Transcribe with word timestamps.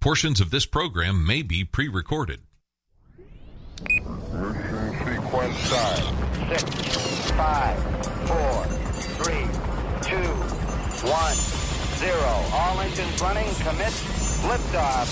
Portions 0.00 0.40
of 0.40 0.50
this 0.50 0.66
program 0.66 1.26
may 1.26 1.42
be 1.42 1.64
pre 1.64 1.88
recorded. 1.88 2.40
Sequence 3.78 5.56
start. 5.58 6.00
Six, 6.48 6.62
five, 7.32 7.76
four, 8.28 8.64
three, 9.24 9.46
two, 10.02 10.28
one, 11.08 11.34
zero. 11.96 12.44
All 12.52 12.80
engines 12.80 13.20
running. 13.20 13.52
Commit. 13.56 13.92
Liftoff. 14.46 15.08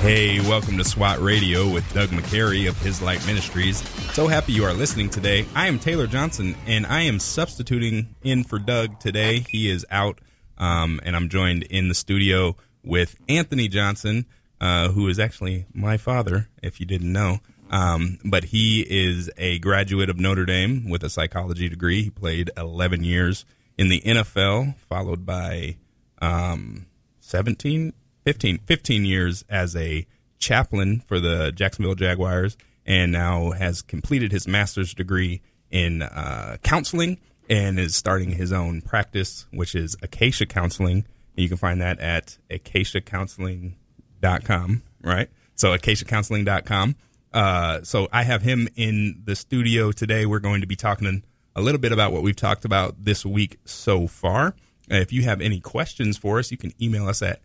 Hey, 0.00 0.40
welcome 0.40 0.78
to 0.78 0.84
SWAT 0.84 1.20
Radio 1.20 1.68
with 1.68 1.90
Doug 1.92 2.10
McCary 2.10 2.68
of 2.68 2.78
His 2.80 3.02
Light 3.02 3.24
Ministries. 3.26 3.82
So 4.16 4.28
happy 4.28 4.54
you 4.54 4.64
are 4.64 4.72
listening 4.72 5.10
today. 5.10 5.44
I 5.54 5.66
am 5.66 5.78
Taylor 5.78 6.06
Johnson, 6.06 6.56
and 6.66 6.86
I 6.86 7.02
am 7.02 7.18
substituting 7.18 8.14
in 8.22 8.44
for 8.44 8.58
Doug 8.58 8.98
today. 8.98 9.44
He 9.50 9.68
is 9.68 9.84
out, 9.90 10.22
um, 10.56 11.00
and 11.02 11.14
I'm 11.14 11.28
joined 11.28 11.64
in 11.64 11.88
the 11.88 11.94
studio 11.94 12.56
with 12.82 13.16
Anthony 13.28 13.68
Johnson, 13.68 14.24
uh, 14.58 14.88
who 14.88 15.06
is 15.08 15.18
actually 15.18 15.66
my 15.74 15.98
father, 15.98 16.48
if 16.62 16.80
you 16.80 16.86
didn't 16.86 17.12
know. 17.12 17.40
Um, 17.70 18.18
but 18.24 18.44
he 18.44 18.86
is 18.88 19.30
a 19.36 19.58
graduate 19.58 20.08
of 20.08 20.18
Notre 20.18 20.46
Dame 20.46 20.88
with 20.88 21.04
a 21.04 21.10
psychology 21.10 21.68
degree. 21.68 22.04
He 22.04 22.08
played 22.08 22.50
11 22.56 23.04
years 23.04 23.44
in 23.76 23.90
the 23.90 24.00
NFL, 24.00 24.76
followed 24.88 25.26
by 25.26 25.76
um, 26.22 26.86
17, 27.20 27.92
15, 28.24 28.58
15 28.64 29.04
years 29.04 29.44
as 29.50 29.76
a 29.76 30.06
chaplain 30.38 31.00
for 31.00 31.20
the 31.20 31.52
Jacksonville 31.52 31.94
Jaguars, 31.94 32.56
and 32.86 33.12
now 33.12 33.50
has 33.50 33.82
completed 33.82 34.32
his 34.32 34.48
master's 34.48 34.94
degree 34.94 35.42
in 35.70 36.00
uh, 36.02 36.56
counseling 36.62 37.18
and 37.48 37.78
is 37.78 37.94
starting 37.94 38.30
his 38.30 38.52
own 38.52 38.80
practice, 38.80 39.46
which 39.52 39.74
is 39.74 39.96
Acacia 40.02 40.46
Counseling. 40.46 41.04
And 41.36 41.42
you 41.42 41.48
can 41.48 41.58
find 41.58 41.80
that 41.80 42.00
at 42.00 42.38
acaciacounseling.com, 42.50 44.82
right? 45.02 45.28
So 45.54 45.76
acaciacounseling.com. 45.76 46.96
Uh, 47.32 47.82
so 47.82 48.08
I 48.12 48.22
have 48.22 48.42
him 48.42 48.68
in 48.76 49.22
the 49.24 49.36
studio 49.36 49.92
today. 49.92 50.24
We're 50.24 50.38
going 50.38 50.62
to 50.62 50.66
be 50.66 50.76
talking 50.76 51.22
a 51.54 51.60
little 51.60 51.80
bit 51.80 51.92
about 51.92 52.12
what 52.12 52.22
we've 52.22 52.36
talked 52.36 52.64
about 52.64 53.04
this 53.04 53.26
week 53.26 53.58
so 53.64 54.06
far. 54.06 54.54
If 54.88 55.12
you 55.12 55.22
have 55.22 55.40
any 55.40 55.60
questions 55.60 56.16
for 56.16 56.38
us, 56.38 56.50
you 56.50 56.56
can 56.56 56.72
email 56.80 57.08
us 57.08 57.22
at 57.22 57.40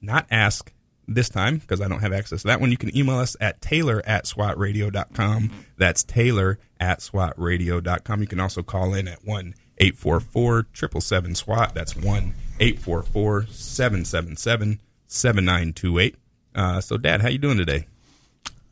not 0.00 0.26
ask 0.30 0.72
this 1.08 1.28
time 1.28 1.58
because 1.58 1.80
I 1.80 1.88
don't 1.88 2.00
have 2.00 2.12
access 2.12 2.42
to 2.42 2.48
that 2.48 2.60
one. 2.60 2.70
You 2.70 2.76
can 2.76 2.96
email 2.96 3.16
us 3.16 3.36
at 3.40 3.60
taylor 3.60 4.02
at 4.06 4.24
swatradio.com. 4.24 5.50
That's 5.76 6.04
taylor 6.04 6.58
at 6.80 7.00
swatradio.com. 7.00 8.20
You 8.20 8.26
can 8.26 8.40
also 8.40 8.62
call 8.62 8.94
in 8.94 9.08
at 9.08 9.24
1 9.24 9.54
844 9.78 10.66
777 10.72 11.34
SWAT. 11.34 11.74
That's 11.74 11.96
1 11.96 12.34
844 12.60 13.46
777 13.48 14.80
7928. 15.06 16.14
Uh, 16.54 16.80
So, 16.80 16.96
Dad, 16.96 17.20
how 17.22 17.28
you 17.28 17.38
doing 17.38 17.58
today? 17.58 17.86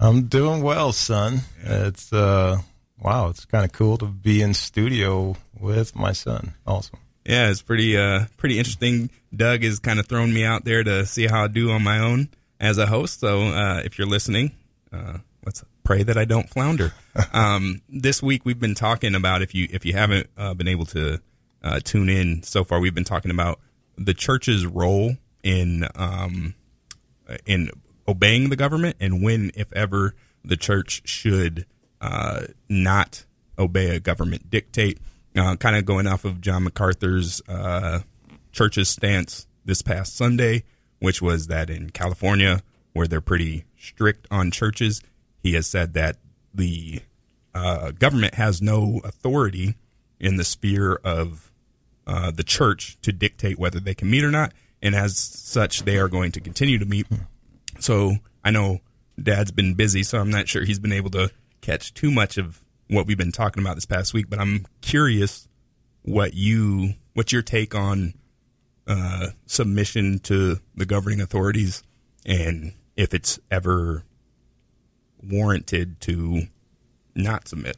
I'm 0.01 0.25
doing 0.27 0.63
well, 0.63 0.93
son. 0.93 1.41
It's 1.63 2.13
uh 2.13 2.59
wow, 3.01 3.29
it's 3.29 3.45
kind 3.45 3.65
of 3.65 3.73
cool 3.73 3.97
to 3.99 4.07
be 4.07 4.43
in 4.43 4.53
studio 4.55 5.37
with 5.59 5.95
my 5.95 6.13
son. 6.13 6.55
Awesome. 6.67 6.99
Yeah, 7.25 7.51
it's 7.51 7.63
pretty 7.63 7.97
uh 7.97 8.27
pretty 8.37 8.59
interesting. 8.59 9.11
Doug 9.35 9.63
has 9.63 9.79
kind 9.79 9.99
of 9.99 10.07
thrown 10.07 10.33
me 10.33 10.45
out 10.45 10.65
there 10.65 10.85
to 10.85 11.07
see 11.07 11.27
how 11.27 11.45
I 11.45 11.49
do 11.49 11.71
on 11.71 11.83
my 11.83 11.99
own 11.99 12.29
as 12.61 12.79
a 12.79 12.87
host. 12.87 13.21
So 13.21 13.43
uh, 13.43 13.83
if 13.85 13.99
you're 13.99 14.07
listening, 14.07 14.53
uh, 14.93 15.19
let's 15.45 15.65
pray 15.83 16.03
that 16.03 16.17
I 16.17 16.25
don't 16.25 16.49
flounder. 16.49 16.93
um, 17.33 17.81
this 17.89 18.23
week 18.23 18.45
we've 18.45 18.61
been 18.61 18.75
talking 18.75 19.15
about 19.15 19.43
if 19.43 19.55
you 19.55 19.69
if 19.71 19.85
you 19.85 19.95
haven't 19.95 20.29
uh, 20.37 20.55
been 20.55 20.69
able 20.69 20.87
to 20.87 21.21
uh, 21.63 21.81
tune 21.83 22.09
in 22.09 22.43
so 22.43 22.63
far, 22.65 22.79
we've 22.81 22.95
been 22.95 23.05
talking 23.05 23.31
about 23.31 23.59
the 23.97 24.15
church's 24.15 24.67
role 24.67 25.17
in 25.43 25.87
um, 25.95 26.55
in 27.47 27.71
obeying 28.07 28.51
the 28.51 28.57
government 28.57 28.97
and 29.01 29.23
when, 29.23 29.51
if 29.55 29.73
ever, 29.73 30.15
the 30.45 30.57
church 30.57 31.03
should 31.09 31.67
uh, 32.01 32.43
not 32.69 33.25
obey 33.59 33.97
a 33.97 34.01
government 34.01 34.51
dictate. 34.51 34.99
Uh, 35.37 35.57
kind 35.57 35.75
of 35.75 35.85
going 35.85 36.07
off 36.07 36.25
of 36.25 36.41
John 36.41 36.63
MacArthur's 36.65 37.43
uh, 37.49 38.01
church's 38.53 38.89
stance 38.89 39.47
this 39.65 39.83
past 39.83 40.17
Sunday, 40.17 40.63
which 41.01 41.21
was 41.21 41.49
that 41.49 41.71
in 41.71 41.91
California, 41.91 42.63
where 42.93 43.09
they're 43.09 43.21
pretty 43.21 43.65
strict 43.77 44.29
on 44.31 44.51
churches, 44.51 45.03
he 45.43 45.55
has 45.55 45.67
said 45.67 45.95
that 45.95 46.17
the 46.55 47.03
uh, 47.55 47.91
government 47.93 48.35
has 48.35 48.63
no 48.63 49.01
authority 49.05 49.75
in 50.21 50.37
the 50.37 50.45
sphere 50.45 51.01
of 51.05 51.51
uh, 52.07 52.31
the 52.31 52.45
church 52.45 52.97
to 53.03 53.13
dictate 53.13 53.59
whether 53.59 53.81
they 53.81 53.95
can 53.95 54.11
meet 54.11 54.25
or 54.25 54.31
not. 54.31 54.53
And 54.83 54.95
as 54.95 55.19
such, 55.19 55.85
they 55.85 55.99
are 55.99 56.09
going 56.09 56.33
to 56.33 56.41
continue 56.41 56.79
to 56.79 56.87
meet. 56.87 57.07
So 57.81 58.17
I 58.45 58.51
know 58.51 58.81
Dad's 59.21 59.51
been 59.51 59.75
busy, 59.75 60.03
so 60.03 60.19
I'm 60.19 60.31
not 60.31 60.49
sure 60.49 60.65
he's 60.65 60.79
been 60.79 60.93
able 60.93 61.11
to 61.11 61.31
catch 61.61 61.93
too 61.95 62.11
much 62.11 62.39
of 62.39 62.64
what 62.89 63.07
we've 63.07 63.19
been 63.19 63.33
talking 63.33 63.63
about 63.63 63.75
this 63.77 63.87
past 63.87 64.15
week. 64.15 64.29
But 64.29 64.41
I'm 64.41 64.67
curious 64.81 65.49
what 66.03 66.35
you, 66.35 66.95
what's 67.15 67.33
your 67.33 67.43
take 67.43 67.75
on 67.75 68.15
uh, 68.87 69.29
submission 69.47 70.19
to 70.21 70.61
the 70.75 70.87
governing 70.87 71.21
authorities, 71.21 71.83
and 72.27 72.73
if 72.97 73.15
it's 73.15 73.39
ever 73.51 74.05
warranted 75.23 76.01
to 76.03 76.43
not 77.15 77.49
submit. 77.49 77.77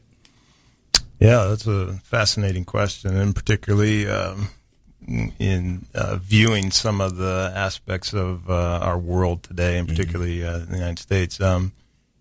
Yeah, 1.19 1.45
that's 1.45 1.65
a 1.65 1.93
fascinating 2.03 2.65
question, 2.65 3.15
and 3.15 3.35
particularly 3.35 4.07
um, 4.07 4.49
in 5.07 5.85
uh, 5.95 6.17
viewing 6.17 6.71
some 6.71 7.01
of 7.01 7.15
the 7.15 7.51
aspects 7.55 8.13
of 8.13 8.49
uh, 8.49 8.79
our 8.81 8.99
world 8.99 9.43
today, 9.43 9.77
and 9.77 9.87
particularly 9.87 10.45
uh, 10.45 10.57
in 10.59 10.65
the 10.69 10.77
United 10.77 10.99
States. 10.99 11.41
Um, 11.41 11.71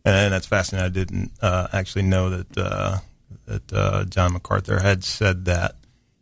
and 0.07 0.33
that's 0.33 0.47
fascinating. 0.47 0.87
I 0.87 0.89
didn't 0.89 1.33
uh, 1.43 1.67
actually 1.73 2.03
know 2.03 2.31
that 2.31 2.59
uh, 2.59 2.99
that 3.47 3.73
uh, 3.73 4.05
John 4.05 4.35
MacArthur 4.35 4.79
had 4.79 5.03
said 5.03 5.47
that 5.47 5.75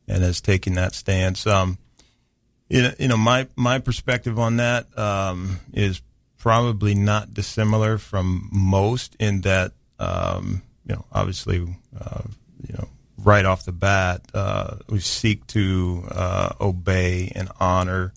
and 0.09 0.23
has 0.23 0.41
taken 0.41 0.75
that 0.75 0.95
stance. 0.95 1.47
Um, 1.47 1.79
you 2.69 2.91
know, 2.99 3.17
my 3.19 3.47
my 3.57 3.79
perspective 3.79 4.39
on 4.39 4.57
that 4.57 4.87
um, 4.99 5.61
is 5.75 6.01
probably 6.39 6.95
not 6.95 7.35
dissimilar 7.35 7.99
from 7.99 8.49
most 8.51 9.17
in 9.21 9.43
that 9.43 9.73
um, 9.99 10.63
you 10.87 10.95
know, 10.95 11.05
obviously, 11.13 11.77
uh, 11.99 12.23
you 12.67 12.75
know, 12.75 12.89
right 13.19 13.45
off 13.45 13.67
the 13.67 13.73
bat, 13.73 14.23
uh, 14.33 14.77
we 14.89 15.01
seek 15.01 15.47
to 15.49 16.05
uh, 16.11 16.55
obey 16.59 17.31
and 17.35 17.51
honor, 17.61 18.15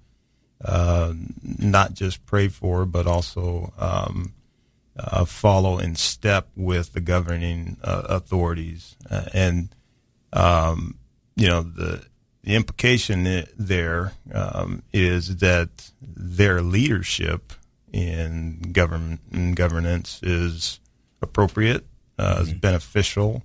not 0.63 1.93
just 1.93 2.25
pray 2.25 2.47
for, 2.47 2.85
but 2.85 3.05
also 3.05 3.73
um, 3.77 4.33
uh, 4.97 5.25
follow 5.25 5.77
in 5.77 5.95
step 5.95 6.47
with 6.55 6.93
the 6.93 7.01
governing 7.01 7.77
uh, 7.83 8.03
authorities. 8.09 8.95
Uh, 9.09 9.25
and, 9.33 9.69
um, 10.33 10.97
you 11.35 11.47
know, 11.47 11.61
the, 11.61 12.03
the 12.43 12.55
implication 12.55 13.45
there 13.57 14.13
um, 14.33 14.81
is 14.93 15.37
that 15.37 15.91
their 16.01 16.61
leadership 16.61 17.53
in 17.93 18.71
government 18.73 19.21
in 19.31 19.53
governance 19.53 20.19
is 20.21 20.79
appropriate, 21.21 21.85
uh, 22.19 22.39
is 22.41 22.53
beneficial, 22.53 23.43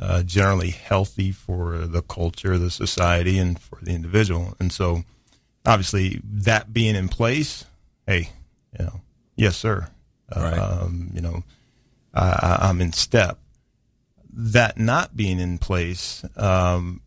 uh, 0.00 0.22
generally 0.22 0.70
healthy 0.70 1.32
for 1.32 1.78
the 1.78 2.02
culture, 2.02 2.58
the 2.58 2.70
society, 2.70 3.38
and 3.38 3.58
for 3.60 3.78
the 3.82 3.94
individual. 3.94 4.54
And 4.58 4.72
so, 4.72 5.04
obviously, 5.64 6.20
that 6.24 6.72
being 6.72 6.96
in 6.96 7.08
place, 7.08 7.64
hey, 8.06 8.30
you 8.78 8.84
know, 8.84 9.00
yes, 9.36 9.56
sir. 9.56 9.88
Right. 10.34 10.58
Um, 10.58 11.10
you 11.14 11.20
know, 11.20 11.44
I, 12.14 12.58
I'm 12.62 12.80
in 12.80 12.92
step. 12.92 13.38
That 14.32 14.78
not 14.78 15.16
being 15.16 15.38
in 15.38 15.58
place, 15.58 16.24
um, 16.36 17.00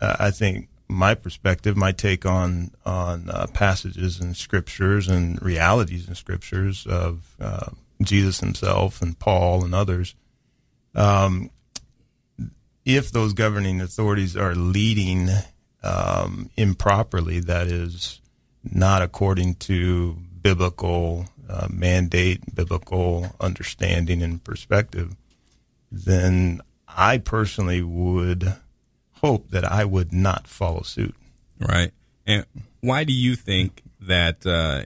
I 0.00 0.30
think 0.30 0.68
my 0.88 1.14
perspective, 1.14 1.76
my 1.76 1.92
take 1.92 2.26
on 2.26 2.72
on 2.84 3.30
uh, 3.30 3.46
passages 3.52 4.20
in 4.20 4.34
scriptures 4.34 5.08
and 5.08 5.40
realities 5.42 6.08
in 6.08 6.14
scriptures 6.14 6.86
of 6.86 7.36
uh, 7.40 7.70
Jesus 8.02 8.40
himself 8.40 9.02
and 9.02 9.18
Paul 9.18 9.64
and 9.64 9.74
others. 9.74 10.14
Um, 10.94 11.50
if 12.84 13.12
those 13.12 13.34
governing 13.34 13.80
authorities 13.80 14.36
are 14.36 14.54
leading 14.54 15.28
um, 15.82 16.50
improperly, 16.56 17.40
that 17.40 17.68
is 17.68 18.20
not 18.64 19.02
according 19.02 19.54
to 19.56 20.16
biblical 20.42 21.26
uh, 21.50 21.66
mandate, 21.68 22.54
biblical 22.54 23.34
understanding 23.40 24.22
and 24.22 24.42
perspective, 24.44 25.16
then 25.90 26.60
I 26.86 27.18
personally 27.18 27.82
would 27.82 28.54
hope 29.14 29.50
that 29.50 29.64
I 29.64 29.84
would 29.84 30.12
not 30.12 30.46
follow 30.46 30.82
suit. 30.82 31.14
Right. 31.58 31.92
And 32.26 32.46
why 32.80 33.04
do 33.04 33.12
you 33.12 33.34
think 33.34 33.82
that 34.00 34.46
uh, 34.46 34.84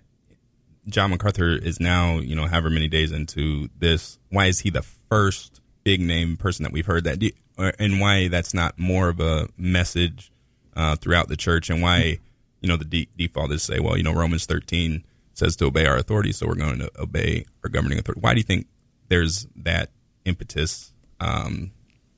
John 0.88 1.10
MacArthur 1.10 1.50
is 1.50 1.78
now, 1.80 2.18
you 2.18 2.34
know, 2.34 2.46
however 2.46 2.70
many 2.70 2.88
days 2.88 3.12
into 3.12 3.68
this? 3.78 4.18
Why 4.30 4.46
is 4.46 4.60
he 4.60 4.70
the 4.70 4.82
first 4.82 5.60
big 5.84 6.00
name 6.00 6.36
person 6.36 6.62
that 6.62 6.72
we've 6.72 6.86
heard 6.86 7.04
that, 7.04 7.18
do 7.18 7.30
and 7.56 8.00
why 8.00 8.28
that's 8.28 8.54
not 8.54 8.78
more 8.78 9.08
of 9.10 9.20
a 9.20 9.48
message 9.56 10.32
uh, 10.74 10.96
throughout 10.96 11.28
the 11.28 11.36
church, 11.36 11.70
and 11.70 11.80
why 11.80 12.18
you 12.60 12.68
know 12.68 12.76
the 12.76 12.84
de- 12.84 13.08
default 13.16 13.52
is 13.52 13.62
say, 13.62 13.78
well, 13.78 13.96
you 13.96 14.02
know, 14.02 14.12
Romans 14.12 14.46
thirteen 14.46 15.04
says 15.34 15.56
to 15.56 15.66
obey 15.66 15.86
our 15.86 15.96
authority, 15.96 16.32
so 16.32 16.46
we're 16.46 16.54
going 16.54 16.78
to 16.78 16.90
obey 16.98 17.44
our 17.62 17.70
governing 17.70 17.98
authority. 17.98 18.20
Why 18.20 18.32
do 18.32 18.38
you 18.38 18.44
think 18.44 18.66
there's 19.08 19.46
that 19.56 19.90
impetus 20.24 20.92
um, 21.20 21.72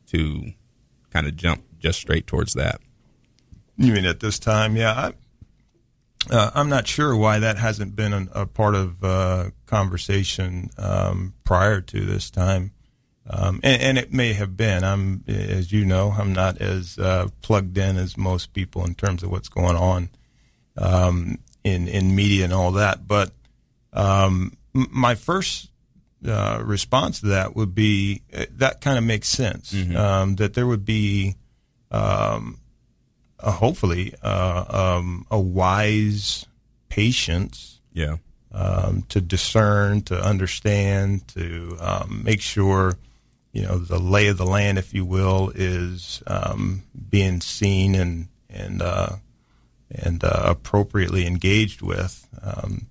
to 0.08 0.52
kind 1.10 1.26
of 1.26 1.36
jump 1.36 1.64
just 1.78 1.98
straight 1.98 2.26
towards 2.26 2.54
that? 2.54 2.80
You 3.76 3.92
mean 3.92 4.06
at 4.06 4.20
this 4.20 4.38
time? 4.38 4.76
Yeah, 4.76 4.92
I, 6.30 6.34
uh, 6.34 6.50
I'm 6.54 6.68
not 6.68 6.86
sure 6.86 7.16
why 7.16 7.38
that 7.38 7.58
hasn't 7.58 7.96
been 7.96 8.12
an, 8.12 8.28
a 8.32 8.46
part 8.46 8.74
of 8.74 9.02
uh, 9.02 9.50
conversation 9.66 10.70
um, 10.78 11.34
prior 11.44 11.80
to 11.80 12.04
this 12.04 12.30
time, 12.30 12.72
um, 13.28 13.60
and, 13.62 13.82
and 13.82 13.98
it 13.98 14.12
may 14.12 14.32
have 14.34 14.56
been. 14.56 14.84
I'm, 14.84 15.24
as 15.26 15.72
you 15.72 15.84
know, 15.84 16.14
I'm 16.18 16.32
not 16.32 16.58
as 16.58 16.98
uh, 16.98 17.28
plugged 17.42 17.76
in 17.78 17.96
as 17.96 18.16
most 18.16 18.52
people 18.52 18.84
in 18.84 18.94
terms 18.94 19.22
of 19.22 19.30
what's 19.30 19.48
going 19.48 19.76
on 19.76 20.10
um, 20.78 21.38
in 21.66 21.88
in 21.88 22.14
media 22.14 22.44
and 22.44 22.52
all 22.52 22.72
that. 22.72 23.06
But 23.08 23.28
um, 23.92 24.52
m- 24.74 24.88
my 24.92 25.14
first 25.16 25.70
uh, 26.26 26.60
response 26.64 27.20
to 27.20 27.26
that 27.28 27.54
would 27.56 27.74
be 27.74 28.22
uh, 28.32 28.46
that 28.58 28.80
kind 28.80 28.98
of 28.98 29.04
makes 29.04 29.28
sense. 29.28 29.72
Um, 29.74 30.36
that 30.36 30.54
there 30.54 30.66
would 30.66 30.84
be 30.84 31.34
um, 31.90 32.58
uh, 33.40 33.50
hopefully 33.52 34.14
uh, 34.22 34.64
um, 34.98 35.26
a 35.30 35.38
wise 35.38 36.46
patience 36.88 37.80
Yeah, 37.92 38.16
um, 38.52 39.02
to 39.08 39.20
discern, 39.20 40.02
to 40.02 40.14
understand, 40.20 41.26
to 41.28 41.76
um, 41.80 42.22
make 42.24 42.40
sure 42.40 42.96
you 43.52 43.62
know 43.62 43.78
the 43.78 43.98
lay 43.98 44.28
of 44.28 44.36
the 44.36 44.46
land, 44.46 44.78
if 44.78 44.92
you 44.94 45.04
will, 45.04 45.52
is 45.54 46.22
um, 46.26 46.82
being 47.10 47.40
seen 47.40 47.94
and 47.94 48.28
and 48.50 48.82
uh, 48.82 49.16
and 49.90 50.22
uh, 50.24 50.42
appropriately 50.46 51.26
engaged 51.26 51.82
with, 51.82 52.26
um, 52.42 52.86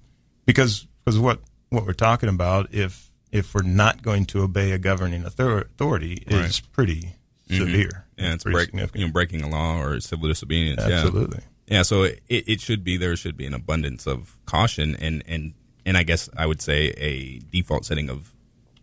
because 0.45 0.87
because 1.03 1.19
what 1.19 1.39
what 1.69 1.85
we're 1.85 1.93
talking 1.93 2.29
about 2.29 2.73
if 2.73 3.11
if 3.31 3.53
we're 3.53 3.63
not 3.63 4.01
going 4.01 4.25
to 4.25 4.41
obey 4.43 4.71
a 4.71 4.77
governing 4.77 5.25
author- 5.25 5.59
authority 5.61 6.23
is 6.27 6.33
Right. 6.61 6.61
pretty 6.71 7.15
severe. 7.49 8.05
and 8.17 8.33
it's 8.33 8.43
pretty 8.43 8.71
break, 8.71 8.95
you 8.95 9.05
know 9.05 9.11
breaking 9.11 9.41
a 9.41 9.49
law 9.49 9.79
or 9.81 9.99
civil 9.99 10.27
disobedience. 10.29 10.81
yeah. 10.87 10.95
Absolutely. 11.01 11.39
Yeah, 11.67 11.81
so 11.81 12.03
it, 12.03 12.21
it 12.29 12.61
should 12.61 12.83
be 12.83 12.95
there 12.97 13.15
should 13.15 13.35
be 13.35 13.45
an 13.47 13.53
abundance 13.53 14.05
of 14.07 14.37
caution 14.45 14.95
and 14.95 15.23
and 15.27 15.53
and 15.85 15.97
I 15.97 16.03
guess 16.03 16.29
I 16.37 16.45
would 16.45 16.61
say 16.61 16.89
a 16.97 17.39
default 17.51 17.85
setting 17.85 18.09
of 18.09 18.33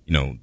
you 0.05 0.13
know 0.13 0.37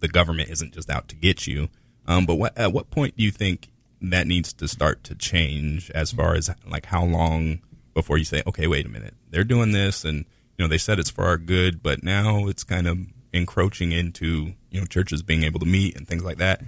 the 0.00 0.08
government 0.08 0.50
isn't 0.50 0.74
just 0.74 0.90
out 0.90 1.08
to 1.08 1.16
get 1.16 1.46
you. 1.46 1.68
Um, 2.06 2.26
but 2.26 2.34
what 2.36 2.56
at 2.58 2.72
what 2.72 2.90
point 2.90 3.16
do 3.16 3.24
you 3.24 3.30
think 3.30 3.68
that 4.00 4.26
needs 4.26 4.52
to 4.52 4.68
start 4.68 5.02
to 5.04 5.14
change 5.14 5.90
as 5.90 6.12
far 6.12 6.34
as 6.34 6.50
like 6.68 6.86
how 6.86 7.04
long 7.04 7.60
before 7.94 8.18
you 8.18 8.24
say 8.24 8.42
okay 8.46 8.66
wait 8.66 8.84
a 8.84 8.88
minute 8.88 9.14
they're 9.30 9.44
doing 9.44 9.72
this 9.72 10.04
and 10.04 10.18
you 10.56 10.64
know 10.64 10.68
they 10.68 10.78
said 10.78 10.98
it's 10.98 11.10
for 11.10 11.24
our 11.24 11.38
good 11.38 11.82
but 11.82 12.02
now 12.02 12.46
it's 12.46 12.64
kind 12.64 12.86
of 12.86 12.98
encroaching 13.32 13.92
into 13.92 14.52
you 14.70 14.80
know 14.80 14.86
churches 14.86 15.22
being 15.22 15.42
able 15.42 15.60
to 15.60 15.66
meet 15.66 15.96
and 15.96 16.08
things 16.08 16.24
like 16.24 16.38
that. 16.38 16.62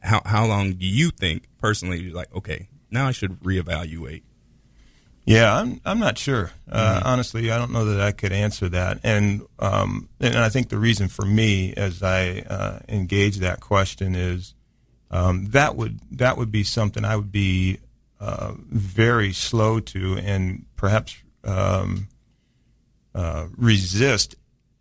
How 0.00 0.22
how 0.24 0.46
long 0.46 0.72
do 0.72 0.86
you 0.86 1.10
think 1.10 1.44
personally 1.58 2.00
you're 2.00 2.14
like 2.14 2.34
okay 2.34 2.68
now 2.90 3.06
I 3.06 3.12
should 3.12 3.40
reevaluate 3.40 4.22
Yeah, 5.24 5.54
I'm 5.54 5.80
I'm 5.84 5.98
not 5.98 6.18
sure. 6.18 6.50
Uh, 6.70 7.02
Honestly, 7.04 7.50
I 7.50 7.58
don't 7.58 7.72
know 7.72 7.84
that 7.84 8.00
I 8.00 8.12
could 8.12 8.32
answer 8.32 8.68
that. 8.70 9.00
And 9.04 9.42
um, 9.58 10.08
and 10.18 10.36
I 10.38 10.48
think 10.48 10.70
the 10.70 10.78
reason 10.78 11.08
for 11.08 11.24
me, 11.24 11.74
as 11.76 12.02
I 12.02 12.40
uh, 12.48 12.78
engage 12.88 13.36
that 13.38 13.60
question, 13.60 14.14
is 14.14 14.54
um, 15.10 15.46
that 15.50 15.76
would 15.76 16.00
that 16.12 16.36
would 16.36 16.52
be 16.52 16.64
something 16.64 17.04
I 17.04 17.16
would 17.16 17.32
be 17.32 17.78
uh, 18.20 18.52
very 18.68 19.32
slow 19.32 19.80
to, 19.80 20.18
and 20.18 20.66
perhaps 20.76 21.16
um, 21.44 22.08
uh, 23.14 23.46
resist 23.56 24.36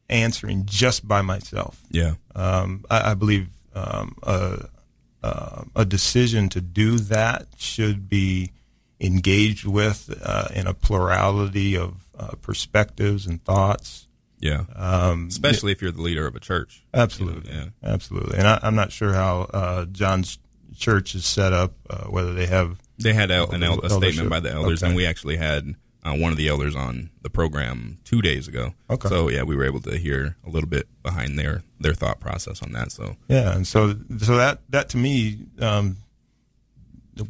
answering 0.10 0.66
just 0.66 1.08
by 1.08 1.22
myself. 1.22 1.82
Yeah. 1.90 2.16
Um, 2.36 2.86
I, 2.90 3.12
I 3.12 3.14
believe 3.14 3.50
um, 3.74 4.16
a, 4.24 4.66
uh, 5.24 5.64
a 5.76 5.86
decision 5.86 6.50
to 6.50 6.62
do 6.62 6.98
that 6.98 7.48
should 7.58 8.10
be 8.10 8.52
engaged 9.00 9.66
with 9.66 10.14
uh, 10.24 10.50
in 10.54 10.68
a 10.68 10.74
plurality 10.74 11.78
of 11.78 12.04
uh, 12.18 12.32
perspectives 12.42 13.26
and 13.26 13.44
thoughts. 13.44 14.08
Yeah. 14.40 14.64
Um, 14.76 15.28
Especially 15.28 15.72
if 15.72 15.82
you're 15.82 15.92
the 15.92 16.02
leader 16.02 16.26
of 16.28 16.36
a 16.36 16.40
church. 16.40 16.84
absolutely, 16.94 17.52
You 17.52 17.58
know, 17.58 17.68
absolutely. 17.84 18.38
And 18.38 18.48
I, 18.48 18.60
I'm 18.64 18.76
not 18.76 18.92
sure 18.92 19.14
how 19.14 19.42
uh, 19.54 19.86
John's 19.86 20.40
church 20.78 21.14
is 21.16 21.26
set 21.26 21.52
up, 21.54 21.74
uh, 21.90 22.06
whether 22.06 22.34
they 22.34 22.46
have. 22.46 22.80
They 22.98 23.14
had 23.14 23.32
el- 23.32 23.52
an 23.52 23.64
el- 23.64 23.80
a 23.86 23.90
statement 23.90 24.30
by 24.30 24.40
the 24.40 24.52
elders, 24.52 24.82
and 24.84 24.96
we 24.96 25.06
actually 25.06 25.38
had 25.38 25.76
uh, 26.04 26.16
one 26.16 26.32
of 26.32 26.38
the 26.38 26.48
elders 26.48 26.76
on 26.76 27.10
the 27.22 27.30
program 27.30 28.00
two 28.06 28.22
days 28.22 28.48
ago. 28.48 28.74
Okay. 28.90 29.10
So 29.10 29.30
yeah, 29.30 29.44
we 29.44 29.56
were 29.56 29.66
able 29.66 29.82
to 29.82 29.98
hear 29.98 30.36
a 30.46 30.50
little 30.50 30.70
bit 30.70 30.88
behind 31.04 31.38
their 31.38 31.64
their 31.80 31.94
thought 31.94 32.20
process 32.22 32.62
on 32.62 32.72
that. 32.74 32.92
So 32.92 33.16
Yeah, 33.28 33.56
and 33.56 33.68
so 33.68 33.96
so 34.20 34.38
that 34.38 34.60
that 34.70 34.90
to 34.90 34.98
me 34.98 35.46
um, 35.60 35.98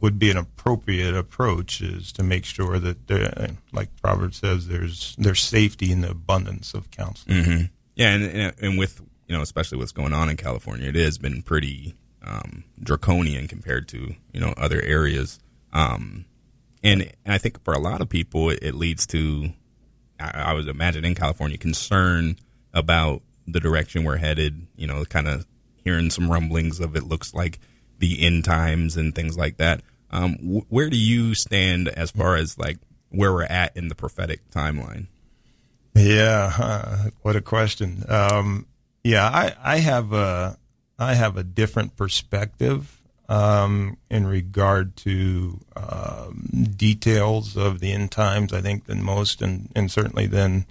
would 0.01 0.19
be 0.19 0.31
an 0.31 0.37
appropriate 0.37 1.15
approach 1.15 1.81
is 1.81 2.11
to 2.13 2.23
make 2.23 2.45
sure 2.45 2.79
that 2.79 3.07
there, 3.07 3.49
like 3.71 3.89
Proverbs 4.01 4.37
says, 4.37 4.67
there's 4.67 5.15
there's 5.17 5.41
safety 5.41 5.91
in 5.91 6.01
the 6.01 6.11
abundance 6.11 6.73
of 6.73 6.91
counsel. 6.91 7.31
Mm-hmm. 7.31 7.65
yeah, 7.95 8.13
and, 8.13 8.23
and 8.23 8.53
and 8.61 8.79
with 8.79 9.01
you 9.27 9.35
know 9.35 9.41
especially 9.41 9.77
what's 9.77 9.91
going 9.91 10.13
on 10.13 10.29
in 10.29 10.37
California, 10.37 10.89
it 10.89 10.95
has 10.95 11.17
been 11.17 11.41
pretty 11.41 11.95
um, 12.23 12.63
draconian 12.81 13.47
compared 13.47 13.87
to 13.89 14.15
you 14.33 14.39
know 14.39 14.53
other 14.57 14.81
areas. 14.81 15.39
Um, 15.73 16.25
and, 16.83 17.11
and 17.25 17.33
I 17.33 17.37
think 17.37 17.63
for 17.63 17.73
a 17.73 17.79
lot 17.79 18.01
of 18.01 18.09
people, 18.09 18.49
it, 18.49 18.59
it 18.61 18.75
leads 18.75 19.05
to 19.07 19.51
I, 20.19 20.31
I 20.47 20.53
would 20.53 20.67
imagine 20.67 21.05
in 21.05 21.15
California 21.15 21.57
concern 21.57 22.37
about 22.73 23.21
the 23.47 23.59
direction 23.59 24.03
we're 24.03 24.17
headed. 24.17 24.67
You 24.75 24.87
know, 24.87 25.03
kind 25.05 25.27
of 25.27 25.45
hearing 25.83 26.09
some 26.09 26.31
rumblings 26.31 26.79
of 26.79 26.95
it 26.95 27.03
looks 27.03 27.33
like 27.33 27.59
the 27.99 28.25
end 28.25 28.45
times 28.45 28.97
and 28.97 29.13
things 29.13 29.37
like 29.37 29.57
that. 29.57 29.81
Um, 30.11 30.35
wh- 30.35 30.71
where 30.71 30.89
do 30.89 30.97
you 30.97 31.35
stand 31.35 31.87
as 31.87 32.11
far 32.11 32.35
as 32.35 32.57
like 32.57 32.77
where 33.09 33.31
we're 33.31 33.43
at 33.43 33.75
in 33.77 33.87
the 33.87 33.95
prophetic 33.95 34.49
timeline? 34.49 35.07
Yeah, 35.95 37.09
what 37.21 37.35
a 37.35 37.41
question. 37.41 38.03
Um, 38.07 38.65
yeah, 39.03 39.27
I, 39.27 39.55
I 39.61 39.77
have 39.77 40.13
a 40.13 40.57
I 40.97 41.13
have 41.13 41.37
a 41.37 41.43
different 41.43 41.95
perspective 41.95 43.01
um, 43.27 43.97
in 44.09 44.27
regard 44.27 44.95
to 44.97 45.59
um, 45.75 46.49
details 46.75 47.55
of 47.55 47.79
the 47.79 47.91
end 47.91 48.11
times. 48.11 48.53
I 48.53 48.61
think 48.61 48.85
than 48.85 49.03
most, 49.03 49.41
and, 49.41 49.71
and 49.75 49.91
certainly 49.91 50.27
than 50.27 50.65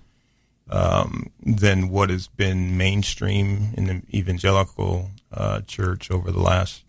um, 0.71 1.31
than 1.41 1.88
what 1.88 2.11
has 2.11 2.29
been 2.29 2.76
mainstream 2.76 3.71
in 3.75 3.85
the 3.87 4.03
evangelical 4.19 5.11
uh, 5.33 5.62
church 5.62 6.11
over 6.11 6.31
the 6.31 6.41
last 6.41 6.85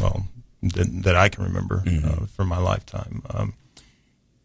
well 0.00 0.26
that, 0.62 1.02
that 1.04 1.16
I 1.16 1.28
can 1.30 1.44
remember 1.44 1.82
uh, 2.04 2.26
for 2.26 2.44
my 2.44 2.58
lifetime. 2.58 3.22
Um, 3.30 3.54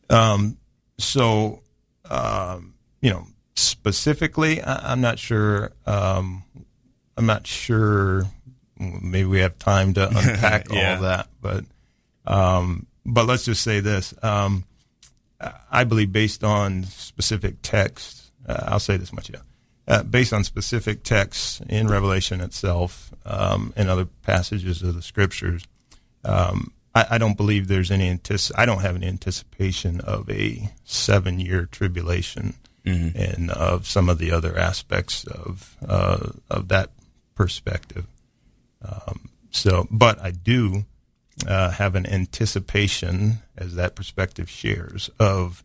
um, 0.10 0.58
so 0.98 1.62
um, 2.10 2.74
you 3.02 3.10
know, 3.10 3.28
specifically, 3.56 4.62
I, 4.62 4.92
I'm 4.92 5.02
not 5.02 5.20
sure. 5.20 5.72
Um, 5.86 6.44
I'm 7.18 7.26
not 7.26 7.46
sure. 7.48 8.24
Maybe 8.80 9.26
we 9.26 9.40
have 9.40 9.58
time 9.60 9.94
to 9.96 10.08
unpack 10.16 10.68
Yeah. 10.72 10.96
all 10.96 11.02
that, 11.04 11.28
but 11.42 11.64
um, 12.28 12.86
but 13.06 13.26
let's 13.26 13.46
just 13.46 13.62
say 13.64 13.80
this. 13.82 14.14
Um, 14.24 14.64
I 15.70 15.84
believe, 15.84 16.12
based 16.12 16.44
on 16.44 16.84
specific 16.84 17.56
texts, 17.62 18.32
uh, 18.48 18.64
I'll 18.68 18.80
say 18.80 18.98
this 18.98 19.12
much, 19.14 19.30
yeah. 19.30 19.40
Uh, 19.88 20.02
based 20.02 20.34
on 20.34 20.44
specific 20.44 21.04
texts 21.04 21.62
in 21.70 21.88
Revelation 21.88 22.42
itself 22.42 23.14
um, 23.24 23.72
and 23.76 23.88
other 23.88 24.06
passages 24.24 24.82
of 24.82 24.96
the 24.96 25.02
scriptures, 25.02 25.64
um, 26.24 26.72
I, 26.96 27.06
I 27.12 27.18
don't 27.20 27.38
believe 27.38 27.68
there's 27.68 27.92
any 27.92 28.10
antici- 28.12 28.52
I 28.58 28.66
don't 28.66 28.82
have 28.82 28.96
any 28.96 29.08
anticipation 29.08 30.02
of 30.02 30.28
a 30.30 30.72
seven 30.86 31.40
year 31.40 31.68
tribulation 31.72 32.56
and 32.86 33.52
of 33.52 33.88
some 33.88 34.10
of 34.10 34.20
the 34.20 34.32
other 34.32 34.58
aspects 34.58 35.26
of 35.26 35.76
uh, 35.88 36.30
of 36.50 36.68
that 36.68 36.92
perspective. 37.34 38.06
Um, 38.82 39.30
so, 39.50 39.88
but 39.90 40.20
I 40.22 40.32
do 40.32 40.86
uh, 41.48 41.72
have 41.72 41.96
an 41.96 42.06
anticipation, 42.06 43.40
as 43.58 43.76
that 43.76 43.96
perspective 43.96 44.50
shares, 44.50 45.10
of 45.20 45.64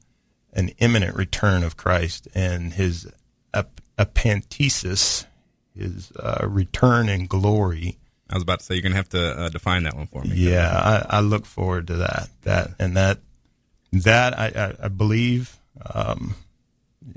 an 0.53 0.71
imminent 0.79 1.17
return 1.17 1.63
of 1.63 1.77
Christ 1.77 2.27
and 2.35 2.73
his 2.73 3.07
ap- 3.53 3.81
apantesis, 4.01 5.27
his 5.77 6.13
uh, 6.13 6.47
return 6.49 7.09
in 7.09 7.27
glory. 7.27 7.99
I 8.29 8.35
was 8.35 8.43
about 8.43 8.61
to 8.61 8.65
say 8.65 8.75
you're 8.75 8.83
gonna 8.83 8.95
have 8.97 9.09
to 9.11 9.39
uh, 9.39 9.49
define 9.49 9.83
that 9.85 9.97
one 9.97 10.07
for 10.07 10.23
me. 10.23 10.31
Yeah, 10.35 10.71
I, 10.71 11.19
I 11.19 11.21
look 11.21 11.47
forward 11.47 11.89
to 11.89 11.97
that. 11.97 12.29
That 12.43 12.71
and 12.79 12.97
that 12.97 13.19
that 13.93 14.39
I, 14.39 14.53
I, 14.55 14.85
I 14.85 14.89
believe 14.89 15.59
um, 15.95 16.35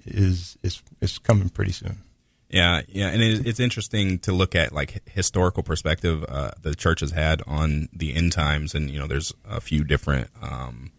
is 0.05 0.57
is 0.63 0.81
is 1.01 1.17
coming 1.19 1.49
pretty 1.49 1.71
soon. 1.71 1.99
Yeah, 2.49 2.81
yeah, 2.87 3.07
and 3.07 3.21
it, 3.23 3.47
it's 3.47 3.59
interesting 3.59 4.19
to 4.19 4.31
look 4.31 4.53
at 4.53 4.71
like 4.71 5.07
historical 5.09 5.63
perspective 5.63 6.23
uh, 6.27 6.51
the 6.61 6.75
church 6.75 6.99
has 6.99 7.09
had 7.09 7.41
on 7.47 7.89
the 7.91 8.15
end 8.15 8.31
times, 8.31 8.75
and 8.75 8.91
you 8.91 8.99
know, 8.99 9.07
there's 9.07 9.33
a 9.43 9.59
few 9.59 9.83
different 9.83 10.29
um, 10.39 10.91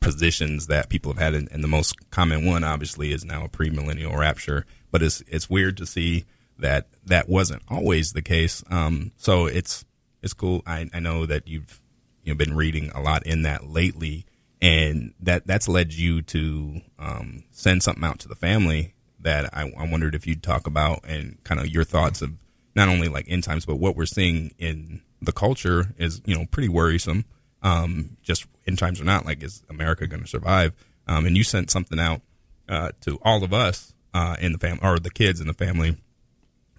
positions 0.00 0.66
that 0.68 0.88
people 0.88 1.12
have 1.12 1.20
had, 1.20 1.34
and, 1.34 1.50
and 1.52 1.62
the 1.62 1.68
most 1.68 2.10
common 2.10 2.46
one, 2.46 2.64
obviously, 2.64 3.12
is 3.12 3.24
now 3.24 3.44
a 3.44 3.48
premillennial 3.48 4.16
rapture. 4.16 4.64
But 4.94 5.02
it's 5.02 5.24
it's 5.26 5.50
weird 5.50 5.76
to 5.78 5.86
see 5.86 6.24
that 6.56 6.86
that 7.04 7.28
wasn't 7.28 7.64
always 7.68 8.12
the 8.12 8.22
case. 8.22 8.62
Um, 8.70 9.10
so 9.16 9.46
it's 9.46 9.84
it's 10.22 10.34
cool. 10.34 10.62
I, 10.68 10.88
I 10.94 11.00
know 11.00 11.26
that 11.26 11.48
you've 11.48 11.80
you 12.22 12.32
know 12.32 12.36
been 12.36 12.54
reading 12.54 12.92
a 12.94 13.00
lot 13.00 13.26
in 13.26 13.42
that 13.42 13.66
lately, 13.66 14.24
and 14.62 15.12
that 15.18 15.48
that's 15.48 15.66
led 15.66 15.94
you 15.94 16.22
to 16.22 16.80
um, 17.00 17.42
send 17.50 17.82
something 17.82 18.04
out 18.04 18.20
to 18.20 18.28
the 18.28 18.36
family 18.36 18.94
that 19.18 19.52
I, 19.52 19.72
I 19.76 19.90
wondered 19.90 20.14
if 20.14 20.28
you'd 20.28 20.44
talk 20.44 20.68
about 20.68 21.00
and 21.08 21.42
kind 21.42 21.60
of 21.60 21.66
your 21.66 21.82
thoughts 21.82 22.22
of 22.22 22.30
not 22.76 22.88
only 22.88 23.08
like 23.08 23.24
end 23.26 23.42
times, 23.42 23.66
but 23.66 23.80
what 23.80 23.96
we're 23.96 24.06
seeing 24.06 24.54
in 24.60 25.02
the 25.20 25.32
culture 25.32 25.92
is 25.98 26.22
you 26.24 26.36
know 26.36 26.46
pretty 26.52 26.68
worrisome. 26.68 27.24
Um, 27.64 28.16
just 28.22 28.46
end 28.64 28.78
times 28.78 29.00
or 29.00 29.04
not, 29.04 29.26
like 29.26 29.42
is 29.42 29.64
America 29.68 30.06
going 30.06 30.22
to 30.22 30.28
survive? 30.28 30.72
Um, 31.08 31.26
and 31.26 31.36
you 31.36 31.42
sent 31.42 31.72
something 31.72 31.98
out 31.98 32.20
uh, 32.68 32.92
to 33.00 33.18
all 33.24 33.42
of 33.42 33.52
us 33.52 33.93
uh, 34.14 34.36
in 34.40 34.52
the 34.52 34.58
family 34.58 34.80
or 34.82 34.98
the 34.98 35.10
kids 35.10 35.40
in 35.40 35.46
the 35.46 35.52
family, 35.52 35.96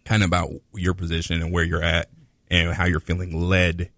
kind 0.05 0.23
of 0.23 0.27
about 0.27 0.49
your 0.73 0.95
position 0.95 1.41
and 1.41 1.51
where 1.51 1.63
you're 1.63 1.83
at 1.83 2.09
and 2.49 2.73
how 2.73 2.85
you're 2.85 2.99
feeling 2.99 3.47
led 3.47 3.91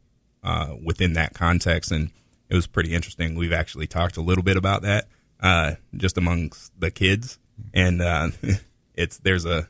uh, 0.44 0.76
within 0.84 1.14
that 1.14 1.34
context. 1.34 1.92
And 1.92 2.12
it 2.50 2.56
was 2.56 2.68
pretty 2.68 2.94
interesting. 2.94 3.36
We've 3.36 3.54
actually 3.54 3.88
talked 3.88 4.18
a 4.18 4.22
little 4.22 4.44
bit 4.44 4.58
about 4.58 4.82
that 4.82 5.08
uh, 5.40 5.76
just 5.96 6.18
amongst 6.18 6.72
the 6.80 6.92
kids, 6.92 7.40
and 7.74 8.02
uh, 8.02 8.30
it's 8.96 9.18
there's 9.20 9.46
a 9.46 9.68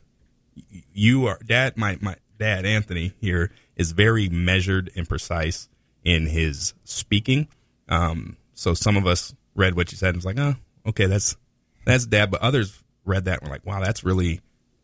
you 0.94 1.28
are 1.28 1.40
dad. 1.46 1.78
My 1.78 1.98
my 2.02 2.16
dad 2.40 2.66
Anthony 2.66 3.14
here 3.20 3.52
is 3.76 3.92
very 3.92 4.30
measured 4.30 4.92
and 4.96 5.08
precise 5.08 5.70
in 6.04 6.28
his 6.28 6.74
speaking. 6.84 7.48
Um, 7.90 8.38
so 8.54 8.74
some 8.74 8.98
of 8.98 9.06
us 9.06 9.36
read 9.56 9.76
what 9.76 9.92
you 9.92 9.98
said 9.98 10.10
and 10.10 10.18
was 10.18 10.26
like, 10.26 10.40
oh, 10.40 10.56
okay, 10.88 11.06
that's 11.06 11.36
that's 11.86 12.06
dad. 12.06 12.32
But 12.32 12.42
others 12.42 12.84
read 13.08 13.26
that 13.26 13.40
and 13.40 13.48
were 13.48 13.56
like, 13.56 13.66
wow, 13.66 13.80
that's 13.80 14.04
really 14.04 14.42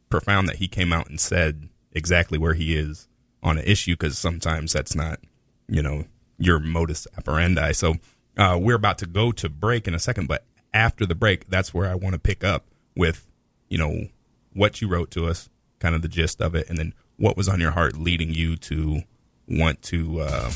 profound 0.09 0.47
that 0.47 0.57
he 0.57 0.67
came 0.67 0.93
out 0.93 1.09
and 1.09 1.19
said 1.19 1.69
exactly 1.91 2.37
where 2.37 2.53
he 2.53 2.75
is 2.75 3.07
on 3.41 3.57
an 3.57 3.63
issue 3.65 3.93
because 3.93 4.17
sometimes 4.17 4.73
that's 4.73 4.95
not, 4.95 5.19
you 5.67 5.81
know, 5.81 6.05
your 6.37 6.59
modus 6.59 7.07
operandi. 7.17 7.71
So 7.73 7.95
uh, 8.37 8.57
we're 8.59 8.75
about 8.75 8.97
to 8.99 9.05
go 9.05 9.31
to 9.33 9.49
break 9.49 9.87
in 9.87 9.93
a 9.93 9.99
second, 9.99 10.27
but 10.27 10.45
after 10.73 11.05
the 11.05 11.15
break, 11.15 11.49
that's 11.49 11.73
where 11.73 11.89
I 11.89 11.95
want 11.95 12.13
to 12.13 12.19
pick 12.19 12.43
up 12.43 12.65
with, 12.95 13.27
you 13.69 13.77
know, 13.77 14.07
what 14.53 14.81
you 14.81 14.87
wrote 14.87 15.11
to 15.11 15.27
us, 15.27 15.49
kind 15.79 15.95
of 15.95 16.01
the 16.01 16.07
gist 16.07 16.41
of 16.41 16.55
it, 16.55 16.69
and 16.69 16.77
then 16.77 16.93
what 17.17 17.37
was 17.37 17.47
on 17.47 17.59
your 17.59 17.71
heart 17.71 17.97
leading 17.97 18.33
you 18.33 18.55
to 18.55 19.01
want 19.47 19.81
to 19.83 20.21
uh, 20.21 20.51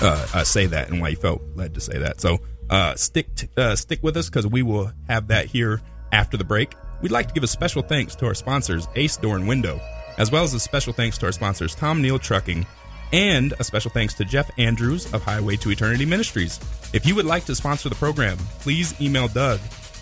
uh, 0.00 0.26
uh, 0.34 0.44
say 0.44 0.66
that 0.66 0.88
and 0.88 1.00
why 1.00 1.08
you 1.08 1.16
felt 1.16 1.42
led 1.54 1.74
to 1.74 1.80
say 1.80 1.98
that. 1.98 2.20
So 2.20 2.38
uh, 2.70 2.94
stick 2.94 3.34
t- 3.34 3.48
uh, 3.56 3.76
stick 3.76 4.02
with 4.02 4.16
us 4.16 4.28
because 4.28 4.46
we 4.46 4.62
will 4.62 4.92
have 5.08 5.28
that 5.28 5.46
here 5.46 5.80
after 6.12 6.36
the 6.36 6.44
break. 6.44 6.74
We'd 7.00 7.12
like 7.12 7.28
to 7.28 7.34
give 7.34 7.44
a 7.44 7.48
special 7.48 7.82
thanks 7.82 8.14
to 8.16 8.26
our 8.26 8.34
sponsors, 8.34 8.88
Ace 8.96 9.16
Door 9.16 9.36
and 9.36 9.48
Window, 9.48 9.80
as 10.16 10.32
well 10.32 10.44
as 10.44 10.54
a 10.54 10.60
special 10.60 10.92
thanks 10.92 11.18
to 11.18 11.26
our 11.26 11.32
sponsors, 11.32 11.74
Tom 11.74 12.02
Neal 12.02 12.18
Trucking, 12.18 12.66
and 13.12 13.54
a 13.58 13.64
special 13.64 13.90
thanks 13.90 14.14
to 14.14 14.24
Jeff 14.24 14.50
Andrews 14.58 15.12
of 15.12 15.22
Highway 15.22 15.56
to 15.56 15.70
Eternity 15.70 16.04
Ministries. 16.04 16.58
If 16.92 17.06
you 17.06 17.14
would 17.14 17.26
like 17.26 17.44
to 17.46 17.54
sponsor 17.54 17.88
the 17.88 17.94
program, 17.94 18.36
please 18.60 19.00
email 19.00 19.28
Doug 19.28 19.60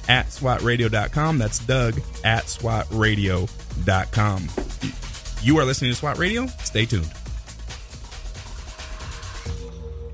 at 0.09 0.27
swatradio.com. 0.27 1.39
That's 1.39 1.59
Doug 1.61 2.01
at 2.25 2.45
swatradio.com. 2.45 4.49
You 5.43 5.59
are 5.59 5.65
listening 5.65 5.93
to 5.93 5.97
SWAT 5.97 6.19
Radio. 6.19 6.47
Stay 6.47 6.87
tuned. 6.87 7.26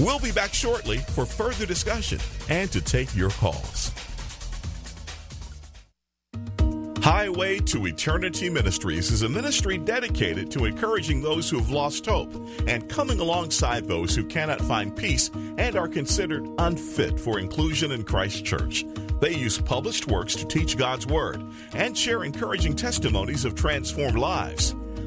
We'll 0.00 0.18
be 0.18 0.32
back 0.32 0.52
shortly 0.52 0.98
for 0.98 1.24
further 1.24 1.66
discussion 1.66 2.18
and 2.48 2.70
to 2.72 2.80
take 2.80 3.14
your 3.14 3.30
calls. 3.30 3.92
Highway 7.04 7.58
to 7.58 7.86
Eternity 7.86 8.48
Ministries 8.48 9.10
is 9.10 9.22
a 9.22 9.28
ministry 9.28 9.76
dedicated 9.76 10.50
to 10.52 10.64
encouraging 10.64 11.20
those 11.20 11.50
who 11.50 11.58
have 11.58 11.68
lost 11.68 12.06
hope 12.06 12.34
and 12.66 12.88
coming 12.88 13.20
alongside 13.20 13.86
those 13.86 14.16
who 14.16 14.24
cannot 14.24 14.60
find 14.62 14.96
peace 14.96 15.30
and 15.58 15.76
are 15.76 15.86
considered 15.86 16.48
unfit 16.58 17.20
for 17.20 17.38
inclusion 17.38 17.92
in 17.92 18.04
Christ's 18.04 18.40
church. 18.40 18.86
They 19.20 19.34
use 19.34 19.58
published 19.58 20.08
works 20.08 20.34
to 20.36 20.46
teach 20.46 20.78
God's 20.78 21.06
Word 21.06 21.42
and 21.74 21.96
share 21.96 22.24
encouraging 22.24 22.74
testimonies 22.74 23.44
of 23.44 23.54
transformed 23.54 24.18
lives. 24.18 24.74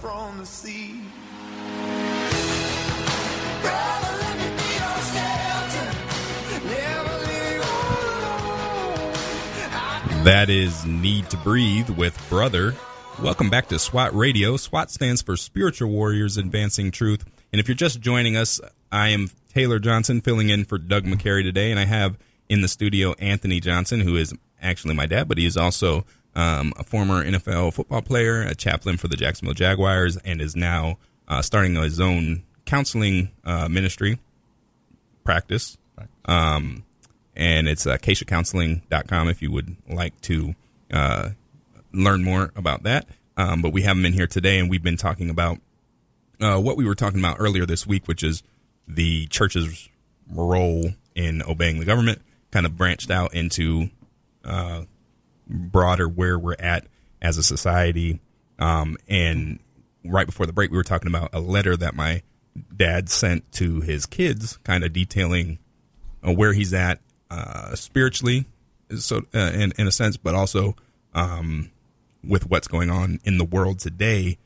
From 0.00 0.38
the 0.38 0.46
sea. 0.46 1.02
Brother, 3.60 4.16
let 4.20 4.38
me 4.38 4.44
be 4.56 4.68
your 4.78 4.98
shelter. 5.10 5.90
Never 6.64 7.14
leave 7.26 7.54
you 7.54 7.62
alone. 10.12 10.24
That 10.24 10.48
is 10.50 10.86
Need 10.86 11.30
to 11.30 11.36
Breathe 11.38 11.90
with 11.90 12.16
Brother. 12.28 12.76
Welcome 13.20 13.50
back 13.50 13.66
to 13.68 13.78
SWAT 13.80 14.14
Radio. 14.14 14.56
SWAT 14.56 14.92
stands 14.92 15.20
for 15.20 15.36
Spiritual 15.36 15.90
Warriors 15.90 16.36
Advancing 16.36 16.92
Truth. 16.92 17.24
And 17.52 17.58
if 17.58 17.66
you're 17.66 17.74
just 17.74 18.00
joining 18.00 18.36
us, 18.36 18.60
I 18.92 19.08
am 19.08 19.30
Taylor 19.52 19.80
Johnson 19.80 20.20
filling 20.20 20.48
in 20.48 20.64
for 20.64 20.78
Doug 20.78 21.06
McCary 21.06 21.42
today. 21.42 21.72
And 21.72 21.80
I 21.80 21.86
have 21.86 22.16
in 22.48 22.60
the 22.60 22.68
studio 22.68 23.14
Anthony 23.18 23.58
Johnson, 23.58 23.98
who 24.00 24.16
is 24.16 24.32
actually 24.62 24.94
my 24.94 25.06
dad, 25.06 25.26
but 25.26 25.38
he 25.38 25.46
is 25.46 25.56
also 25.56 26.04
um, 26.34 26.72
a 26.76 26.84
former 26.84 27.24
NFL 27.24 27.74
football 27.74 28.02
player, 28.02 28.42
a 28.42 28.54
chaplain 28.54 28.96
for 28.96 29.08
the 29.08 29.16
Jacksonville 29.16 29.54
Jaguars, 29.54 30.16
and 30.18 30.40
is 30.40 30.54
now 30.54 30.98
uh, 31.26 31.42
starting 31.42 31.74
his 31.74 32.00
own 32.00 32.44
counseling 32.64 33.30
uh, 33.44 33.68
ministry 33.68 34.18
practice. 35.24 35.76
Um, 36.26 36.84
and 37.34 37.68
it's 37.68 37.86
uh, 37.86 37.96
acaciacounseling.com 37.96 39.28
if 39.28 39.42
you 39.42 39.50
would 39.52 39.76
like 39.88 40.20
to 40.22 40.54
uh, 40.92 41.30
learn 41.92 42.24
more 42.24 42.52
about 42.56 42.82
that. 42.82 43.08
Um, 43.36 43.62
but 43.62 43.72
we 43.72 43.82
have 43.82 43.96
him 43.96 44.04
in 44.04 44.12
here 44.12 44.26
today, 44.26 44.58
and 44.58 44.68
we've 44.68 44.82
been 44.82 44.96
talking 44.96 45.30
about 45.30 45.58
uh, 46.40 46.60
what 46.60 46.76
we 46.76 46.84
were 46.84 46.94
talking 46.94 47.20
about 47.20 47.36
earlier 47.38 47.66
this 47.66 47.86
week, 47.86 48.06
which 48.06 48.22
is 48.22 48.42
the 48.86 49.26
church's 49.26 49.88
role 50.30 50.90
in 51.14 51.42
obeying 51.42 51.78
the 51.78 51.84
government, 51.84 52.20
kind 52.50 52.66
of 52.66 52.76
branched 52.76 53.10
out 53.10 53.34
into 53.34 53.90
uh, 54.44 54.82
broader 55.48 56.08
where 56.08 56.38
we're 56.38 56.56
at 56.58 56.86
as 57.20 57.38
a 57.38 57.42
society. 57.42 58.20
Um, 58.58 58.96
and 59.08 59.58
right 60.04 60.26
before 60.26 60.46
the 60.46 60.52
break, 60.52 60.70
we 60.70 60.76
were 60.76 60.84
talking 60.84 61.08
about 61.08 61.30
a 61.32 61.40
letter 61.40 61.76
that 61.76 61.94
my 61.94 62.22
dad 62.74 63.08
sent 63.08 63.50
to 63.52 63.80
his 63.80 64.06
kids, 64.06 64.58
kind 64.64 64.84
of 64.84 64.92
detailing 64.92 65.58
uh, 66.26 66.32
where 66.32 66.52
he's 66.52 66.74
at 66.74 67.00
uh, 67.30 67.74
spiritually, 67.74 68.46
so 68.96 69.22
uh, 69.34 69.38
in 69.54 69.72
in 69.78 69.86
a 69.86 69.92
sense, 69.92 70.16
but 70.16 70.34
also 70.34 70.74
um, 71.14 71.70
with 72.24 72.48
what's 72.48 72.68
going 72.68 72.90
on 72.90 73.20
in 73.24 73.38
the 73.38 73.44
world 73.44 73.78
today, 73.78 74.38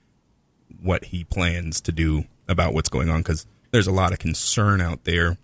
what 0.83 1.07
he 1.07 1.25
plans 1.25 1.81
to 1.83 1.93
do 1.93 2.25
about 2.49 2.75
what's 2.75 2.89
going 2.89 3.09
on 3.09 3.21
because 3.21 3.47
there's 3.71 3.87
a 3.87 3.93
lot 3.93 4.13
of 4.13 4.19
concern 4.19 4.81
out 4.81 5.05
there. 5.05 5.39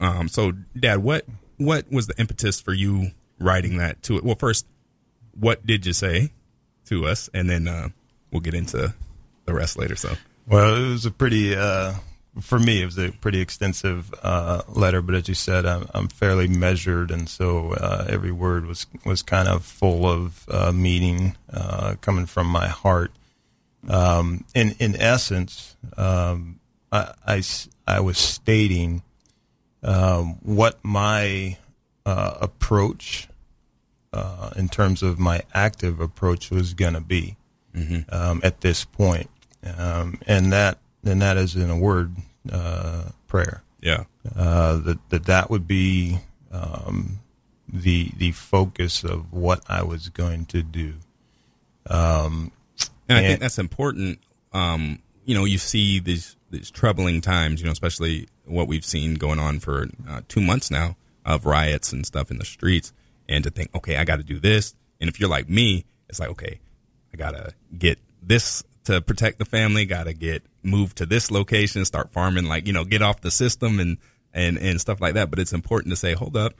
Um, 0.00 0.28
so, 0.28 0.52
Dad, 0.78 0.98
what 1.02 1.24
what 1.56 1.90
was 1.90 2.06
the 2.06 2.18
impetus 2.18 2.60
for 2.60 2.72
you 2.72 3.10
writing 3.38 3.78
that 3.78 4.02
to 4.04 4.16
it? 4.16 4.24
Well, 4.24 4.36
first, 4.36 4.66
what 5.38 5.66
did 5.66 5.86
you 5.86 5.92
say 5.92 6.32
to 6.86 7.06
us, 7.06 7.28
and 7.34 7.48
then 7.50 7.68
uh, 7.68 7.88
we'll 8.30 8.40
get 8.40 8.54
into 8.54 8.94
the 9.44 9.54
rest 9.54 9.78
later. 9.78 9.96
So, 9.96 10.14
Well, 10.46 10.76
it 10.76 10.88
was 10.88 11.06
a 11.06 11.10
pretty, 11.10 11.54
uh, 11.54 11.94
for 12.40 12.58
me, 12.58 12.82
it 12.82 12.84
was 12.84 12.98
a 12.98 13.10
pretty 13.10 13.40
extensive 13.40 14.12
uh, 14.22 14.62
letter. 14.68 15.02
But 15.02 15.14
as 15.16 15.28
you 15.28 15.34
said, 15.34 15.66
I'm, 15.66 15.88
I'm 15.94 16.08
fairly 16.08 16.48
measured, 16.48 17.10
and 17.10 17.28
so 17.28 17.72
uh, 17.72 18.06
every 18.08 18.32
word 18.32 18.66
was 18.66 18.86
was 19.04 19.22
kind 19.22 19.48
of 19.48 19.64
full 19.64 20.06
of 20.06 20.44
uh, 20.48 20.72
meaning 20.72 21.36
uh, 21.52 21.94
coming 22.00 22.26
from 22.26 22.46
my 22.46 22.68
heart. 22.68 23.12
Um, 23.88 24.44
in 24.54 24.74
in 24.78 24.96
essence, 24.96 25.76
um, 25.96 26.60
I, 26.92 27.12
I 27.26 27.42
I 27.86 28.00
was 28.00 28.18
stating 28.18 29.02
um, 29.82 30.38
what 30.42 30.78
my 30.84 31.56
approach, 32.04 33.28
uh, 34.16 34.50
in 34.56 34.68
terms 34.68 35.02
of 35.02 35.18
my 35.18 35.42
active 35.52 36.00
approach, 36.00 36.50
was 36.50 36.74
going 36.74 36.94
to 36.94 37.00
be 37.00 37.36
um, 38.08 38.40
at 38.42 38.60
this 38.62 38.84
point, 38.86 39.28
um, 39.76 40.18
and 40.26 40.52
that 40.52 40.78
and 41.04 41.20
that 41.20 41.36
is 41.36 41.54
in 41.56 41.68
a 41.70 41.76
word 41.76 42.16
uh, 42.50 43.10
prayer. 43.26 43.62
yeah, 43.82 44.04
Uh, 44.34 44.76
that 44.78 44.98
that 45.10 45.24
that 45.26 45.50
would 45.50 45.66
be 45.66 46.18
um, 46.50 47.18
the 47.72 48.10
the 48.16 48.32
focus 48.32 49.04
of 49.04 49.32
what 49.32 49.60
I 49.68 49.82
was 49.82 50.08
going 50.08 50.46
to 50.46 50.62
do. 50.62 50.94
Um, 51.88 52.52
and 53.08 53.18
I 53.18 53.20
And- 53.20 53.26
think 53.26 53.40
that's 53.40 53.58
important. 53.58 54.18
Um, 54.52 55.00
you 55.24 55.34
know, 55.34 55.44
you 55.44 55.58
see 55.58 55.98
these 56.00 56.36
these 56.50 56.70
troubling 56.70 57.20
times. 57.20 57.60
You 57.60 57.66
know, 57.66 57.72
especially 57.72 58.28
what 58.46 58.68
we've 58.68 58.84
seen 58.86 59.14
going 59.16 59.38
on 59.38 59.60
for 59.60 59.88
uh, 60.08 60.20
two 60.28 60.40
months 60.40 60.70
now 60.70 60.96
of 61.24 61.44
riots 61.44 61.92
and 61.92 62.06
stuff 62.06 62.30
in 62.30 62.38
the 62.38 62.44
streets, 62.44 62.92
and 63.28 63.44
to 63.44 63.50
think, 63.50 63.74
okay, 63.74 63.96
I 63.96 64.04
got 64.04 64.16
to 64.16 64.22
do 64.22 64.38
this. 64.38 64.74
And 65.00 65.08
if 65.08 65.20
you're 65.20 65.28
like 65.28 65.48
me, 65.48 65.84
it's 66.08 66.20
like, 66.20 66.30
okay, 66.30 66.60
I 67.12 67.16
gotta 67.16 67.52
get 67.76 67.98
this 68.22 68.62
to 68.84 69.00
protect 69.00 69.38
the 69.38 69.44
family. 69.44 69.84
Got 69.84 70.04
to 70.04 70.14
get 70.14 70.42
moved 70.62 70.98
to 70.98 71.06
this 71.06 71.30
location, 71.30 71.84
start 71.84 72.10
farming, 72.10 72.46
like 72.46 72.66
you 72.66 72.72
know, 72.72 72.84
get 72.84 73.02
off 73.02 73.20
the 73.20 73.30
system 73.30 73.80
and 73.80 73.98
and 74.32 74.58
and 74.58 74.80
stuff 74.80 75.00
like 75.00 75.14
that. 75.14 75.30
But 75.30 75.38
it's 75.38 75.52
important 75.52 75.92
to 75.92 75.96
say, 75.96 76.14
hold 76.14 76.36
up, 76.36 76.54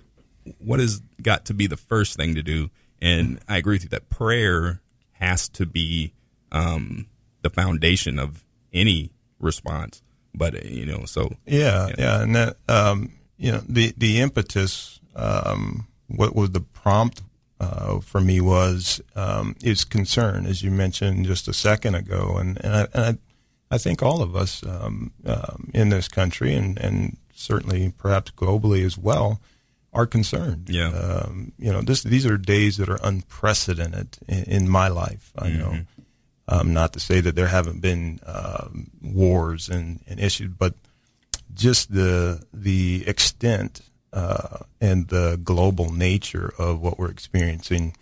what 0.59 0.81
has 0.81 1.01
got 1.23 1.47
to 1.47 1.55
be 1.55 1.67
the 1.67 1.77
first 1.77 2.17
thing 2.17 2.35
to 2.35 2.43
do? 2.43 2.71
And 3.01 3.41
I 3.49 3.59
agree 3.59 3.77
with 3.77 3.85
you 3.85 3.89
that 3.91 4.09
prayer 4.09 4.81
has 5.13 5.49
to 5.51 5.67
be 5.67 6.13
um, 6.53 7.07
the 7.43 7.51
foundation 7.51 8.19
of 8.19 8.45
any 8.73 9.11
response. 9.39 10.03
But 10.35 10.65
you 10.65 10.87
know, 10.87 11.05
so 11.05 11.33
Yeah, 11.47 11.89
yeah, 11.99 12.23
and 12.23 12.35
that 12.37 12.57
um, 12.69 13.13
you 13.37 13.53
know 13.53 13.63
the 13.69 13.95
the 13.97 14.21
impetus. 14.21 15.01
Um, 15.15 15.87
what 16.09 16.35
was 16.35 16.51
the 16.51 16.61
prompt 16.61 17.23
uh, 17.59 18.01
for 18.01 18.21
me 18.21 18.41
was 18.41 19.01
um, 19.15 19.57
is 19.63 19.85
concern, 19.85 20.47
as 20.47 20.63
you 20.63 20.71
mentioned 20.71 21.27
just 21.27 21.49
a 21.49 21.53
second 21.53 21.95
ago, 21.95 22.37
and 22.39 22.63
and 22.65 22.75
I, 22.75 22.87
and 22.93 23.05
I, 23.71 23.75
I 23.75 23.79
think 23.79 24.03
all 24.03 24.23
of 24.23 24.37
us 24.37 24.63
um, 24.65 25.13
um, 25.25 25.71
in 25.75 25.89
this 25.89 26.09
country 26.09 26.55
and 26.55 26.79
and 26.79 27.17
certainly 27.35 27.93
perhaps 27.97 28.31
globally 28.33 28.85
as 28.85 28.99
well 28.99 29.41
are 29.93 30.07
concerned. 30.07 30.69
Yeah. 30.69 30.91
um, 30.91 31.53
you 31.59 31.73
know, 31.73 31.81
this 31.81 32.03
these 32.03 32.27
are 32.27 32.37
days 32.37 32.77
that 32.77 32.89
are 32.89 33.01
unprecedented 33.03 34.19
in, 34.29 34.45
in 34.45 34.69
my 34.69 34.89
life. 34.89 35.33
I 35.39 35.51
know. 35.51 35.79
Um, 36.49 36.73
not 36.73 36.93
to 36.93 37.01
say 37.01 37.21
that 37.21 37.35
there 37.35 37.49
haven't 37.49 37.81
been 37.81 38.21
um, 38.25 38.91
wars 39.03 39.69
and, 39.69 40.01
and 40.07 40.21
issues, 40.21 40.51
but 40.57 40.75
just 41.55 41.93
the 41.93 42.45
the 42.53 43.03
extent 43.07 43.81
uh, 44.17 44.61
and 44.81 45.09
the 45.09 45.39
global 45.45 45.93
nature 45.93 46.51
of 46.59 46.81
what 46.81 46.99
we're 46.99 47.11
experiencing. 47.11 47.95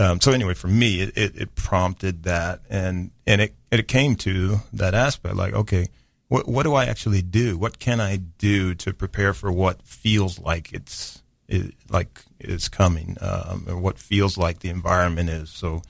Um, 0.00 0.20
so 0.20 0.32
anyway, 0.32 0.54
for 0.54 0.66
me, 0.66 1.00
it, 1.00 1.16
it, 1.16 1.36
it 1.36 1.54
prompted 1.54 2.24
that, 2.24 2.60
and 2.68 3.12
and 3.24 3.40
it 3.40 3.54
it 3.70 3.86
came 3.86 4.16
to 4.16 4.62
that 4.72 4.94
aspect, 4.94 5.36
like 5.36 5.54
okay, 5.54 5.86
what 6.26 6.48
what 6.48 6.64
do 6.64 6.74
I 6.74 6.86
actually 6.86 7.22
do? 7.22 7.56
What 7.56 7.78
can 7.78 8.00
I 8.00 8.16
do 8.16 8.74
to 8.74 8.92
prepare 8.92 9.32
for 9.32 9.52
what 9.52 9.82
feels 9.82 10.40
like 10.40 10.72
it's 10.72 11.22
it, 11.46 11.72
like 11.88 12.20
is 12.40 12.68
coming, 12.68 13.16
um, 13.20 13.66
or 13.68 13.76
what 13.76 13.96
feels 13.96 14.36
like 14.36 14.58
the 14.58 14.70
environment 14.70 15.30
is? 15.30 15.50
So 15.50 15.82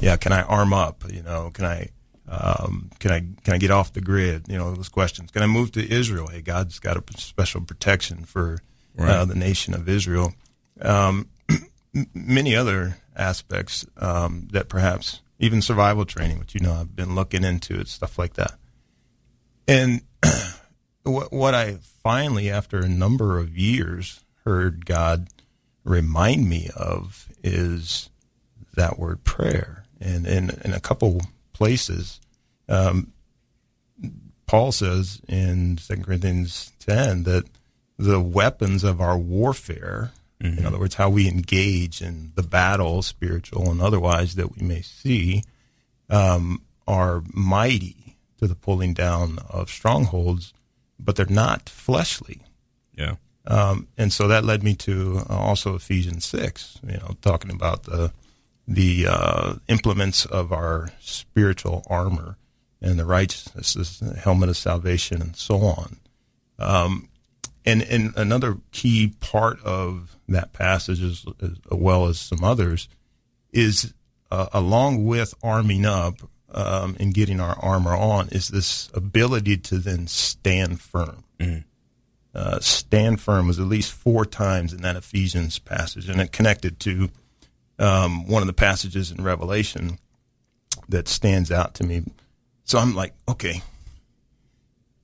yeah, 0.00 0.16
can 0.16 0.32
I 0.32 0.42
arm 0.44 0.72
up? 0.72 1.04
You 1.12 1.22
know, 1.22 1.50
can 1.52 1.66
I 1.66 1.90
um, 2.26 2.90
can 3.00 3.10
I 3.10 3.20
can 3.44 3.52
I 3.52 3.58
get 3.58 3.70
off 3.70 3.92
the 3.92 4.00
grid? 4.00 4.46
You 4.48 4.56
know, 4.56 4.72
those 4.72 4.88
questions. 4.88 5.30
Can 5.30 5.42
I 5.42 5.46
move 5.46 5.72
to 5.72 5.92
Israel? 5.92 6.28
Hey, 6.28 6.40
God's 6.40 6.78
got 6.78 6.96
a 6.96 7.20
special 7.20 7.60
protection 7.60 8.24
for 8.24 8.60
uh, 8.98 9.24
the 9.24 9.34
nation 9.34 9.74
of 9.74 9.88
Israel. 9.88 10.34
Um, 10.80 11.28
many 12.14 12.54
other 12.54 12.98
aspects 13.14 13.86
um, 13.96 14.48
that 14.52 14.68
perhaps 14.68 15.20
even 15.38 15.62
survival 15.62 16.04
training, 16.04 16.38
which 16.38 16.54
you 16.54 16.60
know 16.60 16.72
I've 16.72 16.96
been 16.96 17.14
looking 17.14 17.44
into, 17.44 17.74
and 17.74 17.88
stuff 17.88 18.18
like 18.18 18.34
that. 18.34 18.54
And 19.68 20.02
what 21.02 21.32
what 21.32 21.54
I 21.54 21.78
finally, 22.02 22.50
after 22.50 22.78
a 22.78 22.88
number 22.88 23.38
of 23.38 23.56
years, 23.56 24.24
heard 24.44 24.86
God 24.86 25.28
remind 25.84 26.48
me 26.48 26.68
of 26.76 27.28
is 27.42 28.10
that 28.74 28.98
word 28.98 29.24
prayer. 29.24 29.84
And 30.00 30.26
in, 30.26 30.50
in 30.64 30.74
a 30.74 30.80
couple 30.80 31.22
places, 31.52 32.20
um, 32.68 33.12
Paul 34.46 34.72
says 34.72 35.20
in 35.28 35.76
2 35.76 36.02
Corinthians 36.02 36.72
10 36.80 37.24
that 37.24 37.44
the 37.98 38.20
weapons 38.20 38.84
of 38.84 39.00
our 39.00 39.16
warfare, 39.18 40.12
in 40.38 40.66
other 40.66 40.78
words, 40.78 40.96
how 40.96 41.08
we 41.08 41.26
engage 41.28 42.02
in 42.02 42.32
the 42.34 42.42
battle, 42.42 43.02
spiritual 43.02 43.70
and 43.70 43.80
otherwise, 43.80 44.34
that 44.34 44.54
we 44.54 44.66
may 44.66 44.82
see, 44.82 45.42
um, 46.10 46.62
are 46.86 47.22
mighty 47.32 48.16
to 48.38 48.46
the 48.46 48.54
pulling 48.54 48.92
down 48.92 49.38
of 49.48 49.70
strongholds, 49.70 50.52
but 51.00 51.16
they're 51.16 51.26
not 51.26 51.68
fleshly. 51.70 52.42
yeah, 52.94 53.16
Um, 53.46 53.88
and 53.96 54.12
so 54.12 54.28
that 54.28 54.44
led 54.44 54.62
me 54.62 54.74
to 54.76 55.22
uh, 55.28 55.34
also 55.36 55.74
Ephesians 55.74 56.24
six, 56.26 56.78
you 56.86 56.98
know, 56.98 57.16
talking 57.22 57.50
about 57.50 57.84
the 57.84 58.12
the 58.68 59.06
uh, 59.08 59.54
implements 59.68 60.26
of 60.26 60.52
our 60.52 60.90
spiritual 61.00 61.82
armor 61.88 62.36
and 62.82 62.98
the 62.98 63.04
righteousness, 63.06 63.98
the 64.00 64.14
helmet 64.14 64.48
of 64.48 64.56
salvation, 64.56 65.22
and 65.22 65.34
so 65.36 65.60
on. 65.62 65.96
Um, 66.58 67.08
and 67.66 67.82
and 67.82 68.12
another 68.16 68.58
key 68.72 69.14
part 69.20 69.62
of 69.62 70.16
that 70.28 70.52
passage, 70.52 71.02
as, 71.02 71.24
as 71.42 71.58
well 71.70 72.06
as 72.06 72.18
some 72.18 72.42
others, 72.42 72.88
is 73.52 73.92
uh, 74.30 74.46
along 74.52 75.04
with 75.04 75.34
arming 75.42 75.84
up 75.84 76.20
um, 76.52 76.96
and 76.98 77.12
getting 77.12 77.40
our 77.40 77.58
armor 77.58 77.94
on, 77.94 78.28
is 78.28 78.48
this 78.48 78.88
ability 78.94 79.56
to 79.58 79.78
then 79.78 80.06
stand 80.06 80.80
firm 80.80 81.24
uh, 82.36 82.60
stand 82.60 83.18
firm 83.18 83.46
was 83.46 83.58
at 83.58 83.64
least 83.64 83.90
four 83.90 84.26
times 84.26 84.74
in 84.74 84.82
that 84.82 84.94
Ephesians 84.94 85.58
passage, 85.58 86.06
and 86.06 86.20
it 86.20 86.32
connected 86.32 86.78
to 86.78 87.08
um, 87.78 88.28
one 88.28 88.42
of 88.42 88.46
the 88.46 88.52
passages 88.52 89.10
in 89.10 89.24
Revelation 89.24 89.98
that 90.86 91.08
stands 91.08 91.50
out 91.50 91.72
to 91.72 91.84
me. 91.84 92.02
So 92.64 92.78
I'm 92.78 92.94
like, 92.94 93.14
okay, 93.26 93.62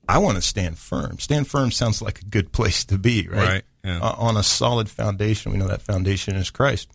I 0.07 0.17
want 0.17 0.35
to 0.35 0.41
stand 0.41 0.77
firm. 0.77 1.19
Stand 1.19 1.47
firm 1.47 1.71
sounds 1.71 2.01
like 2.01 2.21
a 2.21 2.25
good 2.25 2.51
place 2.51 2.83
to 2.85 2.97
be, 2.97 3.27
right? 3.27 3.47
Right, 3.47 3.63
yeah. 3.83 3.99
Uh, 3.99 4.15
on 4.17 4.37
a 4.37 4.43
solid 4.43 4.89
foundation. 4.89 5.51
We 5.51 5.57
know 5.57 5.67
that 5.67 5.81
foundation 5.81 6.35
is 6.35 6.49
Christ. 6.49 6.89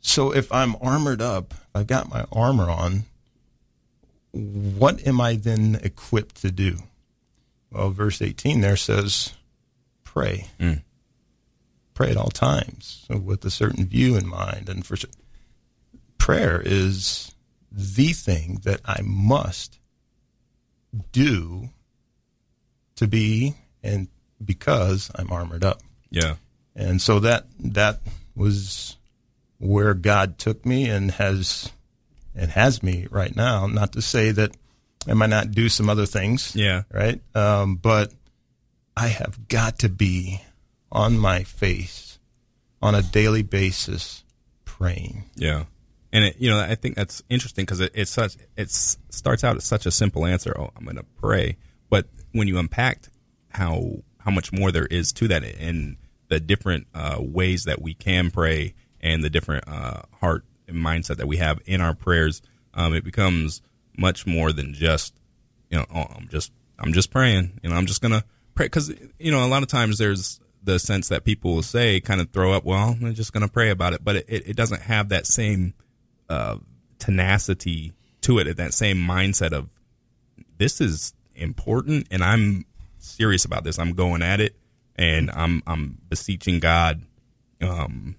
So 0.00 0.32
if 0.32 0.52
I'm 0.52 0.76
armored 0.80 1.22
up, 1.22 1.54
I've 1.74 1.86
got 1.86 2.10
my 2.10 2.26
armor 2.30 2.70
on. 2.70 3.04
What 4.32 5.06
am 5.06 5.20
I 5.20 5.36
then 5.36 5.80
equipped 5.82 6.42
to 6.42 6.50
do? 6.50 6.78
Well, 7.70 7.90
verse 7.90 8.20
18 8.20 8.60
there 8.60 8.76
says, 8.76 9.32
pray. 10.04 10.48
Pray 11.94 12.10
at 12.10 12.16
all 12.18 12.28
times 12.28 13.04
so 13.08 13.16
with 13.18 13.44
a 13.46 13.50
certain 13.50 13.86
view 13.86 14.16
in 14.16 14.26
mind. 14.28 14.68
And 14.68 14.84
for 14.84 14.96
prayer 16.18 16.62
is 16.64 17.34
the 17.72 18.12
thing 18.12 18.60
that 18.64 18.80
I 18.84 19.00
must 19.02 19.78
do 21.12 21.70
to 22.96 23.06
be 23.06 23.54
and 23.82 24.08
because 24.44 25.10
I'm 25.14 25.30
armored 25.32 25.64
up. 25.64 25.80
yeah, 26.10 26.36
And 26.74 27.00
so 27.00 27.20
that 27.20 27.46
that 27.60 28.00
was 28.34 28.96
where 29.58 29.94
God 29.94 30.38
took 30.38 30.66
me 30.66 30.88
and 30.88 31.10
has 31.12 31.72
and 32.34 32.50
has 32.50 32.82
me 32.82 33.06
right 33.10 33.34
now. 33.34 33.66
Not 33.66 33.92
to 33.92 34.02
say 34.02 34.30
that 34.32 34.56
I 35.08 35.14
might 35.14 35.30
not 35.30 35.52
do 35.52 35.68
some 35.68 35.88
other 35.88 36.06
things, 36.06 36.54
yeah, 36.54 36.82
right? 36.92 37.20
Um, 37.34 37.76
but 37.76 38.12
I 38.96 39.08
have 39.08 39.48
got 39.48 39.78
to 39.80 39.88
be 39.88 40.42
on 40.90 41.18
my 41.18 41.42
face 41.44 42.18
on 42.82 42.94
a 42.94 43.02
daily 43.02 43.42
basis 43.42 44.24
praying. 44.64 45.24
yeah. 45.36 45.64
And 46.12 46.24
it, 46.24 46.36
you 46.38 46.48
know, 46.48 46.58
I 46.58 46.76
think 46.76 46.94
that's 46.94 47.22
interesting 47.28 47.64
because 47.64 47.80
it, 47.80 47.92
it's 47.94 48.10
such 48.10 48.36
it 48.56 48.70
starts 48.70 49.44
out 49.44 49.56
as 49.56 49.64
such 49.64 49.84
a 49.84 49.90
simple 49.90 50.24
answer. 50.24 50.54
Oh, 50.58 50.70
I'm 50.74 50.84
going 50.84 50.96
to 50.96 51.04
pray, 51.20 51.56
but 51.90 52.06
when 52.36 52.48
you 52.48 52.58
unpack 52.58 53.08
how 53.50 54.02
how 54.20 54.30
much 54.30 54.52
more 54.52 54.72
there 54.72 54.86
is 54.86 55.12
to 55.12 55.28
that 55.28 55.44
and 55.44 55.96
the 56.28 56.40
different 56.40 56.86
uh, 56.94 57.18
ways 57.20 57.64
that 57.64 57.80
we 57.80 57.94
can 57.94 58.30
pray 58.30 58.74
and 59.00 59.22
the 59.22 59.30
different 59.30 59.64
uh, 59.68 60.02
heart 60.20 60.44
and 60.66 60.76
mindset 60.76 61.16
that 61.16 61.28
we 61.28 61.36
have 61.36 61.60
in 61.64 61.80
our 61.80 61.94
prayers, 61.94 62.42
um, 62.74 62.92
it 62.92 63.04
becomes 63.04 63.62
much 63.96 64.26
more 64.26 64.52
than 64.52 64.74
just 64.74 65.14
you 65.70 65.78
know 65.78 65.86
oh, 65.94 66.06
I'm 66.16 66.28
just 66.28 66.52
I'm 66.78 66.92
just 66.92 67.10
praying. 67.10 67.60
You 67.62 67.70
know, 67.70 67.76
I'm 67.76 67.86
just 67.86 68.02
gonna 68.02 68.24
pray 68.54 68.66
because 68.66 68.92
you 69.18 69.30
know 69.30 69.44
a 69.44 69.48
lot 69.48 69.62
of 69.62 69.68
times 69.68 69.98
there's 69.98 70.40
the 70.62 70.78
sense 70.78 71.08
that 71.08 71.24
people 71.24 71.54
will 71.54 71.62
say 71.62 72.00
kind 72.00 72.20
of 72.20 72.30
throw 72.30 72.52
up. 72.52 72.64
Well, 72.64 72.96
I'm 73.00 73.14
just 73.14 73.32
gonna 73.32 73.48
pray 73.48 73.70
about 73.70 73.92
it, 73.92 74.04
but 74.04 74.16
it, 74.16 74.26
it 74.28 74.56
doesn't 74.56 74.82
have 74.82 75.08
that 75.10 75.26
same 75.26 75.74
uh, 76.28 76.56
tenacity 76.98 77.92
to 78.22 78.38
it, 78.38 78.56
that 78.56 78.74
same 78.74 78.98
mindset 78.98 79.52
of 79.52 79.70
this 80.58 80.80
is 80.80 81.14
important 81.36 82.08
and 82.10 82.22
I'm 82.22 82.64
serious 82.98 83.44
about 83.44 83.64
this. 83.64 83.78
I'm 83.78 83.92
going 83.92 84.22
at 84.22 84.40
it 84.40 84.56
and 84.96 85.30
I'm 85.30 85.62
I'm 85.66 85.98
beseeching 86.08 86.58
God 86.60 87.02
um, 87.62 88.16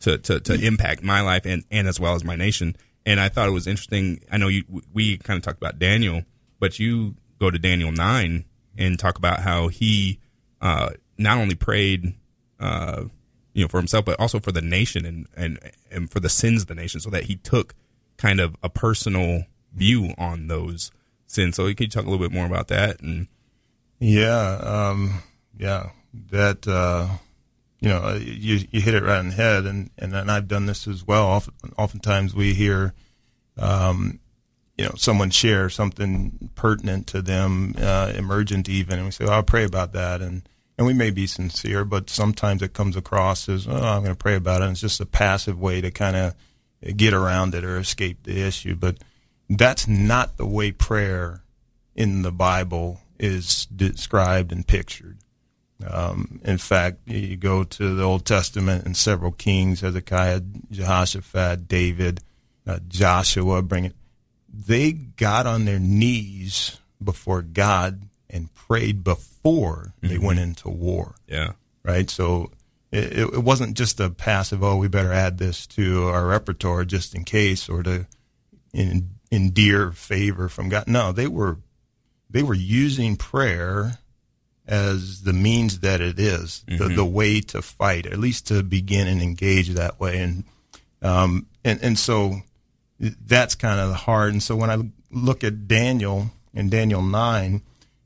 to, 0.00 0.18
to 0.18 0.40
to 0.40 0.54
impact 0.54 1.02
my 1.02 1.20
life 1.20 1.46
and 1.46 1.64
and 1.70 1.88
as 1.88 1.98
well 1.98 2.14
as 2.14 2.24
my 2.24 2.36
nation. 2.36 2.76
And 3.06 3.18
I 3.18 3.28
thought 3.28 3.48
it 3.48 3.52
was 3.52 3.66
interesting. 3.66 4.20
I 4.30 4.36
know 4.36 4.48
you 4.48 4.64
we 4.92 5.18
kind 5.18 5.36
of 5.36 5.42
talked 5.42 5.58
about 5.58 5.78
Daniel, 5.78 6.22
but 6.58 6.78
you 6.78 7.16
go 7.38 7.50
to 7.50 7.58
Daniel 7.58 7.92
nine 7.92 8.44
and 8.76 8.98
talk 8.98 9.18
about 9.18 9.40
how 9.40 9.68
he 9.68 10.20
uh, 10.60 10.90
not 11.18 11.38
only 11.38 11.54
prayed. 11.54 12.14
Uh, 12.58 13.04
you 13.52 13.64
know, 13.64 13.68
for 13.68 13.78
himself, 13.78 14.04
but 14.04 14.18
also 14.20 14.38
for 14.38 14.52
the 14.52 14.60
nation 14.60 15.04
and, 15.04 15.26
and, 15.36 15.58
and 15.90 16.08
for 16.08 16.20
the 16.20 16.28
sins 16.28 16.62
of 16.62 16.68
the 16.68 16.74
nation, 16.74 17.00
so 17.00 17.10
that 17.10 17.24
he 17.24 17.34
took 17.34 17.74
kind 18.16 18.38
of 18.38 18.54
a 18.62 18.68
personal 18.68 19.44
view 19.74 20.14
on 20.18 20.46
those 20.46 20.92
So, 21.52 21.64
can 21.74 21.84
you 21.84 21.88
talk 21.88 22.04
a 22.04 22.10
little 22.10 22.24
bit 22.24 22.34
more 22.34 22.46
about 22.46 22.68
that? 22.68 23.00
And 23.00 23.28
Yeah, 24.00 24.58
um, 24.62 25.22
yeah, 25.56 25.90
that 26.30 26.66
uh, 26.66 27.08
you 27.80 27.88
know, 27.88 27.98
uh, 27.98 28.18
you 28.20 28.66
you 28.70 28.80
hit 28.80 28.94
it 28.94 29.02
right 29.02 29.18
on 29.18 29.28
the 29.28 29.34
head, 29.34 29.64
and 29.64 29.90
and, 29.96 30.14
and 30.14 30.30
I've 30.30 30.48
done 30.48 30.66
this 30.66 30.88
as 30.88 31.06
well. 31.06 31.26
Often, 31.26 31.54
oftentimes, 31.78 32.34
we 32.34 32.54
hear, 32.54 32.94
um, 33.56 34.20
you 34.76 34.84
know, 34.84 34.92
someone 34.96 35.30
share 35.30 35.70
something 35.70 36.50
pertinent 36.54 37.06
to 37.08 37.22
them, 37.22 37.74
uh, 37.78 38.12
emergent 38.14 38.68
even, 38.68 38.98
and 38.98 39.06
we 39.06 39.12
say, 39.12 39.24
"Oh, 39.24 39.30
"I'll 39.32 39.42
pray 39.42 39.64
about 39.64 39.92
that," 39.92 40.20
and 40.20 40.42
and 40.76 40.86
we 40.86 40.94
may 40.94 41.10
be 41.10 41.26
sincere, 41.26 41.84
but 41.84 42.10
sometimes 42.10 42.62
it 42.62 42.72
comes 42.72 42.96
across 42.96 43.48
as, 43.48 43.68
"Oh, 43.68 43.72
I'm 43.72 44.02
going 44.02 44.14
to 44.14 44.14
pray 44.14 44.34
about 44.34 44.62
it." 44.62 44.64
And 44.64 44.72
it's 44.72 44.80
just 44.80 45.00
a 45.00 45.06
passive 45.06 45.58
way 45.60 45.80
to 45.80 45.90
kind 45.90 46.16
of 46.16 46.34
get 46.96 47.12
around 47.14 47.54
it 47.54 47.64
or 47.64 47.78
escape 47.78 48.24
the 48.24 48.42
issue, 48.42 48.74
but 48.74 48.96
that's 49.50 49.88
not 49.88 50.36
the 50.36 50.46
way 50.46 50.72
prayer 50.72 51.42
in 51.94 52.22
the 52.22 52.32
Bible 52.32 53.00
is 53.18 53.66
described 53.66 54.52
and 54.52 54.66
pictured. 54.66 55.18
Um, 55.86 56.40
in 56.44 56.58
fact, 56.58 56.98
you 57.06 57.36
go 57.36 57.64
to 57.64 57.94
the 57.94 58.02
Old 58.02 58.24
Testament 58.24 58.84
and 58.84 58.96
several 58.96 59.32
kings, 59.32 59.80
Hezekiah, 59.80 60.42
Jehoshaphat, 60.70 61.68
David, 61.68 62.20
uh, 62.66 62.78
Joshua, 62.86 63.62
bring 63.62 63.86
it. 63.86 63.96
They 64.52 64.92
got 64.92 65.46
on 65.46 65.64
their 65.64 65.78
knees 65.78 66.78
before 67.02 67.42
God 67.42 68.02
and 68.28 68.52
prayed 68.54 69.02
before 69.02 69.94
they 70.00 70.18
went 70.18 70.38
into 70.38 70.68
war 70.68 71.14
yeah, 71.26 71.52
right? 71.82 72.10
So 72.10 72.50
it, 72.92 73.18
it 73.18 73.42
wasn't 73.42 73.76
just 73.76 74.00
a 74.00 74.10
passive, 74.10 74.62
oh, 74.62 74.76
we 74.76 74.88
better 74.88 75.12
add 75.12 75.38
this 75.38 75.66
to 75.68 76.08
our 76.08 76.26
repertoire 76.26 76.84
just 76.84 77.14
in 77.14 77.24
case 77.24 77.68
or 77.68 77.82
to 77.84 78.06
en- 78.74 79.10
endear 79.30 79.92
favor 79.92 80.48
from 80.48 80.68
God. 80.68 80.86
No, 80.86 81.12
they 81.12 81.26
were 81.26 81.58
they 82.28 82.42
were 82.42 82.54
using 82.54 83.16
prayer 83.16 83.98
as 84.66 85.22
the 85.22 85.32
means 85.32 85.80
that 85.80 86.00
it 86.00 86.18
is, 86.18 86.64
the, 86.68 86.88
the 86.88 87.04
way 87.04 87.40
to 87.40 87.60
fight, 87.60 88.06
at 88.06 88.18
least 88.18 88.46
to 88.46 88.62
begin 88.62 89.08
and 89.08 89.20
engage 89.20 89.70
that 89.70 89.98
way. 89.98 90.20
And 90.20 90.44
um, 91.02 91.46
and 91.64 91.82
and 91.82 91.98
so 91.98 92.42
that's 92.98 93.54
kind 93.54 93.80
of 93.80 93.94
hard. 93.94 94.32
And 94.32 94.42
so 94.42 94.54
when 94.54 94.70
I 94.70 94.78
look 95.10 95.42
at 95.42 95.66
Daniel 95.66 96.30
in 96.54 96.68
Daniel 96.68 97.02
nine, 97.02 97.62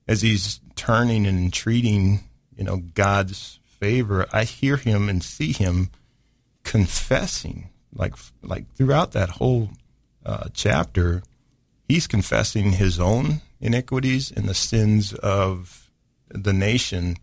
as 0.08 0.22
he's 0.22 0.60
turning 0.74 1.26
and 1.26 1.38
entreating, 1.38 2.20
you 2.56 2.64
know, 2.64 2.78
God's 2.94 3.58
favor, 3.66 4.26
I 4.32 4.44
hear 4.44 4.76
him 4.76 5.08
and 5.08 5.22
see 5.22 5.52
him 5.52 5.90
confessing, 6.62 7.70
like 7.94 8.14
like 8.42 8.72
throughout 8.74 9.12
that 9.12 9.28
whole 9.30 9.70
uh, 10.24 10.48
chapter, 10.52 11.22
he's 11.88 12.06
confessing 12.06 12.72
his 12.72 12.98
own 13.00 13.40
iniquities 13.60 14.30
and 14.30 14.48
the 14.48 14.54
sins 14.54 15.12
of 15.14 15.90
the 16.28 16.52
nation 16.52 17.16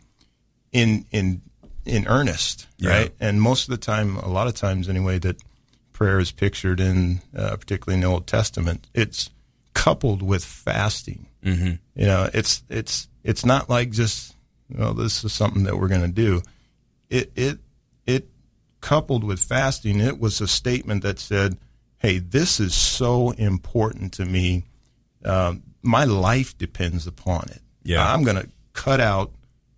in 0.71 1.05
in 1.11 1.41
in 1.85 2.07
earnest, 2.07 2.67
Yeah. 2.77 2.89
right? 2.89 3.13
And 3.19 3.41
most 3.41 3.63
of 3.67 3.71
the 3.71 3.77
time, 3.83 4.15
a 4.17 4.27
lot 4.29 4.47
of 4.47 4.53
times 4.53 4.87
anyway, 4.87 5.17
that 5.19 5.37
prayer 5.93 6.19
is 6.19 6.31
pictured 6.31 6.79
in, 6.79 7.21
uh, 7.35 7.55
particularly 7.57 7.95
in 7.95 8.01
the 8.01 8.07
Old 8.07 8.27
Testament, 8.27 8.87
it's 8.93 9.29
coupled 9.73 10.21
with 10.21 10.43
fasting. 10.45 11.25
Mm-hmm. 11.43 11.73
You 11.99 12.05
know, 12.05 12.29
it's 12.33 12.63
it's 12.69 13.07
it's 13.23 13.43
not 13.45 13.69
like 13.69 13.89
just 13.91 14.35
well, 14.69 14.93
this 14.93 15.23
is 15.23 15.33
something 15.33 15.63
that 15.63 15.77
we're 15.77 15.87
going 15.89 16.01
to 16.01 16.07
do. 16.07 16.41
It 17.09 17.31
it 17.35 17.57
it 18.05 18.27
coupled 18.79 19.23
with 19.23 19.39
fasting, 19.39 19.99
it 19.99 20.19
was 20.19 20.39
a 20.41 20.47
statement 20.47 21.03
that 21.03 21.19
said, 21.19 21.57
"Hey, 22.01 22.19
this 22.19 22.59
is 22.59 22.73
so 22.73 23.31
important 23.31 24.13
to 24.13 24.25
me. 24.25 24.65
Um, 25.23 25.63
my 25.81 26.03
life 26.03 26.57
depends 26.57 27.07
upon 27.07 27.43
it. 27.49 27.61
Yeah. 27.83 28.11
I'm 28.11 28.23
going 28.23 28.37
to 28.37 28.49
cut 28.73 28.99
out 28.99 29.31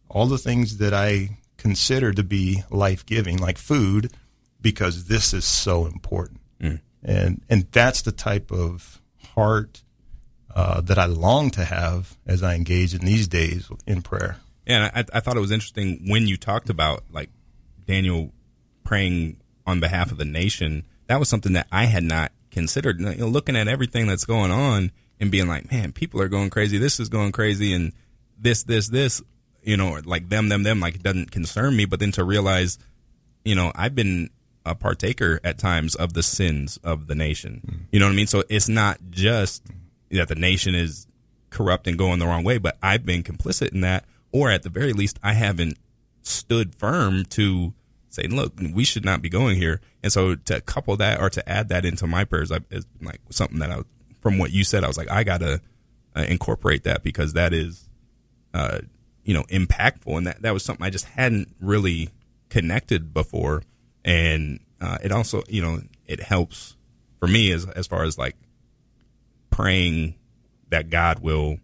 all 0.10 0.26
the 0.28 0.38
things 0.38 0.78
that 0.78 0.94
I 0.94 1.38
consider 1.58 2.12
to 2.12 2.24
be 2.24 2.64
life 2.70 3.06
giving, 3.06 3.38
like 3.38 3.58
food, 3.58 4.12
because 4.62 5.06
this 5.06 5.34
is 5.34 5.46
so 5.46 5.86
important. 5.86 6.42
And 7.04 7.42
and 7.50 7.68
that's 7.72 8.02
the 8.02 8.12
type 8.12 8.52
of 8.52 9.02
heart 9.36 9.84
uh, 10.56 10.82
that 10.82 10.98
I 10.98 11.06
long 11.06 11.50
to 11.52 11.66
have 11.66 12.18
as 12.26 12.44
I 12.44 12.56
engage 12.56 12.94
in 12.94 13.06
these 13.06 13.28
days 13.28 13.70
in 13.86 14.02
prayer. 14.02 14.38
And 14.66 14.86
I, 14.86 15.04
I 15.14 15.20
thought 15.20 15.36
it 15.36 15.42
was 15.42 15.52
interesting 15.52 16.06
when 16.08 16.28
you 16.28 16.38
talked 16.38 16.70
about 16.70 17.04
like 17.12 17.30
Daniel 17.86 18.32
praying 18.84 19.38
on 19.66 19.80
behalf 19.80 20.12
of 20.12 20.18
the 20.18 20.26
nation. 20.26 20.84
That 21.08 21.20
was 21.20 21.30
something 21.30 21.54
that 21.54 21.68
I 21.72 21.86
had 21.86 22.04
not 22.04 22.32
considered. 22.52 23.00
You 23.00 23.16
know, 23.16 23.28
looking 23.28 23.56
at 23.56 23.68
everything 23.68 24.08
that's 24.08 24.26
going 24.26 24.52
on 24.52 24.92
and 25.20 25.32
being 25.32 25.48
like, 25.48 25.72
man, 25.72 25.92
people 25.92 26.22
are 26.22 26.28
going 26.28 26.50
crazy. 26.50 26.78
This 26.78 27.00
is 27.00 27.10
going 27.10 27.32
crazy, 27.32 27.74
and 27.74 27.94
this, 28.40 28.64
this, 28.64 28.88
this. 28.88 29.22
You 29.62 29.78
know, 29.78 30.00
like 30.04 30.30
them, 30.30 30.50
them, 30.50 30.64
them. 30.64 30.80
Like 30.80 30.96
it 30.96 31.04
doesn't 31.04 31.32
concern 31.32 31.76
me. 31.76 31.86
But 31.86 32.00
then 32.00 32.12
to 32.14 32.24
realize, 32.24 32.78
you 33.46 33.56
know, 33.56 33.72
I've 33.76 33.96
been 33.96 34.30
a 34.66 34.76
partaker 34.76 35.40
at 35.44 35.58
times 35.58 35.96
of 35.96 36.14
the 36.14 36.24
sins 36.24 36.78
of 36.84 37.08
the 37.08 37.16
nation. 37.16 37.62
Mm-hmm. 37.66 37.84
You 37.92 38.00
know 38.00 38.08
what 38.08 38.14
I 38.14 38.16
mean? 38.16 38.28
So 38.28 38.44
it's 38.50 38.70
not 38.70 39.00
just 39.10 39.64
that 40.12 40.28
the 40.28 40.36
nation 40.36 40.76
is 40.76 41.08
corrupt 41.50 41.88
and 41.88 41.98
going 41.98 42.20
the 42.20 42.28
wrong 42.28 42.44
way, 42.44 42.58
but 42.58 42.78
I've 42.82 43.06
been 43.06 43.24
complicit 43.24 43.74
in 43.74 43.82
that, 43.82 44.06
or 44.32 44.50
at 44.50 44.64
the 44.64 44.70
very 44.70 44.94
least, 44.94 45.20
I 45.24 45.34
haven't 45.34 45.78
stood 46.22 46.76
firm 46.76 47.26
to 47.26 47.74
say, 48.14 48.28
look, 48.28 48.54
we 48.74 48.84
should 48.84 49.04
not 49.04 49.22
be 49.22 49.30
going 49.30 49.58
here. 49.58 49.82
And 50.04 50.14
so 50.14 50.36
to 50.36 50.62
couple 50.62 50.96
that 50.98 51.20
or 51.20 51.30
to 51.32 51.50
add 51.50 51.70
that 51.70 51.84
into 51.84 52.06
my 52.06 52.26
prayers 52.26 52.52
is 52.70 52.86
like 53.02 53.20
something 53.32 53.60
that 53.60 53.72
I, 53.72 53.80
from 54.22 54.38
what 54.38 54.52
you 54.52 54.64
said, 54.64 54.84
I 54.84 54.88
was 54.88 54.98
like, 54.98 55.10
I 55.10 55.24
gotta 55.24 55.62
uh, 56.16 56.26
incorporate 56.28 56.84
that 56.84 57.04
because 57.04 57.34
that 57.34 57.54
is, 57.54 57.90
uh, 58.54 58.80
you 59.24 59.34
know, 59.34 59.44
impactful, 59.44 60.16
and 60.18 60.28
that 60.28 60.42
that 60.42 60.54
was 60.54 60.64
something 60.64 60.86
I 60.86 60.90
just 60.90 61.06
hadn't 61.06 61.56
really 61.60 62.10
connected 62.50 63.14
before, 63.14 63.64
and 64.06 64.60
uh, 64.80 64.98
it 65.04 65.12
also, 65.12 65.44
you 65.48 65.62
know, 65.62 65.80
it 66.06 66.22
helps 66.22 66.76
for 67.20 67.28
me 67.28 67.52
as 67.52 67.66
as 67.70 67.88
far 67.88 68.04
as 68.04 68.18
like 68.18 68.36
praying 69.50 70.16
that 70.70 70.90
God 70.90 71.20
will 71.20 71.58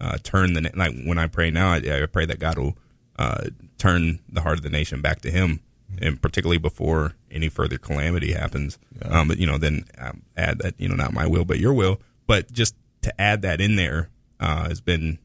uh, 0.00 0.18
turn 0.22 0.52
the 0.52 0.70
like 0.74 0.94
when 1.04 1.18
I 1.18 1.26
pray 1.26 1.50
now, 1.50 1.72
I, 1.72 2.02
I 2.02 2.06
pray 2.06 2.26
that 2.26 2.38
God 2.38 2.58
will 2.58 2.76
uh, 3.18 3.44
turn 3.78 4.20
the 4.28 4.42
heart 4.42 4.58
of 4.58 4.62
the 4.62 4.70
nation 4.70 5.00
back 5.00 5.22
to 5.22 5.30
Him, 5.30 5.60
and 6.02 6.20
particularly 6.20 6.58
before 6.58 7.14
any 7.30 7.48
further 7.48 7.78
calamity 7.78 8.32
happens. 8.32 8.78
Um, 9.02 9.28
but 9.28 9.38
you 9.38 9.46
know, 9.46 9.58
then 9.58 9.84
um, 9.98 10.22
add 10.36 10.58
that 10.58 10.74
you 10.78 10.88
know 10.88 10.96
not 10.96 11.12
my 11.12 11.26
will 11.26 11.44
but 11.44 11.58
Your 11.58 11.74
will. 11.74 12.00
But 12.26 12.52
just 12.52 12.74
to 13.02 13.20
add 13.20 13.42
that 13.42 13.60
in 13.60 13.76
there 13.76 14.10
uh, 14.40 14.68
has 14.68 14.80
been 14.80 15.18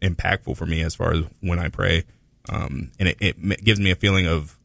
impactful 0.00 0.56
for 0.56 0.66
me 0.66 0.82
as 0.82 0.94
far 0.94 1.12
as 1.12 1.24
when 1.40 1.58
I 1.58 1.68
pray, 1.68 2.04
um, 2.48 2.92
and 2.98 3.08
it, 3.08 3.16
it 3.20 3.64
gives 3.64 3.80
me 3.80 3.90
a 3.90 3.96
feeling 3.96 4.26
of 4.26 4.58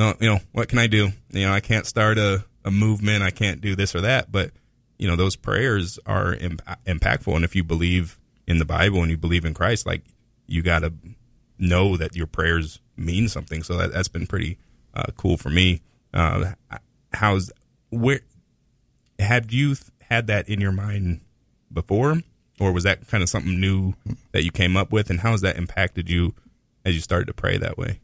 uh, 0.00 0.14
you 0.18 0.28
know, 0.28 0.40
what 0.52 0.68
can 0.68 0.78
I 0.78 0.86
do? 0.86 1.10
You 1.30 1.46
know, 1.46 1.52
I 1.52 1.60
can't 1.60 1.86
start 1.86 2.16
a, 2.16 2.44
a 2.64 2.70
movement. 2.70 3.22
I 3.22 3.30
can't 3.30 3.60
do 3.60 3.76
this 3.76 3.94
or 3.94 4.00
that. 4.00 4.32
But, 4.32 4.50
you 4.98 5.06
know, 5.06 5.14
those 5.14 5.36
prayers 5.36 5.98
are 6.06 6.34
imp- 6.34 6.64
impactful. 6.86 7.34
And 7.34 7.44
if 7.44 7.54
you 7.54 7.62
believe 7.62 8.18
in 8.46 8.58
the 8.58 8.64
Bible 8.64 9.02
and 9.02 9.10
you 9.10 9.18
believe 9.18 9.44
in 9.44 9.52
Christ, 9.52 9.86
like, 9.86 10.02
you 10.46 10.62
got 10.62 10.80
to 10.80 10.92
know 11.60 11.96
that 11.96 12.16
your 12.16 12.26
prayers 12.26 12.80
mean 12.96 13.28
something. 13.28 13.62
So 13.62 13.76
that, 13.76 13.92
that's 13.92 14.08
been 14.08 14.26
pretty 14.26 14.58
uh, 14.94 15.06
cool 15.16 15.36
for 15.36 15.50
me. 15.50 15.82
Uh, 16.12 16.52
how's, 17.12 17.52
where, 17.90 18.20
Had 19.18 19.52
you 19.52 19.74
th- 19.74 19.90
had 20.00 20.26
that 20.26 20.48
in 20.48 20.60
your 20.60 20.72
mind 20.72 21.20
before, 21.72 22.20
or 22.58 22.72
was 22.72 22.84
that 22.84 23.06
kind 23.06 23.22
of 23.22 23.28
something 23.28 23.60
new 23.60 23.94
that 24.32 24.42
you 24.44 24.50
came 24.50 24.76
up 24.76 24.90
with? 24.90 25.10
And 25.10 25.20
how 25.20 25.30
has 25.30 25.40
that 25.42 25.56
impacted 25.56 26.10
you 26.10 26.34
as 26.84 26.94
you 26.94 27.00
started 27.00 27.26
to 27.26 27.34
pray 27.34 27.58
that 27.58 27.78
way? 27.78 28.00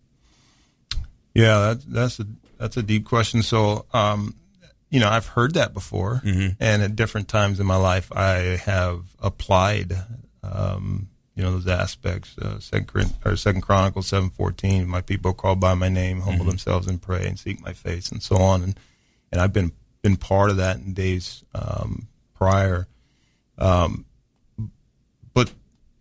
Yeah, 1.34 1.58
that, 1.58 1.82
that's 1.86 2.20
a 2.20 2.26
that's 2.58 2.76
a 2.76 2.82
deep 2.82 3.04
question. 3.04 3.42
So, 3.42 3.86
um, 3.92 4.34
you 4.88 5.00
know, 5.00 5.08
I've 5.08 5.26
heard 5.26 5.54
that 5.54 5.74
before, 5.74 6.22
and 6.60 6.82
at 6.82 6.96
different 6.96 7.28
times 7.28 7.60
in 7.60 7.66
my 7.66 7.76
life, 7.76 8.10
I 8.12 8.56
have 8.64 9.04
applied, 9.20 9.96
um, 10.42 11.08
you 11.36 11.42
know, 11.42 11.52
those 11.52 11.68
aspects. 11.68 12.36
Uh, 12.38 12.58
Second 12.58 13.14
or 13.24 13.36
Second 13.36 13.60
Chronicles 13.60 14.08
seven 14.08 14.30
fourteen. 14.30 14.88
My 14.88 15.02
people 15.02 15.34
call 15.34 15.54
by 15.54 15.74
my 15.74 15.90
name, 15.90 16.22
humble 16.22 16.46
themselves 16.46 16.88
and 16.88 17.00
pray 17.00 17.26
and 17.26 17.38
seek 17.38 17.62
my 17.62 17.74
face, 17.74 18.10
and 18.10 18.22
so 18.22 18.36
on. 18.36 18.62
And 18.62 18.80
and 19.30 19.40
I've 19.40 19.52
been 19.52 19.72
been 20.02 20.16
part 20.16 20.50
of 20.50 20.56
that 20.56 20.78
in 20.78 20.94
days 20.94 21.44
um, 21.54 22.08
prior. 22.34 22.88
Um, 23.58 24.06
but 25.34 25.52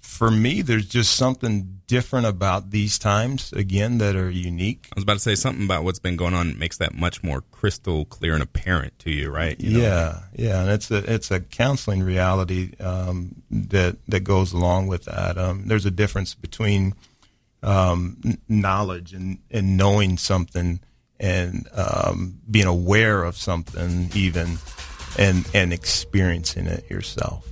for 0.05 0.31
me, 0.31 0.61
there's 0.61 0.87
just 0.87 1.15
something 1.15 1.81
different 1.87 2.25
about 2.25 2.71
these 2.71 2.97
times 2.97 3.51
again 3.53 3.97
that 3.97 4.15
are 4.15 4.29
unique. 4.29 4.87
I 4.91 4.95
was 4.95 5.03
about 5.03 5.13
to 5.13 5.19
say 5.19 5.35
something 5.35 5.65
about 5.65 5.83
what's 5.83 5.99
been 5.99 6.15
going 6.15 6.33
on 6.33 6.57
makes 6.57 6.77
that 6.77 6.93
much 6.93 7.23
more 7.23 7.41
crystal 7.51 8.05
clear 8.05 8.33
and 8.33 8.41
apparent 8.41 8.97
to 8.99 9.11
you, 9.11 9.29
right? 9.29 9.59
You 9.59 9.77
know, 9.77 9.83
yeah, 9.83 10.19
yeah, 10.33 10.61
and 10.61 10.69
it's 10.69 10.89
a 10.89 11.13
it's 11.13 11.31
a 11.31 11.41
counseling 11.41 12.01
reality 12.03 12.75
um, 12.79 13.41
that 13.49 13.97
that 14.07 14.21
goes 14.21 14.53
along 14.53 14.87
with 14.87 15.05
that. 15.05 15.37
Um, 15.37 15.67
there's 15.67 15.85
a 15.85 15.91
difference 15.91 16.33
between 16.33 16.93
um, 17.61 18.37
knowledge 18.47 19.13
and, 19.13 19.39
and 19.51 19.75
knowing 19.75 20.17
something 20.17 20.79
and 21.19 21.67
um, 21.73 22.39
being 22.49 22.67
aware 22.67 23.23
of 23.23 23.35
something 23.35 24.11
even 24.13 24.59
and 25.17 25.49
and 25.53 25.73
experiencing 25.73 26.67
it 26.67 26.89
yourself. 26.89 27.47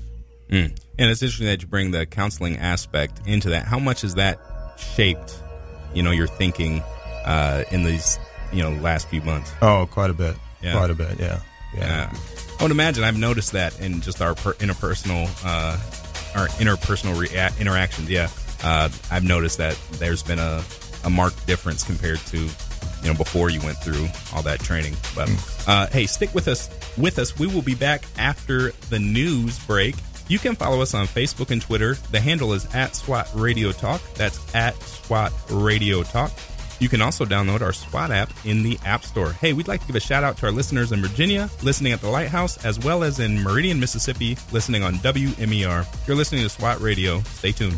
Mm. 0.50 0.78
And 1.00 1.10
it's 1.10 1.22
interesting 1.22 1.48
that 1.48 1.62
you 1.62 1.68
bring 1.68 1.92
the 1.92 2.06
counseling 2.06 2.58
aspect 2.58 3.22
into 3.26 3.50
that. 3.50 3.66
How 3.66 3.80
much 3.80 4.02
has 4.02 4.16
that 4.16 4.40
shaped, 4.78 5.40
you 5.94 6.04
know, 6.04 6.12
your 6.12 6.28
thinking 6.28 6.82
uh, 7.26 7.64
in 7.72 7.84
these, 7.84 8.20
you 8.52 8.62
know, 8.62 8.72
last 8.82 9.08
few 9.08 9.22
months? 9.22 9.52
Oh, 9.62 9.88
quite 9.90 10.10
a 10.10 10.14
bit. 10.14 10.36
Yeah. 10.62 10.74
Quite 10.74 10.92
a 10.92 10.96
bit. 10.96 11.20
Yeah. 11.20 11.40
Yeah. 11.76 12.14
I 12.60 12.64
would 12.64 12.72
imagine 12.72 13.04
I've 13.04 13.18
noticed 13.18 13.54
that 13.54 13.80
in 13.80 14.02
just 14.02 14.22
our 14.22 14.36
per- 14.36 14.54
interpersonal, 14.54 15.28
uh, 15.44 16.40
our 16.40 16.48
interpersonal 16.60 17.20
rea- 17.20 17.60
interactions. 17.60 18.10
Yeah. 18.10 18.30
Uh, 18.64 18.90
I've 19.10 19.24
noticed 19.24 19.58
that 19.58 19.78
there's 19.94 20.22
been 20.24 20.40
a, 20.40 20.64
a 21.04 21.10
marked 21.10 21.46
difference 21.48 21.84
compared 21.84 22.20
to, 22.28 22.38
you 22.38 23.12
know, 23.12 23.14
before 23.16 23.50
you 23.50 23.60
went 23.62 23.78
through 23.80 24.08
all 24.34 24.44
that 24.44 24.60
training. 24.60 24.96
But, 25.16 25.30
uh, 25.68 25.88
hey, 25.88 26.06
stick 26.06 26.34
with 26.36 26.48
us. 26.48 26.70
With 26.98 27.18
us. 27.18 27.38
We 27.40 27.48
will 27.48 27.64
be 27.64 27.76
back 27.76 28.06
after 28.18 28.72
the 28.90 29.00
news 29.00 29.58
break. 29.66 29.96
You 30.28 30.40
can 30.40 30.56
follow 30.56 30.82
us 30.82 30.94
on 30.94 31.06
Facebook 31.06 31.52
and 31.52 31.62
Twitter. 31.62 31.96
The 32.12 32.20
handle 32.20 32.54
is 32.54 32.66
at 32.74 32.96
SWAT 32.96 33.30
Radio 33.36 33.72
Talk. 33.72 34.02
That's 34.16 34.40
at 34.56 34.82
SWAT 34.82 35.34
Radio 35.50 36.04
Talk. 36.04 36.32
You 36.80 36.90
can 36.90 37.02
also 37.02 37.24
download 37.24 37.62
our 37.62 37.72
SWAT 37.72 38.12
app 38.12 38.32
in 38.46 38.64
the 38.64 38.78
App 38.84 39.06
Store. 39.06 39.32
Hey, 39.32 39.54
we'd 39.54 39.68
like 39.68 39.82
to 39.82 39.88
give 39.88 39.96
a 39.96 40.02
shout 40.02 40.24
out 40.24 40.38
to 40.38 40.48
our 40.48 40.52
listeners 40.52 40.92
in 40.92 41.02
Virginia, 41.02 41.50
listening 41.62 41.94
at 41.94 42.02
the 42.02 42.10
Lighthouse, 42.10 42.64
as 42.66 42.80
well 42.80 43.04
as 43.04 43.20
in 43.20 43.42
Meridian, 43.42 43.80
Mississippi, 43.80 44.38
listening 44.52 44.84
on 44.84 44.96
WMER. 44.96 46.08
You're 46.08 46.18
listening 46.18 46.44
to 46.44 46.50
SWAT 46.50 46.82
Radio. 46.82 47.22
Stay 47.22 47.52
tuned. 47.52 47.78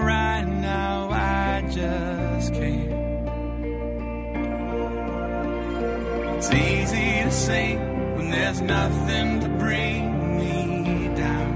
It's 6.43 6.51
easy 6.53 7.21
to 7.21 7.31
say 7.31 7.75
when 8.15 8.31
there's 8.31 8.61
nothing 8.61 9.41
to 9.41 9.49
bring 9.59 10.37
me 10.39 11.15
down. 11.15 11.53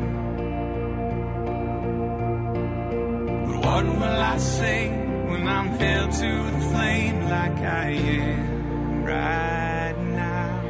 But 3.47 3.65
what 3.65 3.83
will 3.83 4.03
I 4.03 4.37
say 4.37 4.89
when 5.27 5.47
I'm 5.47 5.69
held 5.69 6.11
to 6.11 6.51
the 6.51 6.59
flame 6.69 7.23
like 7.23 7.57
I 7.57 7.89
am 7.93 9.03
right 9.03 9.97
now? 9.97 10.61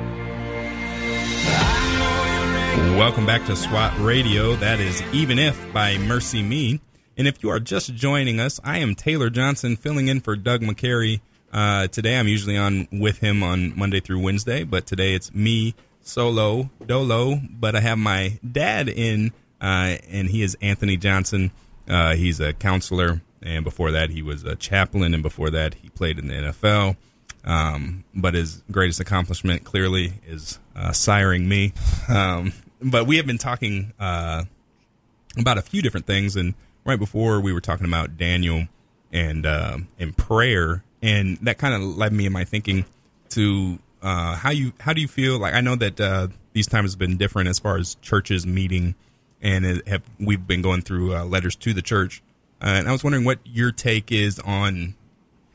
Welcome 2.97 3.25
back 3.25 3.45
to 3.47 3.55
SWAT 3.57 3.99
Radio. 3.99 4.55
That 4.55 4.79
is 4.79 5.03
Even 5.11 5.37
If 5.37 5.59
by 5.73 5.97
MercyMe. 5.97 6.79
And 7.17 7.27
if 7.27 7.43
you 7.43 7.49
are 7.49 7.59
just 7.59 7.93
joining 7.93 8.39
us, 8.39 8.61
I 8.63 8.77
am 8.77 8.95
Taylor 8.95 9.29
Johnson 9.29 9.75
filling 9.75 10.07
in 10.07 10.21
for 10.21 10.37
Doug 10.37 10.61
McCary. 10.61 11.19
Uh, 11.55 11.87
today 11.87 12.19
I'm 12.19 12.27
usually 12.27 12.57
on 12.57 12.85
with 12.91 13.19
him 13.19 13.41
on 13.41 13.71
Monday 13.79 14.01
through 14.01 14.19
Wednesday, 14.19 14.65
but 14.65 14.85
today 14.85 15.13
it's 15.13 15.33
me 15.33 15.73
solo 16.01 16.69
dolo. 16.85 17.39
But 17.49 17.77
I 17.77 17.79
have 17.79 17.97
my 17.97 18.37
dad 18.51 18.89
in, 18.89 19.31
uh, 19.61 19.95
and 20.09 20.29
he 20.29 20.43
is 20.43 20.57
Anthony 20.61 20.97
Johnson. 20.97 21.51
Uh, 21.87 22.15
he's 22.15 22.41
a 22.41 22.51
counselor, 22.51 23.21
and 23.41 23.63
before 23.63 23.91
that 23.91 24.09
he 24.09 24.21
was 24.21 24.43
a 24.43 24.57
chaplain, 24.57 25.13
and 25.13 25.23
before 25.23 25.49
that 25.51 25.75
he 25.75 25.87
played 25.87 26.19
in 26.19 26.27
the 26.27 26.33
NFL. 26.33 26.97
Um, 27.45 28.03
but 28.13 28.33
his 28.33 28.61
greatest 28.69 28.99
accomplishment 28.99 29.63
clearly 29.63 30.15
is 30.27 30.59
uh, 30.75 30.89
siring 30.89 31.45
me. 31.47 31.71
Um, 32.09 32.51
but 32.81 33.07
we 33.07 33.15
have 33.15 33.25
been 33.25 33.37
talking 33.37 33.93
uh, 33.97 34.43
about 35.37 35.57
a 35.57 35.61
few 35.61 35.81
different 35.81 36.05
things, 36.05 36.35
and 36.35 36.53
right 36.83 36.99
before 36.99 37.39
we 37.39 37.53
were 37.53 37.61
talking 37.61 37.85
about 37.85 38.17
Daniel 38.17 38.67
and 39.13 39.45
uh, 39.45 39.77
and 39.97 40.17
prayer, 40.17 40.83
and 41.05 41.37
that 41.43 41.59
kind 41.59 41.75
of 41.75 41.81
led 41.81 42.11
me 42.11 42.25
in 42.25 42.33
my 42.33 42.43
thinking 42.43 42.83
to 43.29 43.77
uh, 44.01 44.35
how 44.35 44.49
you 44.49 44.73
how 44.79 44.91
do 44.91 45.01
you 45.01 45.07
feel? 45.07 45.37
Like 45.37 45.53
I 45.53 45.61
know 45.61 45.75
that 45.75 46.01
uh, 46.01 46.29
these 46.53 46.67
times 46.67 46.93
have 46.93 46.99
been 46.99 47.15
different 47.15 47.47
as 47.47 47.59
far 47.59 47.77
as 47.77 47.95
churches 48.01 48.45
meeting, 48.45 48.95
and 49.39 49.83
have 49.87 50.01
we've 50.19 50.45
been 50.47 50.63
going 50.63 50.81
through 50.81 51.15
uh, 51.15 51.23
letters 51.23 51.55
to 51.57 51.73
the 51.73 51.83
church, 51.83 52.23
uh, 52.59 52.69
and 52.69 52.89
I 52.89 52.91
was 52.91 53.03
wondering 53.03 53.23
what 53.23 53.37
your 53.45 53.71
take 53.71 54.11
is 54.11 54.39
on 54.39 54.95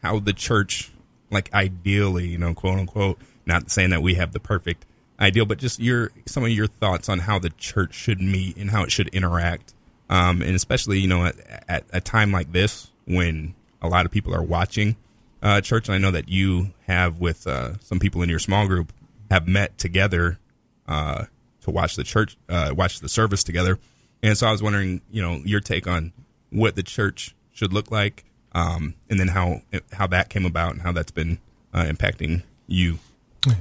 how 0.05 0.21
the 0.21 0.33
church, 0.33 0.93
like 1.31 1.53
ideally, 1.53 2.29
you 2.29 2.39
know, 2.39 2.55
quote 2.55 2.79
unquote, 2.79 3.19
not 3.45 3.73
saying 3.73 3.91
that 3.91 4.03
we 4.03 4.15
have 4.15 4.33
the 4.33 4.41
perfect 4.41 4.87
ideal, 5.19 5.47
but 5.47 5.59
just 5.59 5.81
your 5.81 6.13
some 6.27 6.45
of 6.45 6.51
your 6.51 6.69
thoughts 6.69 7.09
on 7.09 7.19
how 7.21 7.41
the 7.41 7.51
church 7.51 7.95
should 7.95 8.21
meet 8.21 8.57
and 8.57 8.71
how 8.71 8.85
it 8.85 8.93
should 8.93 9.09
interact, 9.09 9.75
um, 10.09 10.43
and 10.43 10.55
especially 10.55 11.01
you 11.01 11.09
know 11.09 11.25
at, 11.25 11.65
at 11.69 11.85
a 11.93 12.01
time 12.01 12.31
like 12.31 12.53
this 12.53 12.93
when 13.05 13.55
a 13.83 13.89
lot 13.89 14.07
of 14.07 14.13
people 14.13 14.33
are 14.33 14.43
watching 14.45 14.95
uh, 15.43 15.61
church, 15.61 15.89
and 15.89 15.95
I 15.95 15.99
know 15.99 16.11
that 16.11 16.29
you 16.29 16.73
have 16.87 17.19
with 17.19 17.47
uh, 17.47 17.79
some 17.79 17.99
people 17.99 18.23
in 18.23 18.29
your 18.29 18.39
small 18.39 18.67
group 18.67 18.93
have 19.31 19.47
met 19.49 19.79
together 19.79 20.39
uh, 20.87 21.25
to 21.63 21.71
watch 21.71 21.97
the 21.97 22.05
church, 22.05 22.37
uh, 22.49 22.75
watch 22.77 23.01
the 23.01 23.09
service 23.09 23.45
together, 23.45 23.79
and 24.23 24.37
so 24.37 24.47
I 24.47 24.53
was 24.53 24.63
wondering, 24.63 25.01
you 25.11 25.23
know, 25.23 25.41
your 25.45 25.61
take 25.61 25.87
on 25.87 26.13
what 26.51 26.77
the 26.77 26.83
church 26.83 27.35
should 27.53 27.73
look 27.73 27.91
like, 27.91 28.25
um, 28.53 28.95
and 29.09 29.19
then 29.19 29.29
how 29.29 29.63
how 29.93 30.07
that 30.09 30.29
came 30.29 30.45
about 30.45 30.73
and 30.73 30.83
how 30.83 30.93
that's 30.93 31.13
been 31.13 31.39
uh, 31.73 31.85
impacting 31.85 32.43
you. 32.67 32.99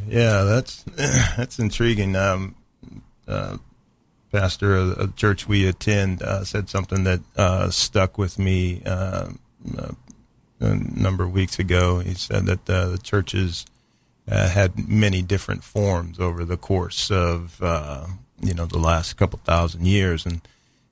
Yeah, 0.07 0.43
that's 0.43 0.83
that's 1.37 1.59
intriguing. 1.59 2.15
Um, 2.15 2.55
uh, 3.27 3.57
pastor 4.31 4.75
of 4.75 4.99
a 4.99 5.07
church 5.07 5.47
we 5.47 5.67
attend 5.67 6.21
said 6.43 6.69
something 6.69 7.03
that 7.03 7.69
stuck 7.71 8.17
with 8.17 8.37
me 8.37 8.81
a 10.59 10.75
number 10.75 11.23
of 11.23 11.31
weeks 11.33 11.59
ago. 11.59 11.99
He 11.99 12.13
said 12.13 12.45
that 12.45 12.69
uh, 12.69 12.89
the 12.89 12.97
churches 12.97 13.65
uh, 14.29 14.49
had 14.49 14.87
many 14.89 15.21
different 15.21 15.63
forms 15.63 16.19
over 16.19 16.45
the 16.45 16.57
course 16.57 17.09
of 17.11 17.61
uh, 17.61 18.05
you 18.41 18.53
know 18.53 18.65
the 18.65 18.79
last 18.79 19.17
couple 19.17 19.39
thousand 19.43 19.85
years, 19.87 20.25
and 20.25 20.41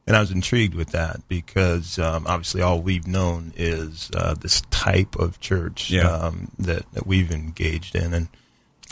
and 0.08 0.16
I 0.16 0.20
was 0.22 0.32
intrigued 0.32 0.74
with 0.74 0.92
that 0.92 1.20
because 1.28 2.00
um, 2.00 2.26
obviously 2.28 2.62
all 2.62 2.82
we've 2.82 3.08
known 3.08 3.52
is 3.58 4.10
uh, 4.16 4.34
this 4.36 4.62
type 4.72 5.16
of 5.18 5.40
church 5.40 5.92
Yeah. 5.92 6.10
um, 6.10 6.52
that 6.60 6.92
that 6.94 7.06
we've 7.06 7.32
engaged 7.32 7.96
in, 7.96 8.14
and 8.14 8.28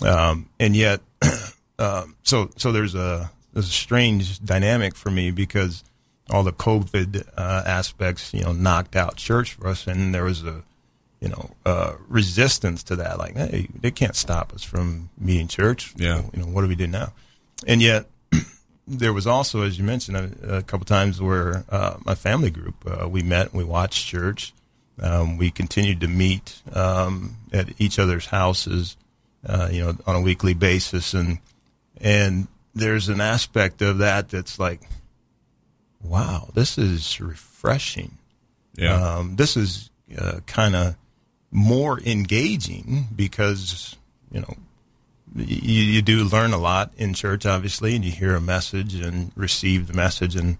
um, 0.05 0.49
and 0.59 0.75
yet 0.75 0.99
um, 1.79 2.15
so 2.23 2.49
so 2.57 2.71
there's 2.71 2.95
a 2.95 3.31
there's 3.53 3.67
a 3.69 3.71
strange 3.71 4.43
dynamic 4.43 4.95
for 4.95 5.09
me 5.09 5.31
because 5.31 5.83
all 6.29 6.43
the 6.43 6.53
COVID 6.53 7.27
uh, 7.37 7.63
aspects, 7.65 8.33
you 8.33 8.41
know, 8.41 8.51
knocked 8.51 8.95
out 8.95 9.15
church 9.15 9.53
for 9.53 9.67
us, 9.67 9.87
and 9.87 10.13
there 10.13 10.23
was 10.23 10.43
a 10.43 10.63
you 11.21 11.29
know 11.29 11.51
uh, 11.65 11.93
resistance 12.07 12.83
to 12.83 12.95
that. 12.97 13.17
Like, 13.17 13.35
hey, 13.35 13.67
they 13.79 13.91
can't 13.91 14.15
stop 14.15 14.53
us 14.53 14.63
from 14.63 15.09
meeting 15.17 15.47
church. 15.47 15.93
Yeah. 15.95 16.23
you 16.33 16.41
know, 16.41 16.47
what 16.47 16.61
do 16.61 16.67
we 16.67 16.75
do 16.75 16.87
now? 16.87 17.13
And 17.65 17.81
yet, 17.81 18.07
there 18.87 19.13
was 19.13 19.27
also, 19.27 19.61
as 19.61 19.77
you 19.77 19.83
mentioned, 19.83 20.17
a, 20.17 20.57
a 20.57 20.63
couple 20.63 20.85
times 20.85 21.21
where 21.21 21.63
uh, 21.69 21.97
my 22.05 22.15
family 22.15 22.49
group 22.49 22.75
uh, 22.85 23.07
we 23.07 23.21
met, 23.21 23.51
and 23.51 23.57
we 23.57 23.63
watched 23.63 24.07
church. 24.07 24.53
Um, 25.01 25.37
we 25.37 25.51
continued 25.51 25.99
to 26.01 26.07
meet 26.07 26.61
um, 26.73 27.35
at 27.51 27.69
each 27.79 27.99
other's 27.99 28.27
houses, 28.27 28.95
uh, 29.45 29.67
you 29.69 29.83
know, 29.83 29.97
on 30.07 30.15
a 30.15 30.21
weekly 30.21 30.53
basis, 30.53 31.13
and 31.13 31.39
and 31.99 32.47
there's 32.73 33.09
an 33.09 33.21
aspect 33.21 33.81
of 33.81 33.99
that 33.99 34.29
that's 34.29 34.59
like, 34.59 34.81
wow, 36.09 36.49
this 36.53 36.77
is 36.77 37.19
refreshing. 37.19 38.17
Yeah. 38.75 38.93
Um, 38.93 39.35
this 39.35 39.55
is 39.57 39.89
uh, 40.17 40.39
kind 40.45 40.75
of 40.75 40.95
more 41.51 41.99
engaging 42.01 43.07
because 43.15 43.95
you 44.31 44.41
know 44.41 44.55
you, 45.35 45.83
you 45.83 46.01
do 46.01 46.23
learn 46.23 46.53
a 46.53 46.57
lot 46.57 46.91
in 46.97 47.13
church, 47.13 47.45
obviously, 47.45 47.95
and 47.95 48.05
you 48.05 48.11
hear 48.11 48.35
a 48.35 48.41
message 48.41 48.95
and 48.95 49.31
receive 49.35 49.87
the 49.87 49.93
message, 49.93 50.35
and 50.35 50.57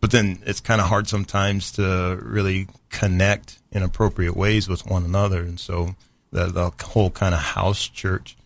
but 0.00 0.10
then 0.10 0.40
it's 0.46 0.60
kind 0.60 0.80
of 0.80 0.88
hard 0.88 1.08
sometimes 1.08 1.72
to 1.72 2.18
really 2.22 2.68
connect 2.88 3.58
in 3.70 3.82
appropriate 3.82 4.36
ways 4.36 4.68
with 4.68 4.86
one 4.86 5.04
another, 5.04 5.40
and 5.40 5.60
so 5.60 5.94
the, 6.32 6.46
the 6.46 6.70
whole 6.84 7.10
kind 7.10 7.34
of 7.34 7.40
house 7.40 7.86
church 7.86 8.36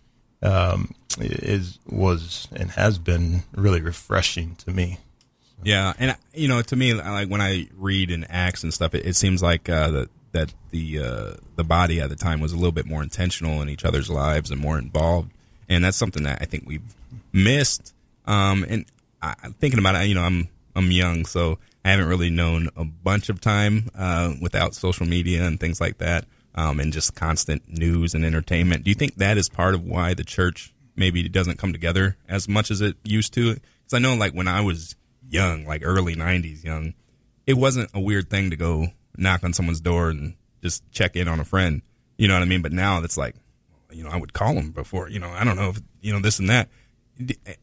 um, 0.42 0.94
is 1.18 1.78
was 1.86 2.48
and 2.54 2.72
has 2.72 2.98
been 2.98 3.42
really 3.54 3.80
refreshing 3.80 4.56
to 4.56 4.70
me. 4.70 4.98
Yeah, 5.64 5.94
and 5.98 6.16
you 6.34 6.46
know, 6.46 6.60
to 6.62 6.76
me, 6.76 6.92
like 6.92 7.28
when 7.28 7.40
I 7.40 7.68
read 7.76 8.10
in 8.10 8.24
Acts 8.24 8.62
and 8.62 8.72
stuff, 8.72 8.94
it, 8.94 9.06
it 9.06 9.16
seems 9.16 9.42
like 9.42 9.68
uh, 9.68 9.90
that 9.90 10.08
that 10.32 10.54
the 10.70 10.98
uh, 11.00 11.32
the 11.56 11.64
body 11.64 12.00
at 12.00 12.10
the 12.10 12.16
time 12.16 12.40
was 12.40 12.52
a 12.52 12.56
little 12.56 12.72
bit 12.72 12.86
more 12.86 13.02
intentional 13.02 13.62
in 13.62 13.70
each 13.70 13.84
other's 13.84 14.10
lives 14.10 14.50
and 14.50 14.60
more 14.60 14.78
involved, 14.78 15.32
and 15.68 15.82
that's 15.82 15.96
something 15.96 16.24
that 16.24 16.42
I 16.42 16.44
think 16.44 16.64
we've 16.66 16.94
missed. 17.32 17.94
Um, 18.26 18.64
and 18.68 18.84
I, 19.22 19.34
thinking 19.58 19.78
about 19.78 19.94
it, 19.94 20.06
you 20.06 20.14
know, 20.14 20.22
I'm 20.22 20.48
I'm 20.76 20.90
young, 20.90 21.24
so 21.24 21.58
I 21.84 21.90
haven't 21.90 22.08
really 22.08 22.30
known 22.30 22.68
a 22.76 22.84
bunch 22.84 23.30
of 23.30 23.40
time 23.40 23.88
uh, 23.96 24.34
without 24.42 24.74
social 24.74 25.06
media 25.06 25.44
and 25.46 25.58
things 25.58 25.80
like 25.80 25.96
that, 25.98 26.26
um, 26.54 26.78
and 26.78 26.92
just 26.92 27.14
constant 27.14 27.62
news 27.68 28.12
and 28.12 28.24
entertainment. 28.24 28.84
Do 28.84 28.90
you 28.90 28.94
think 28.96 29.14
that 29.16 29.38
is 29.38 29.48
part 29.48 29.74
of 29.74 29.82
why 29.82 30.12
the 30.12 30.24
church 30.24 30.74
maybe 30.94 31.26
doesn't 31.28 31.58
come 31.58 31.72
together 31.72 32.16
as 32.28 32.48
much 32.48 32.70
as 32.70 32.82
it 32.82 32.96
used 33.02 33.32
to? 33.34 33.54
Because 33.54 33.94
I 33.94 33.98
know, 33.98 34.14
like 34.14 34.32
when 34.32 34.48
I 34.48 34.60
was 34.60 34.96
young, 35.34 35.66
like 35.66 35.82
early 35.84 36.14
'90s 36.14 36.64
young, 36.64 36.94
it 37.46 37.54
wasn't 37.54 37.90
a 37.92 38.00
weird 38.00 38.30
thing 38.30 38.50
to 38.50 38.56
go 38.56 38.86
knock 39.16 39.44
on 39.44 39.52
someone's 39.52 39.80
door 39.80 40.08
and 40.08 40.34
just 40.62 40.88
check 40.90 41.16
in 41.16 41.28
on 41.28 41.40
a 41.40 41.44
friend. 41.44 41.82
You 42.16 42.28
know 42.28 42.34
what 42.34 42.42
I 42.42 42.46
mean? 42.46 42.62
But 42.62 42.72
now 42.72 43.02
it's 43.02 43.16
like, 43.16 43.34
you 43.90 44.02
know, 44.04 44.10
I 44.10 44.16
would 44.16 44.32
call 44.32 44.54
them 44.54 44.70
before. 44.70 45.08
You 45.08 45.18
know, 45.18 45.28
I 45.28 45.44
don't 45.44 45.56
know 45.56 45.70
if 45.70 45.80
you 46.00 46.12
know 46.12 46.20
this 46.20 46.38
and 46.38 46.48
that. 46.48 46.68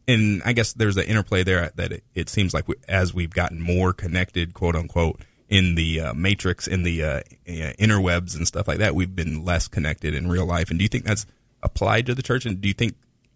And 0.07 0.41
I 0.45 0.53
guess 0.53 0.73
there's 0.73 0.95
an 0.95 1.03
interplay 1.03 1.43
there 1.43 1.71
that 1.75 1.91
it, 1.91 2.03
it 2.13 2.29
seems 2.29 2.53
like 2.53 2.67
we, 2.67 2.75
as 2.87 3.13
we've 3.13 3.33
gotten 3.33 3.59
more 3.59 3.91
connected, 3.91 4.53
quote 4.53 4.75
unquote, 4.75 5.21
in 5.49 5.75
the 5.75 5.99
uh, 5.99 6.13
matrix, 6.13 6.65
in 6.65 6.83
the 6.83 7.03
uh, 7.03 7.07
uh, 7.07 7.73
interwebs 7.77 8.37
and 8.37 8.47
stuff 8.47 8.67
like 8.69 8.77
that, 8.77 8.95
we've 8.95 9.13
been 9.13 9.43
less 9.43 9.67
connected 9.67 10.13
in 10.13 10.29
real 10.29 10.45
life. 10.45 10.69
And 10.69 10.79
do 10.79 10.83
you 10.83 10.89
think 10.89 11.03
that's 11.03 11.25
applied 11.61 12.05
to 12.05 12.15
the 12.15 12.21
church? 12.21 12.45
And 12.45 12.61
do 12.61 12.69
you 12.69 12.73
think 12.73 12.95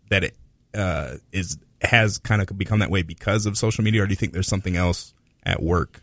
that 0.10 0.24
it 0.24 0.36
uh, 0.74 1.16
is 1.34 1.58
has 1.82 2.18
kind 2.18 2.42
of 2.42 2.58
become 2.58 2.80
that 2.80 2.90
way 2.90 3.02
because 3.02 3.46
of 3.46 3.58
social 3.58 3.84
media, 3.84 4.04
or 4.04 4.08
do 4.08 4.12
you 4.12 4.16
think 4.16 4.34
there's 4.34 4.48
something 4.48 4.76
else 4.76 5.14
at 5.44 5.62
work 5.62 6.02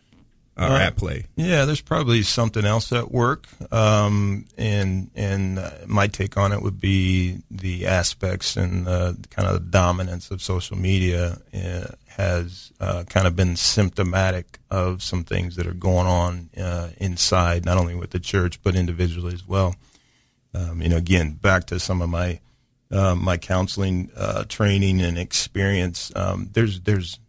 uh, 0.57 0.67
or 0.67 0.75
Uh, 0.75 0.79
at 0.79 0.95
play? 0.95 1.25
Yeah, 1.35 1.65
there's 1.65 1.81
probably 1.81 2.21
something 2.23 2.65
else 2.65 2.91
at 2.91 3.11
work, 3.11 3.47
um, 3.71 4.45
and 4.57 5.09
and 5.15 5.59
uh, 5.59 5.71
my 5.87 6.07
take 6.07 6.37
on 6.37 6.53
it 6.53 6.61
would 6.61 6.79
be 6.79 7.39
the 7.49 7.87
aspects 7.87 8.55
and 8.55 8.87
uh, 8.87 9.13
kind 9.29 9.47
of 9.47 9.53
the 9.55 9.69
dominance 9.71 10.31
of 10.31 10.41
social 10.41 10.77
media 10.77 11.39
uh, 11.53 11.87
has 12.07 12.71
uh, 12.79 13.03
kind 13.09 13.25
of 13.25 13.35
been 13.35 13.55
symptomatic 13.55 14.59
of 14.69 15.01
some 15.01 15.23
things 15.23 15.55
that 15.55 15.65
are 15.65 15.73
going 15.73 16.05
on 16.05 16.49
uh, 16.55 16.89
inside, 16.99 17.65
not 17.65 17.77
only 17.77 17.95
with 17.95 18.11
the 18.11 18.19
church 18.19 18.61
but 18.61 18.75
individually 18.75 19.33
as 19.33 19.47
well. 19.47 19.75
Um, 20.53 20.83
you 20.83 20.89
know, 20.89 20.97
again, 20.97 21.31
back 21.41 21.65
to 21.65 21.79
some 21.79 22.03
of 22.03 22.09
my 22.09 22.39
uh, 22.93 23.15
my 23.15 23.37
counseling 23.37 24.11
uh, 24.15 24.43
training 24.47 25.01
and 25.01 25.17
experience. 25.17 26.11
Um, 26.15 26.49
there's 26.53 26.81
there's 26.81 27.19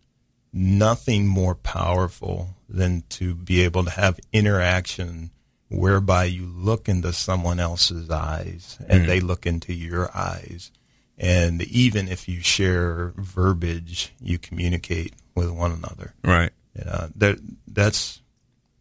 nothing 0.53 1.27
more 1.27 1.55
powerful 1.55 2.50
than 2.68 3.03
to 3.09 3.35
be 3.35 3.62
able 3.62 3.85
to 3.85 3.90
have 3.90 4.20
interaction 4.33 5.31
whereby 5.68 6.24
you 6.24 6.46
look 6.46 6.88
into 6.88 7.12
someone 7.12 7.59
else's 7.59 8.11
eyes 8.11 8.79
and 8.88 9.09
they 9.09 9.20
look 9.20 9.46
into 9.46 9.72
your 9.72 10.14
eyes. 10.16 10.70
And 11.16 11.62
even 11.62 12.09
if 12.09 12.29
you 12.29 12.40
share 12.40 13.12
verbiage, 13.16 14.12
you 14.20 14.38
communicate 14.38 15.14
with 15.35 15.50
one 15.50 15.72
another. 15.72 16.14
Right. 16.22 16.50
That 16.74 17.38
that's 17.66 18.20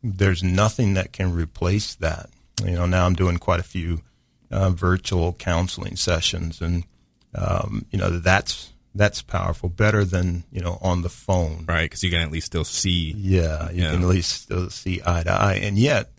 there's 0.04 0.44
nothing 0.44 0.96
that 0.96 1.14
can 1.14 1.34
replace 1.34 1.96
that. 1.96 2.30
You 2.64 2.72
know, 2.72 2.86
now 2.86 3.06
I'm 3.06 3.16
doing 3.16 3.38
quite 3.38 3.60
a 3.60 3.64
few 3.64 4.02
uh, 4.54 4.70
virtual 4.70 5.34
counseling 5.34 5.96
sessions, 5.96 6.62
and 6.62 6.84
um, 7.36 7.86
you 7.92 7.98
know 7.98 8.10
that's 8.20 8.72
that's 8.96 9.22
powerful, 9.24 9.70
better 9.70 10.06
than 10.06 10.44
you 10.52 10.62
know 10.62 10.78
on 10.82 11.02
the 11.02 11.10
phone. 11.10 11.66
Right. 11.68 11.84
Because 11.90 12.04
you 12.04 12.12
can 12.12 12.22
at 12.22 12.32
least 12.32 12.46
still 12.48 12.64
see. 12.64 13.14
Yeah, 13.18 13.72
you 13.72 13.84
Yeah. 13.84 13.92
can 13.92 14.04
at 14.04 14.08
least 14.08 14.44
still 14.44 14.70
see 14.70 15.02
eye 15.06 15.24
to 15.24 15.32
eye, 15.32 15.56
and 15.56 15.78
yet 15.78 16.12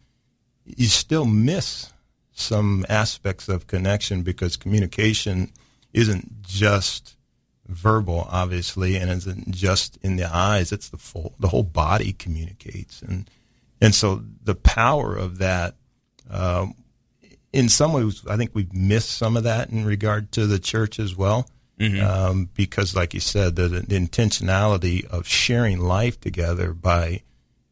you 0.65 0.87
still 0.89 1.25
miss 1.25 1.93
some 2.33 2.85
aspects 2.89 3.49
of 3.49 3.67
connection 3.69 4.23
because 4.23 4.57
communication 4.57 5.53
isn't 5.93 6.43
just 6.43 7.15
verbal, 7.69 8.27
obviously, 8.29 8.97
and 8.97 9.09
isn't 9.11 9.51
just 9.53 9.97
in 10.03 10.17
the 10.17 10.29
eyes. 10.35 10.73
It's 10.73 10.89
the 10.89 10.97
full, 10.97 11.35
the 11.39 11.49
whole 11.49 11.63
body 11.63 12.13
communicates, 12.13 13.01
and 13.03 13.31
and 13.81 13.95
so 13.95 14.23
the 14.43 14.57
power 14.57 15.15
of 15.15 15.39
that. 15.39 15.77
Um, 16.29 16.75
in 17.55 17.69
some 17.69 17.93
ways, 17.93 18.23
I 18.29 18.37
think 18.37 18.51
we've 18.55 18.73
missed 18.75 19.11
some 19.13 19.37
of 19.37 19.45
that 19.45 19.71
in 19.71 19.85
regard 19.85 20.33
to 20.33 20.47
the 20.47 20.59
church 20.59 20.99
as 20.99 21.17
well. 21.17 21.49
Um, 21.81 22.49
because, 22.55 22.95
like 22.95 23.15
you 23.15 23.21
said, 23.21 23.57
the, 23.57 23.69
the 23.69 23.81
intentionality 23.99 25.05
of 25.07 25.27
sharing 25.27 25.81
life 25.81 26.21
together 26.21 26.73
by 26.73 27.23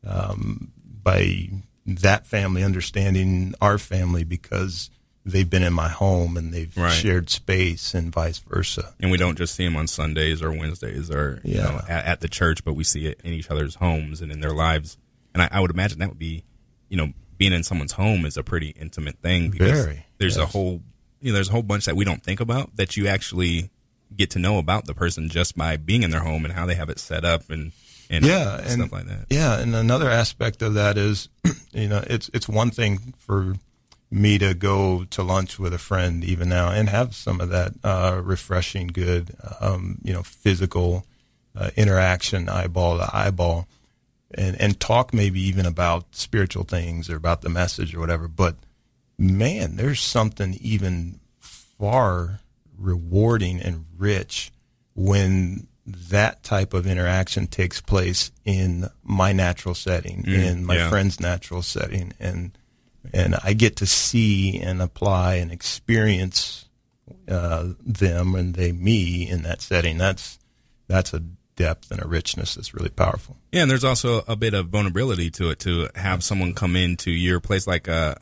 um, 0.07 0.73
by 1.03 1.49
that 1.87 2.27
family 2.27 2.63
understanding 2.63 3.55
our 3.61 3.79
family 3.79 4.25
because 4.25 4.91
they've 5.25 5.49
been 5.49 5.63
in 5.63 5.73
my 5.73 5.89
home 5.89 6.37
and 6.37 6.53
they've 6.53 6.77
Right. 6.77 6.93
shared 6.93 7.31
space 7.31 7.95
and 7.95 8.13
vice 8.13 8.39
versa. 8.39 8.93
And 9.01 9.11
we 9.11 9.17
don't 9.19 9.39
just 9.39 9.55
see 9.55 9.65
them 9.65 9.77
on 9.77 9.87
Sundays 9.87 10.43
or 10.43 10.51
Wednesdays 10.51 11.11
or 11.11 11.41
you 11.45 11.55
Yeah. 11.57 11.63
know, 11.63 11.81
at, 11.89 12.05
at 12.05 12.21
the 12.21 12.29
church, 12.29 12.65
but 12.65 12.75
we 12.75 12.85
see 12.85 13.07
it 13.07 13.21
in 13.25 13.33
each 13.33 13.51
other's 13.51 13.77
homes 13.77 14.21
and 14.21 14.33
in 14.33 14.41
their 14.41 14.53
lives. 14.53 14.97
And 15.33 15.43
I, 15.43 15.49
I 15.53 15.61
would 15.61 15.71
imagine 15.71 16.01
that 16.01 16.09
would 16.09 16.19
be, 16.19 16.45
you 16.89 16.97
know, 16.97 17.13
being 17.43 17.53
in 17.53 17.65
someone's 17.65 17.91
home 17.91 18.25
is 18.25 18.37
a 18.37 18.43
pretty 18.45 18.69
intimate 18.69 19.19
thing 19.19 19.51
because 19.51 19.85
Very, 19.85 20.07
there's 20.19 20.37
a 20.37 20.47
whole, 20.47 20.81
you 21.21 21.33
know, 21.33 21.35
there's 21.35 21.49
a 21.49 21.51
whole 21.51 21.65
bunch 21.65 21.87
that 21.87 21.97
we 21.97 22.05
don't 22.05 22.23
think 22.23 22.39
about 22.39 22.77
that 22.77 22.97
you 22.97 23.09
actually 23.09 23.69
get 24.17 24.31
to 24.31 24.39
know 24.39 24.59
about 24.59 24.87
the 24.87 24.95
person 24.95 25.29
just 25.29 25.57
by 25.57 25.77
being 25.77 26.05
in 26.05 26.13
their 26.13 26.21
home 26.21 26.45
and 26.45 26.55
how 26.55 26.67
they 26.67 26.77
have 26.77 26.89
it 26.89 27.01
set 27.01 27.25
up 27.25 27.51
and 27.51 27.73
and 28.09 28.25
yeah, 28.25 28.59
and 28.59 28.71
stuff 28.71 28.93
like 28.93 29.07
that. 29.07 29.27
Yeah, 29.29 29.59
and 29.59 29.75
another 29.75 30.09
aspect 30.09 30.63
of 30.63 30.75
that 30.75 30.97
is, 30.97 31.31
you 31.73 31.89
know, 31.89 32.05
it's 32.07 32.31
it's 32.33 32.49
one 32.49 32.71
thing 32.71 33.13
for 33.19 33.57
me 34.09 34.39
to 34.39 34.55
go 34.55 35.05
to 35.11 35.25
lunch 35.25 35.59
with 35.59 35.75
a 35.75 35.79
friend 35.79 36.23
even 36.23 36.49
now 36.49 36.71
and 36.71 36.91
have 36.91 37.13
some 37.13 37.41
of 37.41 37.49
that 37.49 37.73
uh, 37.83 38.21
refreshing, 38.23 38.87
good, 38.87 39.35
um, 39.61 39.99
you 40.05 40.13
know, 40.13 40.23
physical 40.23 41.05
uh, 41.57 41.71
interaction, 41.75 42.49
eyeball 42.49 42.99
to 42.99 43.11
eyeball, 43.13 43.67
and 44.35 44.61
and 44.61 44.79
talk 44.81 45.13
maybe 45.13 45.41
even 45.41 45.67
about 45.67 46.15
spiritual 46.15 46.65
things 46.65 47.11
or 47.11 47.17
about 47.17 47.43
the 47.43 47.49
message 47.49 47.95
or 47.95 48.01
whatever. 48.01 48.29
But 48.29 48.57
man, 49.19 49.77
there's 49.77 50.01
something 50.01 50.55
even 50.61 51.21
far 51.39 52.41
rewarding 52.79 53.61
and 53.61 53.85
rich 53.97 54.53
when 54.95 55.67
that 55.87 56.43
type 56.43 56.75
of 56.75 56.87
interaction 56.87 57.47
takes 57.47 57.81
place 57.81 58.31
in 58.45 58.89
my 59.03 59.33
natural 59.33 59.75
setting, 59.75 60.25
in 60.27 60.65
my 60.65 60.77
yeah. 60.77 60.89
friend's 60.89 61.19
natural 61.19 61.63
setting, 61.63 62.13
and 62.21 62.57
and 63.13 63.37
I 63.43 63.53
get 63.53 63.77
to 63.77 63.87
see 63.87 64.61
and 64.61 64.81
apply 64.81 65.35
and 65.35 65.51
experience 65.51 66.69
uh, 67.29 67.71
them 67.85 68.35
and 68.35 68.55
they 68.55 68.73
me 68.73 69.29
in 69.29 69.43
that 69.43 69.61
setting. 69.61 69.99
That's 69.99 70.39
that's 70.89 71.13
a 71.13 71.23
depth 71.57 71.91
and 71.91 72.03
a 72.03 72.07
richness 72.09 72.55
that's 72.55 72.75
really 72.75 72.89
powerful. 72.91 73.37
Yeah, 73.53 73.63
and 73.63 73.71
there's 73.71 73.85
also 73.85 74.23
a 74.27 74.37
bit 74.37 74.55
of 74.55 74.69
vulnerability 74.69 75.31
to 75.33 75.51
it 75.51 75.59
to 75.61 75.89
have 75.95 76.25
someone 76.25 76.55
come 76.55 76.77
into 76.77 77.11
your 77.11 77.41
place, 77.41 77.67
like 77.67 77.89
uh, 77.89 78.15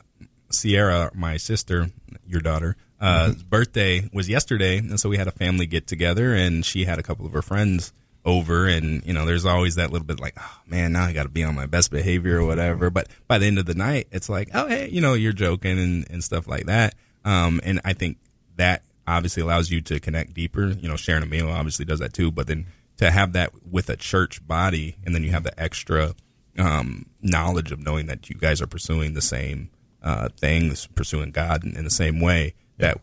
Sierra, 0.49 1.11
my 1.13 1.37
sister, 1.37 1.87
your 2.27 2.41
daughter. 2.41 2.75
uh, 2.99 3.29
Mm-hmm. 3.29 3.47
birthday 3.49 4.09
was 4.13 4.29
yesterday, 4.29 4.77
and 4.77 4.99
so 4.99 5.09
we 5.09 5.17
had 5.17 5.27
a 5.27 5.31
family 5.31 5.65
get 5.65 5.87
together, 5.87 6.33
and 6.33 6.65
she 6.65 6.85
had 6.85 6.99
a 6.99 7.03
couple 7.03 7.25
of 7.25 7.31
her 7.33 7.41
friends 7.41 7.93
over, 8.23 8.67
and 8.67 9.03
you 9.05 9.13
know, 9.13 9.25
there's 9.25 9.45
always 9.45 9.75
that 9.75 9.91
little 9.91 10.05
bit 10.05 10.19
like, 10.19 10.35
oh 10.37 10.57
man, 10.67 10.91
now 10.91 11.05
I 11.05 11.13
got 11.13 11.23
to 11.23 11.29
be 11.29 11.43
on 11.43 11.55
my 11.55 11.65
best 11.65 11.89
behavior 11.89 12.39
or 12.39 12.45
whatever. 12.45 12.89
But 12.91 13.07
by 13.27 13.39
the 13.39 13.47
end 13.47 13.57
of 13.57 13.65
the 13.65 13.73
night, 13.73 14.07
it's 14.11 14.29
like, 14.29 14.49
oh 14.53 14.67
hey, 14.67 14.89
you 14.89 15.01
know, 15.01 15.13
you're 15.15 15.33
joking 15.33 15.79
and 15.79 16.05
and 16.11 16.23
stuff 16.23 16.47
like 16.47 16.65
that. 16.67 16.93
Um, 17.25 17.59
and 17.63 17.81
I 17.83 17.93
think 17.93 18.17
that 18.57 18.83
obviously 19.07 19.41
allows 19.41 19.71
you 19.71 19.81
to 19.81 19.99
connect 19.99 20.33
deeper. 20.35 20.67
You 20.67 20.87
know, 20.89 20.95
sharing 20.97 21.23
a 21.23 21.25
meal 21.25 21.49
obviously 21.49 21.85
does 21.85 21.99
that 21.99 22.13
too, 22.13 22.29
but 22.31 22.45
then 22.45 22.67
to 23.01 23.11
have 23.11 23.33
that 23.33 23.51
with 23.69 23.89
a 23.89 23.97
church 23.97 24.45
body, 24.47 24.95
and 25.03 25.13
then 25.13 25.23
you 25.23 25.31
have 25.31 25.43
the 25.43 25.59
extra 25.61 26.13
um, 26.57 27.07
knowledge 27.21 27.71
of 27.71 27.79
knowing 27.79 28.05
that 28.05 28.29
you 28.29 28.35
guys 28.35 28.61
are 28.61 28.67
pursuing 28.67 29.13
the 29.13 29.21
same 29.21 29.69
uh, 30.01 30.29
things, 30.37 30.87
pursuing 30.95 31.31
God 31.31 31.63
in, 31.65 31.75
in 31.75 31.83
the 31.83 31.89
same 31.91 32.19
way. 32.21 32.53
That 32.77 32.99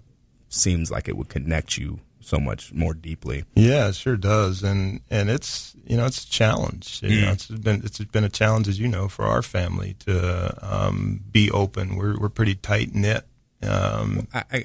seems 0.48 0.90
like 0.90 1.08
it 1.08 1.16
would 1.16 1.28
connect 1.28 1.76
you 1.76 2.00
so 2.20 2.38
much 2.38 2.72
more 2.72 2.94
deeply. 2.94 3.44
Yeah, 3.54 3.88
it 3.88 3.94
sure 3.94 4.16
does, 4.16 4.62
and 4.62 5.00
and 5.10 5.30
it's 5.30 5.74
you 5.86 5.96
know 5.96 6.06
it's 6.06 6.24
a 6.24 6.30
challenge. 6.30 7.00
You 7.02 7.08
Mm. 7.10 7.22
know, 7.24 7.32
it's 7.32 7.46
been 7.46 7.82
it's 7.84 7.98
been 7.98 8.24
a 8.24 8.28
challenge, 8.28 8.68
as 8.68 8.78
you 8.78 8.88
know, 8.88 9.08
for 9.08 9.24
our 9.24 9.42
family 9.42 9.94
to 10.00 10.54
um, 10.62 11.22
be 11.30 11.50
open. 11.50 11.96
We're 11.96 12.18
we're 12.18 12.28
pretty 12.28 12.54
tight 12.54 12.94
knit. 12.94 13.24
Um, 13.62 14.28
I, 14.32 14.44
I 14.52 14.64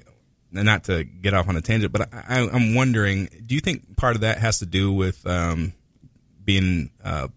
not 0.54 0.84
to 0.86 1.04
get 1.04 1.34
off 1.34 1.50
on 1.50 1.58
a 1.58 1.62
tangent, 1.62 1.92
but 1.92 2.14
I, 2.14 2.48
I'm 2.52 2.76
wondering, 2.76 3.30
do 3.46 3.56
you 3.56 3.62
think 3.62 3.98
part 3.98 4.16
of 4.16 4.22
that 4.22 4.38
has 4.38 4.60
to 4.60 4.66
do 4.66 4.92
with 4.92 5.26
um, 5.26 5.74
being 6.44 6.92
uh, 7.04 7.28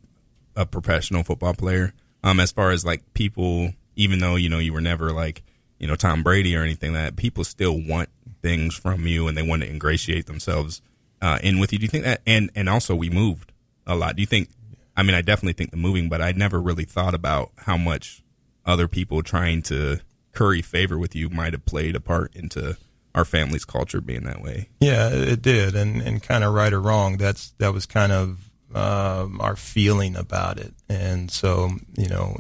a 0.55 0.67
professional 0.67 1.23
football 1.23 1.55
player? 1.55 1.95
Um, 2.23 2.41
as 2.41 2.53
far 2.53 2.71
as 2.71 2.85
like 2.85 3.15
people, 3.15 3.73
even 3.95 4.19
though 4.19 4.37
you 4.37 4.49
know 4.49 4.59
you 4.59 4.73
were 4.73 4.81
never 4.81 5.13
like 5.13 5.43
you 5.79 5.87
know 5.87 5.97
Tom 5.97 6.23
Brady 6.23 6.57
or 6.57 6.63
anything, 6.63 6.93
like 6.93 7.03
that 7.03 7.17
people 7.17 7.45
still 7.45 7.81
want 7.81 8.09
things 8.43 8.75
from 8.75 9.07
you 9.07 9.29
and 9.29 9.37
they 9.37 9.43
want 9.43 9.63
to 9.63 9.69
ingratiate 9.69 10.27
themselves 10.27 10.83
uh, 11.23 11.39
in 11.43 11.59
with 11.59 11.73
you. 11.73 11.79
Do 11.79 11.85
you 11.85 11.89
think 11.89 12.05
that? 12.05 12.21
And 12.27 12.51
and 12.55 12.69
also 12.69 12.95
we 12.95 13.09
moved 13.09 13.53
a 13.87 13.95
lot. 13.95 14.17
Do 14.17 14.23
you 14.23 14.27
think? 14.27 14.51
I 14.97 15.03
mean, 15.03 15.15
I 15.15 15.21
definitely 15.21 15.53
think 15.53 15.71
the 15.71 15.77
moving, 15.77 16.09
but 16.09 16.21
I 16.21 16.33
never 16.33 16.61
really 16.61 16.85
thought 16.85 17.15
about 17.15 17.53
how 17.59 17.77
much 17.77 18.23
other 18.65 18.89
people 18.89 19.23
trying 19.23 19.63
to 19.63 20.01
curry 20.33 20.63
favor 20.63 20.99
with 20.99 21.15
you 21.15 21.31
might 21.31 21.53
have 21.53 21.65
played 21.65 21.95
a 21.97 22.01
part 22.01 22.35
into 22.35 22.77
our 23.17 23.25
family's 23.25 23.65
culture 23.65 24.01
being 24.01 24.25
that 24.25 24.43
way. 24.43 24.69
Yeah, 24.79 25.09
it 25.09 25.43
did, 25.43 25.75
and 25.75 26.01
and 26.03 26.23
kind 26.23 26.45
of 26.45 26.55
right 26.55 26.73
or 26.73 26.81
wrong, 26.81 27.17
that's 27.17 27.51
that 27.59 27.73
was 27.73 27.87
kind 27.87 28.13
of 28.13 28.51
um, 28.75 29.41
our 29.41 29.57
feeling 29.57 30.15
about 30.15 30.59
it, 30.59 30.75
and 30.89 31.31
so 31.31 31.71
you 31.97 32.09
know, 32.09 32.37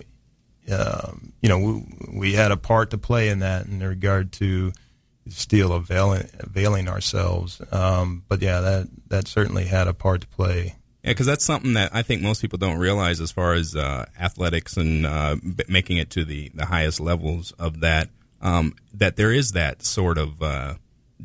um, 0.70 1.32
you 1.40 1.48
know, 1.48 1.58
we, 1.58 1.84
we 2.12 2.32
had 2.34 2.52
a 2.52 2.56
part 2.56 2.90
to 2.90 2.98
play 2.98 3.30
in 3.30 3.40
that 3.40 3.66
in 3.66 3.80
regard 3.80 4.32
to 4.32 4.72
still 5.28 5.72
availing, 5.72 6.28
availing 6.38 6.88
ourselves. 6.88 7.60
Um, 7.72 8.22
but 8.28 8.42
yeah, 8.42 8.60
that 8.60 8.88
that 9.08 9.26
certainly 9.26 9.64
had 9.64 9.88
a 9.88 9.94
part 9.94 10.20
to 10.20 10.28
play. 10.28 10.76
Yeah, 11.02 11.12
because 11.12 11.26
that's 11.26 11.44
something 11.44 11.74
that 11.74 11.94
I 11.94 12.02
think 12.02 12.20
most 12.20 12.42
people 12.42 12.58
don't 12.58 12.78
realize 12.78 13.20
as 13.20 13.30
far 13.30 13.54
as 13.54 13.76
uh, 13.76 14.06
athletics 14.18 14.76
and 14.76 15.06
uh, 15.06 15.36
b- 15.36 15.64
making 15.68 15.98
it 15.98 16.10
to 16.10 16.24
the, 16.24 16.50
the 16.52 16.66
highest 16.66 16.98
levels 16.98 17.52
of 17.52 17.80
that. 17.80 18.08
Um, 18.40 18.74
that 18.94 19.16
there 19.16 19.32
is 19.32 19.52
that 19.52 19.82
sort 19.82 20.18
of 20.18 20.42
uh, 20.42 20.74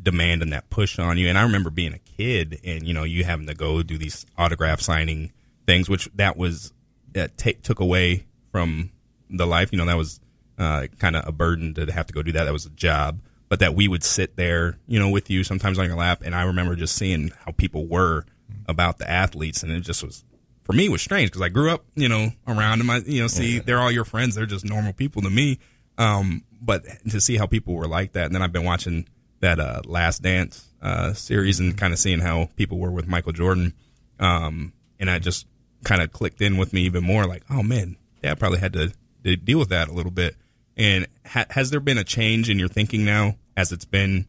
demand 0.00 0.42
and 0.42 0.52
that 0.52 0.70
push 0.70 0.98
on 0.98 1.18
you. 1.18 1.28
And 1.28 1.38
I 1.38 1.42
remember 1.42 1.70
being 1.70 1.92
a 1.92 1.98
kid, 1.98 2.60
and 2.64 2.86
you 2.86 2.94
know, 2.94 3.04
you 3.04 3.24
having 3.24 3.46
to 3.46 3.54
go 3.54 3.82
do 3.82 3.98
these 3.98 4.26
autograph 4.36 4.80
signing 4.80 5.32
things, 5.66 5.88
which 5.88 6.08
that 6.14 6.36
was 6.36 6.72
that 7.12 7.36
ta 7.36 7.50
took 7.62 7.80
away 7.80 8.26
from 8.50 8.90
the 9.30 9.46
life. 9.46 9.70
You 9.72 9.78
know, 9.78 9.86
that 9.86 9.96
was 9.96 10.20
uh, 10.58 10.86
kind 10.98 11.16
of 11.16 11.26
a 11.26 11.32
burden 11.32 11.74
to 11.74 11.92
have 11.92 12.06
to 12.06 12.12
go 12.12 12.22
do 12.22 12.32
that. 12.32 12.44
That 12.44 12.52
was 12.52 12.66
a 12.66 12.70
job, 12.70 13.20
but 13.48 13.60
that 13.60 13.74
we 13.74 13.88
would 13.88 14.04
sit 14.04 14.36
there, 14.36 14.78
you 14.86 14.98
know, 14.98 15.10
with 15.10 15.30
you 15.30 15.44
sometimes 15.44 15.78
on 15.78 15.86
your 15.86 15.96
lap, 15.96 16.22
and 16.24 16.34
I 16.34 16.44
remember 16.44 16.74
just 16.76 16.96
seeing 16.96 17.32
how 17.44 17.52
people 17.52 17.86
were 17.86 18.24
about 18.66 18.98
the 18.98 19.08
athletes, 19.08 19.62
and 19.62 19.72
it 19.72 19.80
just 19.80 20.02
was 20.02 20.24
for 20.62 20.72
me 20.72 20.88
was 20.88 21.02
strange 21.02 21.30
because 21.30 21.42
I 21.42 21.48
grew 21.48 21.70
up, 21.70 21.84
you 21.94 22.08
know, 22.08 22.30
around 22.46 22.78
them. 22.78 22.90
I, 22.90 22.98
you 22.98 23.20
know, 23.20 23.26
see, 23.26 23.58
they're 23.58 23.80
all 23.80 23.90
your 23.90 24.04
friends. 24.04 24.34
They're 24.34 24.46
just 24.46 24.64
normal 24.64 24.92
people 24.92 25.22
to 25.22 25.30
me. 25.30 25.58
Um, 25.98 26.44
but 26.64 26.84
to 27.10 27.20
see 27.20 27.36
how 27.36 27.46
people 27.46 27.74
were 27.74 27.88
like 27.88 28.12
that, 28.12 28.26
and 28.26 28.34
then 28.34 28.42
I've 28.42 28.52
been 28.52 28.64
watching 28.64 29.06
that 29.40 29.58
uh, 29.58 29.82
Last 29.84 30.22
Dance 30.22 30.68
uh, 30.80 31.12
series 31.12 31.60
and 31.60 31.76
kind 31.76 31.92
of 31.92 31.98
seeing 31.98 32.20
how 32.20 32.48
people 32.56 32.78
were 32.78 32.92
with 32.92 33.08
Michael 33.08 33.32
Jordan, 33.32 33.74
um, 34.20 34.72
and 34.98 35.10
I 35.10 35.18
just 35.18 35.46
kind 35.84 36.00
of 36.00 36.12
clicked 36.12 36.40
in 36.40 36.56
with 36.56 36.72
me 36.72 36.82
even 36.82 37.04
more. 37.04 37.26
Like, 37.26 37.42
oh 37.50 37.62
man, 37.62 37.96
Dad 38.22 38.38
probably 38.38 38.60
had 38.60 38.72
to, 38.74 38.92
to 39.24 39.36
deal 39.36 39.58
with 39.58 39.70
that 39.70 39.88
a 39.88 39.92
little 39.92 40.12
bit. 40.12 40.36
And 40.76 41.06
ha- 41.26 41.46
has 41.50 41.70
there 41.70 41.80
been 41.80 41.98
a 41.98 42.04
change 42.04 42.48
in 42.48 42.58
your 42.58 42.68
thinking 42.68 43.04
now, 43.04 43.36
as 43.56 43.72
it's 43.72 43.84
been, 43.84 44.26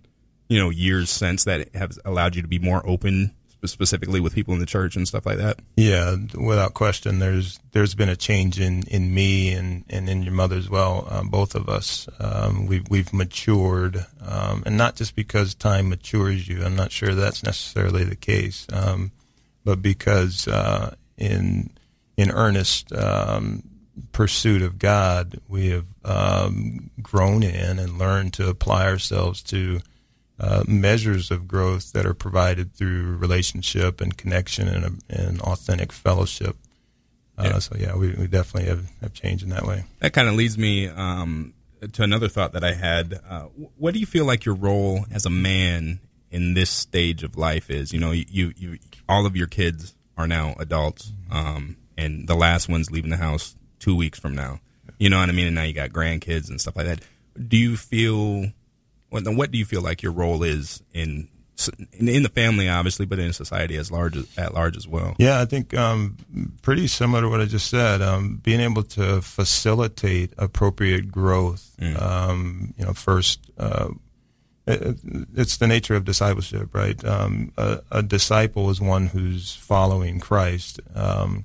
you 0.50 0.60
know, 0.60 0.70
years 0.70 1.10
since 1.10 1.44
that 1.46 1.74
has 1.76 2.00
allowed 2.04 2.36
you 2.36 2.42
to 2.42 2.48
be 2.48 2.60
more 2.60 2.86
open, 2.86 3.34
specifically 3.68 4.20
with 4.20 4.36
people 4.36 4.54
in 4.54 4.60
the 4.60 4.66
church 4.66 4.96
and 4.96 5.08
stuff 5.08 5.26
like 5.26 5.38
that? 5.38 5.60
Yeah, 5.76 6.16
without 6.36 6.74
question, 6.74 7.20
there's 7.20 7.60
there's 7.72 7.96
been 7.96 8.10
a 8.10 8.16
change 8.16 8.60
in, 8.60 8.84
in 8.84 9.14
me 9.14 9.54
and, 9.54 9.84
and 9.90 10.10
in 10.10 10.24
your 10.24 10.34
mother 10.34 10.56
as 10.56 10.70
well. 10.70 11.08
Um, 11.10 11.30
both 11.30 11.56
of 11.56 11.70
us, 11.70 12.08
um, 12.20 12.66
we 12.68 12.84
we've 12.90 13.14
matured, 13.14 14.06
um, 14.26 14.64
and 14.66 14.78
not 14.78 14.96
just 14.96 15.16
because 15.16 15.56
time 15.56 15.90
matures 15.90 16.48
you. 16.48 16.64
I'm 16.64 16.76
not 16.76 16.92
sure 16.92 17.14
that's 17.14 17.44
necessarily 17.44 18.04
the 18.04 18.16
case, 18.16 18.68
um, 18.72 19.12
but 19.64 19.82
because 19.82 20.48
uh, 20.48 20.96
in 21.18 21.70
in 22.18 22.32
earnest 22.32 22.94
um, 22.94 23.64
pursuit 24.12 24.62
of 24.62 24.80
God, 24.80 25.40
we 25.48 25.70
have 25.70 25.86
um, 26.04 26.90
grown 27.02 27.44
in 27.44 27.80
and 27.80 27.98
learned 27.98 28.34
to 28.34 28.50
apply 28.50 28.86
ourselves 28.86 29.42
to 29.44 29.82
uh, 30.40 30.64
measures 30.68 31.32
of 31.32 31.48
growth 31.48 31.92
that 31.94 32.06
are 32.06 32.14
provided 32.14 32.74
through 32.74 33.18
relationship 33.18 34.02
and 34.02 34.18
connection 34.18 34.68
and, 34.68 34.86
a, 34.86 34.92
and 35.10 35.42
authentic 35.42 35.92
fellowship. 35.92 36.58
Uh, 37.38 37.44
Yeah. 37.46 37.60
So 37.60 37.76
yeah, 37.78 37.96
we, 37.96 38.12
we 38.14 38.28
definitely 38.28 38.70
have, 38.70 38.90
have 39.02 39.14
changed 39.14 39.44
in 39.44 39.50
that 39.50 39.66
way. 39.66 39.86
That 40.00 40.14
kind 40.14 40.28
of 40.28 40.36
leads 40.36 40.58
me 40.58 40.88
um, 40.88 41.54
to 41.94 42.04
another 42.04 42.28
thought 42.28 42.54
that 42.54 42.64
I 42.64 42.74
had. 42.74 43.20
Uh, 43.28 43.44
what 43.78 43.94
do 43.94 44.00
you 44.00 44.06
feel 44.06 44.26
like 44.26 44.46
your 44.46 44.56
role 44.56 45.06
as 45.12 45.26
a 45.26 45.30
man 45.30 46.00
in 46.32 46.54
this 46.56 46.70
stage 46.70 47.24
of 47.24 47.38
life 47.38 47.70
is? 47.70 47.94
You 47.94 48.00
know, 48.00 48.12
you, 48.12 48.54
you 48.56 48.78
all 49.08 49.26
of 49.26 49.36
your 49.36 49.48
kids 49.48 49.96
are 50.18 50.28
now 50.28 50.56
adults, 50.60 51.12
um, 51.32 51.78
and 51.98 52.28
the 52.28 52.36
last 52.36 52.70
one's 52.70 52.90
leaving 52.92 53.10
the 53.12 53.18
house 53.18 53.56
two 53.80 53.96
weeks 53.96 54.20
from 54.20 54.36
now. 54.36 54.60
You 54.98 55.10
know 55.10 55.20
what 55.20 55.30
I 55.30 55.32
mean? 55.32 55.48
And 55.48 55.56
now 55.56 55.64
you 55.64 55.74
got 55.74 55.90
grandkids 55.90 56.50
and 56.50 56.62
stuff 56.62 56.76
like 56.76 56.86
that. 56.86 57.02
Do 57.48 57.58
you 57.58 57.78
feel? 57.78 58.52
What, 59.14 59.36
what 59.36 59.52
do 59.52 59.60
you 59.60 59.66
feel 59.66 59.82
like 59.82 60.02
your 60.02 60.12
role 60.12 60.42
is 60.42 60.82
in 60.92 61.28
in, 61.94 62.10
in 62.10 62.24
the 62.24 62.30
family, 62.30 62.68
obviously, 62.68 63.06
but 63.06 63.20
in 63.20 63.32
society 63.32 63.78
as 63.78 63.92
large 63.92 64.18
as, 64.18 64.28
at 64.40 64.56
large 64.56 64.76
as 64.76 64.88
well? 64.88 65.16
Yeah, 65.20 65.40
I 65.40 65.46
think 65.46 65.76
um, 65.76 66.18
pretty 66.64 66.88
similar 66.88 67.22
to 67.22 67.30
what 67.30 67.40
I 67.40 67.46
just 67.46 67.70
said. 67.70 68.02
Um, 68.02 68.38
being 68.38 68.60
able 68.60 68.82
to 68.84 69.22
facilitate 69.22 70.34
appropriate 70.40 71.12
growth. 71.12 71.76
Um, 71.96 72.74
you 72.76 72.86
know, 72.86 72.94
first, 72.94 73.52
uh, 73.60 73.90
it, 74.66 74.98
it's 75.36 75.58
the 75.58 75.68
nature 75.68 75.94
of 75.94 76.06
discipleship, 76.06 76.74
right? 76.74 77.04
Um, 77.06 77.52
a, 77.56 77.82
a 77.92 78.02
disciple 78.02 78.72
is 78.72 78.82
one 78.82 79.06
who's 79.06 79.54
following 79.54 80.20
Christ. 80.20 80.80
Um, 80.96 81.44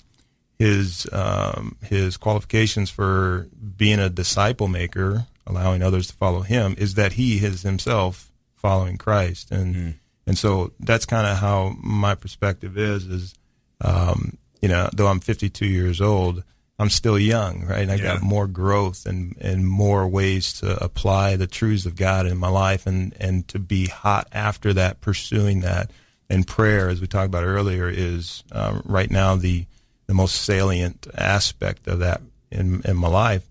his 0.58 1.06
um, 1.12 1.76
his 1.82 2.16
qualifications 2.16 2.88
for 2.88 3.46
being 3.76 3.98
a 3.98 4.08
disciple 4.08 4.68
maker, 4.68 5.26
allowing 5.48 5.82
others 5.82 6.06
to 6.08 6.12
follow 6.14 6.42
him, 6.42 6.74
is 6.78 6.94
that 6.94 7.14
he 7.14 7.44
is 7.44 7.62
himself 7.62 8.30
following 8.54 8.96
Christ, 8.98 9.50
and 9.50 9.94
and 10.26 10.36
so 10.38 10.72
that's 10.80 11.06
kind 11.06 11.26
of 11.26 11.38
how 11.38 11.74
my 11.82 12.14
perspective 12.14 12.76
is. 12.78 13.06
Is 13.06 13.34
um, 13.80 14.36
you 14.62 14.68
know, 14.68 14.88
though 14.92 15.06
I'm 15.06 15.20
52 15.20 15.64
years 15.66 16.00
old, 16.00 16.42
I'm 16.80 16.90
still 16.90 17.18
young, 17.18 17.64
right? 17.64 17.82
And 17.82 17.92
I 17.92 17.94
Yeah. 17.96 18.14
got 18.14 18.22
more 18.22 18.46
growth 18.46 19.06
and 19.06 19.36
and 19.40 19.66
more 19.66 20.06
ways 20.06 20.52
to 20.60 20.82
apply 20.82 21.36
the 21.36 21.46
truths 21.46 21.86
of 21.86 21.96
God 21.96 22.26
in 22.26 22.36
my 22.38 22.48
life, 22.48 22.86
and 22.86 23.14
and 23.18 23.46
to 23.48 23.58
be 23.58 23.86
hot 23.86 24.28
after 24.32 24.72
that, 24.74 25.00
pursuing 25.00 25.60
that. 25.60 25.90
And 26.30 26.46
prayer, 26.46 26.90
as 26.90 27.00
we 27.00 27.06
talked 27.06 27.26
about 27.26 27.44
earlier, 27.44 27.88
is 27.88 28.44
um, 28.52 28.82
right 28.84 29.10
now 29.10 29.34
the 29.36 29.64
the 30.08 30.14
most 30.14 30.42
salient 30.42 31.06
aspect 31.16 31.86
of 31.86 32.00
that 32.00 32.20
in 32.50 32.82
in 32.84 32.96
my 32.96 33.08
life. 33.08 33.47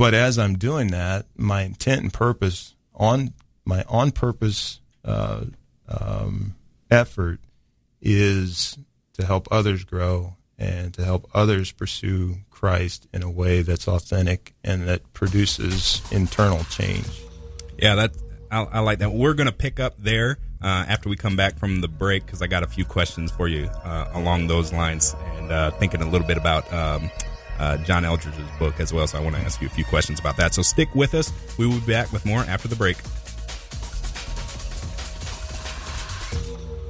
But 0.00 0.14
as 0.14 0.38
I'm 0.38 0.56
doing 0.56 0.92
that, 0.92 1.26
my 1.36 1.60
intent 1.60 2.00
and 2.00 2.10
purpose 2.10 2.74
on 2.94 3.34
my 3.66 3.84
on 3.86 4.12
purpose 4.12 4.80
uh, 5.04 5.44
um, 5.86 6.54
effort 6.90 7.38
is 8.00 8.78
to 9.18 9.26
help 9.26 9.46
others 9.50 9.84
grow 9.84 10.36
and 10.58 10.94
to 10.94 11.04
help 11.04 11.28
others 11.34 11.70
pursue 11.72 12.36
Christ 12.48 13.08
in 13.12 13.22
a 13.22 13.30
way 13.30 13.60
that's 13.60 13.86
authentic 13.86 14.54
and 14.64 14.88
that 14.88 15.12
produces 15.12 16.00
internal 16.10 16.64
change. 16.64 17.06
Yeah, 17.76 17.96
that 17.96 18.12
I, 18.50 18.62
I 18.62 18.78
like 18.80 19.00
that. 19.00 19.12
We're 19.12 19.34
going 19.34 19.48
to 19.48 19.52
pick 19.52 19.78
up 19.78 19.96
there 19.98 20.38
uh, 20.62 20.86
after 20.88 21.10
we 21.10 21.16
come 21.16 21.36
back 21.36 21.58
from 21.58 21.82
the 21.82 21.88
break 21.88 22.24
because 22.24 22.40
I 22.40 22.46
got 22.46 22.62
a 22.62 22.68
few 22.68 22.86
questions 22.86 23.30
for 23.32 23.48
you 23.48 23.66
uh, 23.84 24.08
along 24.14 24.46
those 24.46 24.72
lines 24.72 25.14
and 25.36 25.52
uh, 25.52 25.72
thinking 25.72 26.00
a 26.00 26.08
little 26.08 26.26
bit 26.26 26.38
about 26.38 26.72
um, 26.72 27.10
uh, 27.60 27.76
John 27.78 28.04
Eldredge's 28.04 28.50
book 28.58 28.80
as 28.80 28.92
well. 28.92 29.06
So 29.06 29.18
I 29.18 29.20
want 29.20 29.36
to 29.36 29.42
ask 29.42 29.60
you 29.60 29.68
a 29.68 29.70
few 29.70 29.84
questions 29.84 30.18
about 30.18 30.36
that. 30.38 30.54
So 30.54 30.62
stick 30.62 30.92
with 30.94 31.14
us. 31.14 31.32
We 31.58 31.66
will 31.66 31.80
be 31.80 31.92
back 31.92 32.10
with 32.12 32.24
more 32.24 32.40
after 32.40 32.66
the 32.66 32.76
break. 32.76 32.96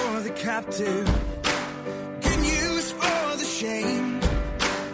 captive, 0.41 1.05
good 2.21 2.39
news 2.39 2.91
for 2.93 3.37
the 3.37 3.45
shamed. 3.45 4.23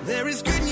There 0.03 0.27
is 0.27 0.41
good 0.41 0.63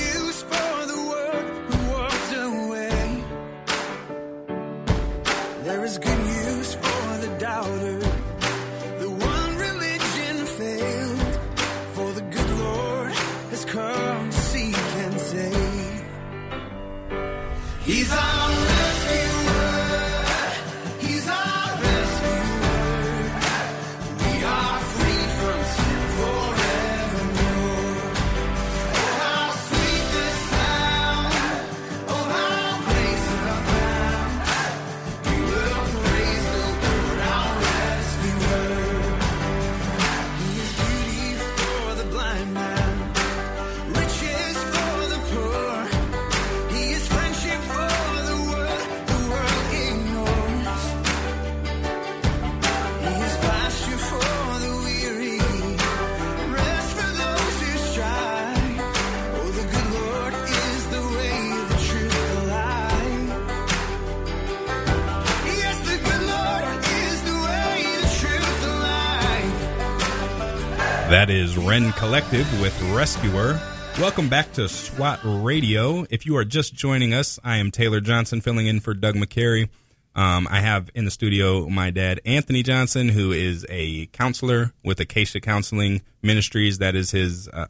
is 71.46 71.58
Rend 71.58 71.96
Collective 71.96 72.46
with 72.60 72.78
Rescuer. 72.92 73.62
Welcome 74.00 74.28
back 74.30 74.52
to 74.54 74.68
SWAT 74.68 75.20
Radio. 75.24 76.04
If 76.10 76.26
you 76.26 76.36
are 76.38 76.44
just 76.44 76.74
joining 76.74 77.14
us, 77.14 77.38
I 77.44 77.58
am 77.58 77.70
Taylor 77.70 78.02
Johnson 78.02 78.42
filling 78.42 78.66
in 78.66 78.80
for 78.80 78.96
Doug 78.96 79.14
McCary. 79.14 79.70
Um, 80.16 80.48
I 80.50 80.62
have 80.62 80.90
in 80.96 81.06
the 81.06 81.12
studio 81.12 81.70
my 81.70 81.92
dad, 81.92 82.20
Anthony 82.26 82.64
Johnson, 82.64 83.10
who 83.10 83.32
is 83.32 83.64
a 83.70 84.08
counselor 84.08 84.74
with 84.84 85.00
Acacia 85.00 85.40
Counseling 85.40 86.02
Ministries. 86.24 86.80
That 86.80 86.96
is 86.96 87.12
his, 87.12 87.48
uh, 87.48 87.68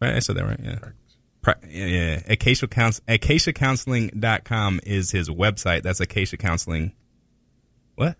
right? 0.00 0.14
I 0.14 0.20
said 0.20 0.36
that 0.36 0.46
right? 0.46 0.60
Yeah. 0.62 0.78
Yeah. 1.68 2.22
Acacia, 2.26 2.68
Couns- 2.68 3.02
AcaciaCounseling.com 3.06 4.80
is 4.86 5.10
his 5.10 5.28
website. 5.28 5.82
That's 5.82 6.00
Acacia 6.00 6.38
Counseling. 6.38 6.92
What? 7.96 8.16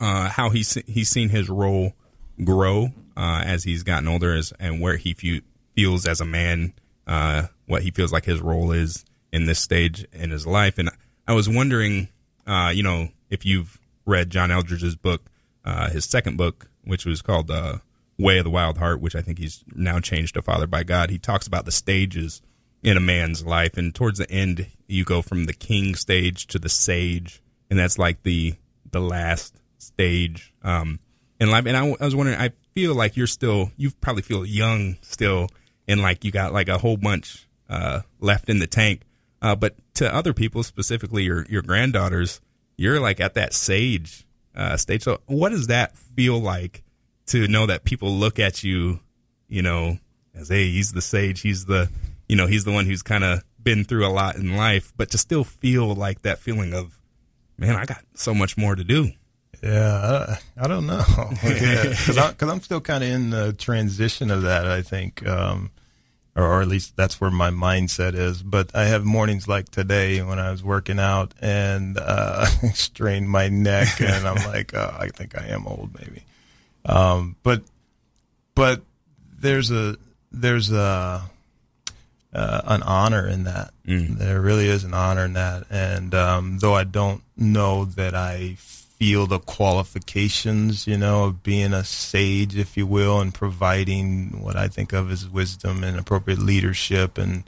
uh, 0.00 0.28
how 0.28 0.50
he's 0.50 0.74
he's 0.86 1.08
seen 1.08 1.28
his 1.28 1.48
role 1.48 1.92
grow 2.42 2.88
uh, 3.16 3.42
as 3.44 3.62
he's 3.62 3.84
gotten 3.84 4.08
older, 4.08 4.34
as, 4.34 4.52
and 4.58 4.80
where 4.80 4.96
he 4.96 5.14
fe- 5.14 5.42
feels 5.76 6.04
as 6.04 6.20
a 6.20 6.24
man, 6.24 6.72
uh, 7.06 7.44
what 7.66 7.82
he 7.82 7.92
feels 7.92 8.12
like 8.12 8.24
his 8.24 8.40
role 8.40 8.72
is 8.72 9.04
in 9.32 9.46
this 9.46 9.60
stage 9.60 10.04
in 10.12 10.30
his 10.30 10.46
life. 10.48 10.78
And 10.78 10.90
I 11.28 11.32
was 11.32 11.48
wondering, 11.48 12.08
uh, 12.46 12.72
you 12.74 12.82
know, 12.82 13.08
if 13.30 13.46
you've 13.46 13.78
read 14.06 14.30
John 14.30 14.50
Eldredge's 14.50 14.96
book, 14.96 15.22
uh, 15.64 15.90
his 15.90 16.04
second 16.04 16.36
book, 16.36 16.68
which 16.84 17.06
was 17.06 17.22
called 17.22 17.50
uh, 17.50 17.78
Way 18.18 18.38
of 18.38 18.44
the 18.44 18.50
Wild 18.50 18.78
Heart, 18.78 19.00
which 19.00 19.14
I 19.14 19.22
think 19.22 19.38
he's 19.38 19.64
now 19.74 20.00
changed 20.00 20.34
to 20.34 20.42
Father 20.42 20.66
by 20.66 20.82
God. 20.82 21.10
He 21.10 21.18
talks 21.18 21.46
about 21.46 21.64
the 21.64 21.72
stages 21.72 22.42
in 22.82 22.96
a 22.96 23.00
man's 23.00 23.44
life, 23.44 23.76
and 23.76 23.94
towards 23.94 24.18
the 24.18 24.30
end, 24.30 24.66
you 24.86 25.04
go 25.04 25.22
from 25.22 25.46
the 25.46 25.54
king 25.54 25.94
stage 25.94 26.46
to 26.48 26.58
the 26.58 26.68
sage, 26.68 27.42
and 27.70 27.78
that's 27.78 27.98
like 27.98 28.22
the 28.22 28.54
the 28.90 29.00
last 29.00 29.56
stage 29.78 30.54
um, 30.62 31.00
in 31.40 31.50
life. 31.50 31.66
And 31.66 31.76
I, 31.76 31.86
I 31.86 32.04
was 32.04 32.14
wondering, 32.14 32.38
I 32.38 32.50
feel 32.74 32.94
like 32.94 33.16
you're 33.16 33.26
still, 33.26 33.72
you 33.76 33.90
probably 34.00 34.22
feel 34.22 34.44
young 34.44 34.98
still, 35.00 35.48
and 35.88 36.00
like 36.00 36.24
you 36.24 36.30
got 36.30 36.52
like 36.52 36.68
a 36.68 36.78
whole 36.78 36.96
bunch 36.96 37.48
uh, 37.68 38.00
left 38.20 38.48
in 38.48 38.58
the 38.58 38.66
tank. 38.66 39.02
Uh, 39.42 39.54
but 39.54 39.74
to 39.94 40.14
other 40.14 40.32
people, 40.32 40.62
specifically 40.62 41.24
your 41.24 41.46
your 41.48 41.62
granddaughters, 41.62 42.40
you're 42.76 43.00
like 43.00 43.20
at 43.20 43.34
that 43.34 43.52
sage 43.52 44.24
uh, 44.54 44.76
stage. 44.76 45.02
So, 45.02 45.20
what 45.26 45.50
does 45.50 45.68
that 45.68 45.96
feel 45.96 46.38
like 46.38 46.82
to 47.26 47.48
know 47.48 47.66
that 47.66 47.84
people 47.84 48.10
look 48.10 48.38
at 48.38 48.62
you, 48.62 49.00
you 49.48 49.62
know, 49.62 49.98
as 50.34 50.48
hey, 50.48 50.70
he's 50.70 50.92
the 50.92 51.02
sage, 51.02 51.40
he's 51.40 51.66
the, 51.66 51.88
you 52.28 52.36
know, 52.36 52.46
he's 52.46 52.64
the 52.64 52.72
one 52.72 52.86
who's 52.86 53.02
kind 53.02 53.24
of 53.24 53.42
been 53.62 53.84
through 53.84 54.06
a 54.06 54.10
lot 54.10 54.36
in 54.36 54.56
life, 54.56 54.92
but 54.96 55.10
to 55.10 55.18
still 55.18 55.44
feel 55.44 55.94
like 55.94 56.22
that 56.22 56.38
feeling 56.38 56.74
of, 56.74 56.98
man, 57.56 57.76
I 57.76 57.84
got 57.84 58.04
so 58.14 58.34
much 58.34 58.56
more 58.56 58.74
to 58.74 58.84
do. 58.84 59.10
Yeah, 59.62 60.36
I, 60.58 60.64
I 60.64 60.68
don't 60.68 60.86
know 60.86 61.02
because 61.42 62.42
I'm 62.42 62.60
still 62.60 62.82
kind 62.82 63.02
of 63.02 63.10
in 63.10 63.30
the 63.30 63.54
transition 63.54 64.30
of 64.30 64.42
that. 64.42 64.66
I 64.66 64.82
think 64.82 65.26
um, 65.26 65.70
or, 66.36 66.44
or 66.44 66.62
at 66.62 66.68
least 66.68 66.96
that's 66.96 67.20
where 67.20 67.30
my 67.30 67.50
mindset 67.50 68.14
is. 68.14 68.42
But 68.42 68.74
I 68.74 68.84
have 68.84 69.04
mornings 69.04 69.46
like 69.48 69.68
today 69.70 70.22
when 70.22 70.38
I 70.38 70.50
was 70.50 70.62
working 70.62 70.98
out 70.98 71.34
and 71.40 71.98
uh, 71.98 72.46
strained 72.74 73.28
my 73.30 73.48
neck, 73.48 73.88
and 74.00 74.26
I'm 74.26 74.44
like, 74.46 74.74
oh, 74.74 74.96
I 74.98 75.08
think 75.08 75.38
I 75.38 75.46
am 75.48 75.66
old, 75.66 75.90
maybe. 75.98 76.24
Um, 76.86 77.36
but 77.42 77.62
but 78.54 78.82
there's 79.38 79.70
a 79.70 79.96
there's 80.32 80.70
a 80.70 81.22
uh, 82.34 82.60
an 82.64 82.82
honor 82.82 83.28
in 83.28 83.44
that. 83.44 83.72
There 83.84 84.40
really 84.40 84.68
is 84.68 84.84
an 84.84 84.92
honor 84.94 85.24
in 85.24 85.34
that, 85.34 85.64
and 85.70 86.14
um, 86.14 86.58
though 86.58 86.74
I 86.74 86.84
don't 86.84 87.22
know 87.36 87.84
that 87.84 88.14
I 88.14 88.56
feel 88.98 89.26
the 89.26 89.38
qualifications, 89.38 90.86
you 90.86 90.96
know, 90.96 91.24
of 91.24 91.42
being 91.42 91.72
a 91.72 91.84
sage, 91.84 92.56
if 92.56 92.76
you 92.76 92.86
will, 92.86 93.20
and 93.20 93.34
providing 93.34 94.42
what 94.42 94.56
I 94.56 94.68
think 94.68 94.92
of 94.92 95.10
as 95.10 95.28
wisdom 95.28 95.82
and 95.82 95.98
appropriate 95.98 96.38
leadership 96.38 97.18
and 97.18 97.44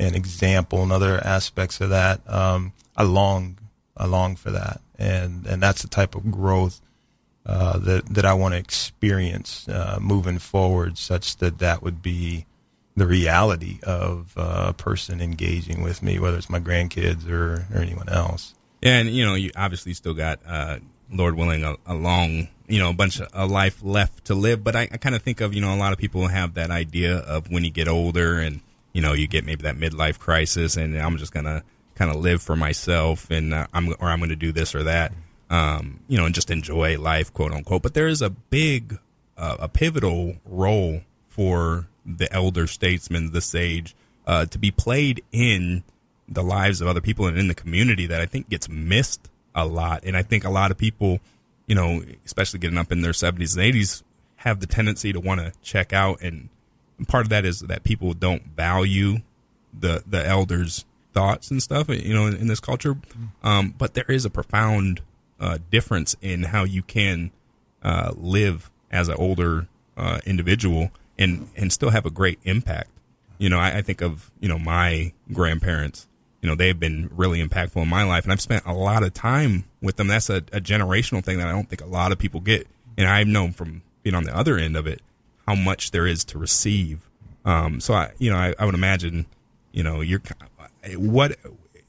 and 0.00 0.14
example 0.14 0.82
and 0.82 0.92
other 0.92 1.18
aspects 1.24 1.80
of 1.80 1.90
that, 1.90 2.20
um, 2.32 2.72
I 2.96 3.02
long 3.02 3.58
I 3.96 4.06
long 4.06 4.36
for 4.36 4.50
that, 4.50 4.80
and 4.98 5.46
and 5.46 5.62
that's 5.62 5.82
the 5.82 5.88
type 5.88 6.14
of 6.14 6.30
growth 6.30 6.80
uh, 7.46 7.78
that 7.78 8.06
that 8.14 8.24
I 8.24 8.34
want 8.34 8.54
to 8.54 8.58
experience 8.58 9.68
uh, 9.68 9.98
moving 10.00 10.38
forward, 10.38 10.98
such 10.98 11.36
that 11.38 11.58
that 11.58 11.82
would 11.82 12.02
be 12.02 12.46
the 12.96 13.06
reality 13.06 13.78
of 13.84 14.34
uh, 14.36 14.66
a 14.68 14.72
person 14.72 15.20
engaging 15.20 15.82
with 15.82 16.02
me, 16.02 16.18
whether 16.18 16.36
it's 16.36 16.50
my 16.50 16.60
grandkids 16.60 17.28
or, 17.30 17.66
or 17.72 17.80
anyone 17.80 18.08
else. 18.08 18.54
And 18.82 19.08
you 19.08 19.24
know, 19.24 19.34
you 19.34 19.50
obviously 19.56 19.94
still 19.94 20.14
got, 20.14 20.40
uh, 20.46 20.78
Lord 21.10 21.34
willing, 21.36 21.64
a, 21.64 21.76
a 21.86 21.94
long, 21.94 22.48
you 22.68 22.78
know, 22.78 22.90
a 22.90 22.92
bunch 22.92 23.20
of 23.20 23.28
a 23.32 23.46
life 23.46 23.82
left 23.82 24.26
to 24.26 24.34
live. 24.34 24.62
But 24.62 24.76
I, 24.76 24.82
I 24.92 24.96
kind 24.98 25.14
of 25.14 25.22
think 25.22 25.40
of, 25.40 25.54
you 25.54 25.60
know, 25.60 25.74
a 25.74 25.76
lot 25.76 25.92
of 25.92 25.98
people 25.98 26.28
have 26.28 26.54
that 26.54 26.70
idea 26.70 27.16
of 27.16 27.50
when 27.50 27.64
you 27.64 27.70
get 27.70 27.88
older 27.88 28.38
and, 28.38 28.60
you 28.92 29.00
know, 29.00 29.14
you 29.14 29.26
get 29.26 29.44
maybe 29.44 29.62
that 29.62 29.76
midlife 29.76 30.18
crisis 30.18 30.76
and 30.76 30.96
I'm 30.96 31.16
just 31.16 31.32
to 31.32 31.62
kind 31.94 32.10
of 32.10 32.16
live 32.18 32.42
for 32.42 32.56
myself 32.56 33.30
and 33.30 33.52
uh, 33.52 33.66
I'm, 33.72 33.94
or 33.98 34.08
I'm 34.08 34.20
to 34.28 34.36
do 34.36 34.52
this 34.52 34.74
or 34.74 34.84
that, 34.84 35.12
um, 35.50 36.00
you 36.08 36.18
know, 36.18 36.26
and 36.26 36.34
just 36.34 36.50
enjoy 36.50 36.98
life, 36.98 37.32
quote 37.32 37.52
unquote. 37.52 37.82
But 37.82 37.94
there 37.94 38.06
is 38.06 38.22
a 38.22 38.30
big, 38.30 38.98
uh, 39.36 39.56
a 39.60 39.68
pivotal 39.68 40.36
role 40.44 41.00
for 41.28 41.88
the 42.04 42.32
elder 42.32 42.66
statesman, 42.66 43.32
the 43.32 43.40
sage, 43.40 43.96
uh, 44.26 44.44
to 44.46 44.58
be 44.58 44.70
played 44.70 45.22
in 45.32 45.84
the 46.28 46.42
lives 46.42 46.80
of 46.80 46.88
other 46.88 47.00
people 47.00 47.26
and 47.26 47.38
in 47.38 47.48
the 47.48 47.54
community 47.54 48.06
that 48.06 48.20
I 48.20 48.26
think 48.26 48.48
gets 48.48 48.68
missed 48.68 49.28
a 49.54 49.64
lot. 49.64 50.04
And 50.04 50.16
I 50.16 50.22
think 50.22 50.44
a 50.44 50.50
lot 50.50 50.70
of 50.70 50.78
people, 50.78 51.20
you 51.66 51.74
know, 51.74 52.02
especially 52.24 52.60
getting 52.60 52.78
up 52.78 52.92
in 52.92 53.02
their 53.02 53.12
70s 53.12 53.56
and 53.56 53.74
80s, 53.74 54.02
have 54.36 54.60
the 54.60 54.66
tendency 54.66 55.12
to 55.12 55.20
want 55.20 55.40
to 55.40 55.52
check 55.62 55.92
out. 55.92 56.20
And 56.20 56.48
part 57.06 57.26
of 57.26 57.30
that 57.30 57.44
is 57.44 57.60
that 57.60 57.82
people 57.82 58.12
don't 58.14 58.42
value 58.56 59.18
the 59.78 60.02
the 60.06 60.26
elders' 60.26 60.84
thoughts 61.12 61.50
and 61.50 61.62
stuff, 61.62 61.88
you 61.88 62.14
know, 62.14 62.26
in, 62.26 62.36
in 62.36 62.46
this 62.46 62.60
culture. 62.60 62.96
Um, 63.42 63.74
but 63.76 63.94
there 63.94 64.04
is 64.08 64.24
a 64.24 64.30
profound 64.30 65.02
uh, 65.40 65.58
difference 65.70 66.16
in 66.20 66.44
how 66.44 66.64
you 66.64 66.82
can 66.82 67.30
uh, 67.82 68.12
live 68.16 68.70
as 68.90 69.08
an 69.08 69.16
older 69.18 69.68
uh, 69.96 70.20
individual 70.24 70.90
and 71.18 71.48
and 71.56 71.72
still 71.72 71.90
have 71.90 72.06
a 72.06 72.10
great 72.10 72.38
impact. 72.44 72.90
You 73.38 73.48
know, 73.48 73.58
I, 73.58 73.78
I 73.78 73.82
think 73.82 74.00
of 74.00 74.30
you 74.40 74.48
know 74.48 74.58
my 74.58 75.12
grandparents. 75.32 76.06
You 76.40 76.48
know, 76.48 76.54
they've 76.54 76.78
been 76.78 77.10
really 77.14 77.44
impactful 77.44 77.82
in 77.82 77.88
my 77.88 78.04
life, 78.04 78.24
and 78.24 78.32
I've 78.32 78.40
spent 78.40 78.64
a 78.64 78.72
lot 78.72 79.02
of 79.02 79.12
time 79.12 79.64
with 79.82 79.96
them. 79.96 80.06
That's 80.06 80.30
a, 80.30 80.36
a 80.36 80.60
generational 80.60 81.24
thing 81.24 81.38
that 81.38 81.48
I 81.48 81.52
don't 81.52 81.68
think 81.68 81.82
a 81.82 81.86
lot 81.86 82.12
of 82.12 82.18
people 82.18 82.40
get, 82.40 82.66
and 82.96 83.08
I've 83.08 83.26
known 83.26 83.52
from 83.52 83.82
being 84.02 84.14
on 84.14 84.24
the 84.24 84.36
other 84.36 84.56
end 84.56 84.76
of 84.76 84.86
it 84.86 85.02
how 85.46 85.54
much 85.54 85.90
there 85.90 86.06
is 86.06 86.24
to 86.26 86.38
receive. 86.38 87.08
Um, 87.44 87.80
so 87.80 87.94
I, 87.94 88.12
you 88.18 88.30
know, 88.30 88.36
I, 88.36 88.54
I 88.58 88.66
would 88.66 88.74
imagine, 88.74 89.26
you 89.72 89.82
know, 89.82 90.00
you're 90.00 90.22
what 90.96 91.36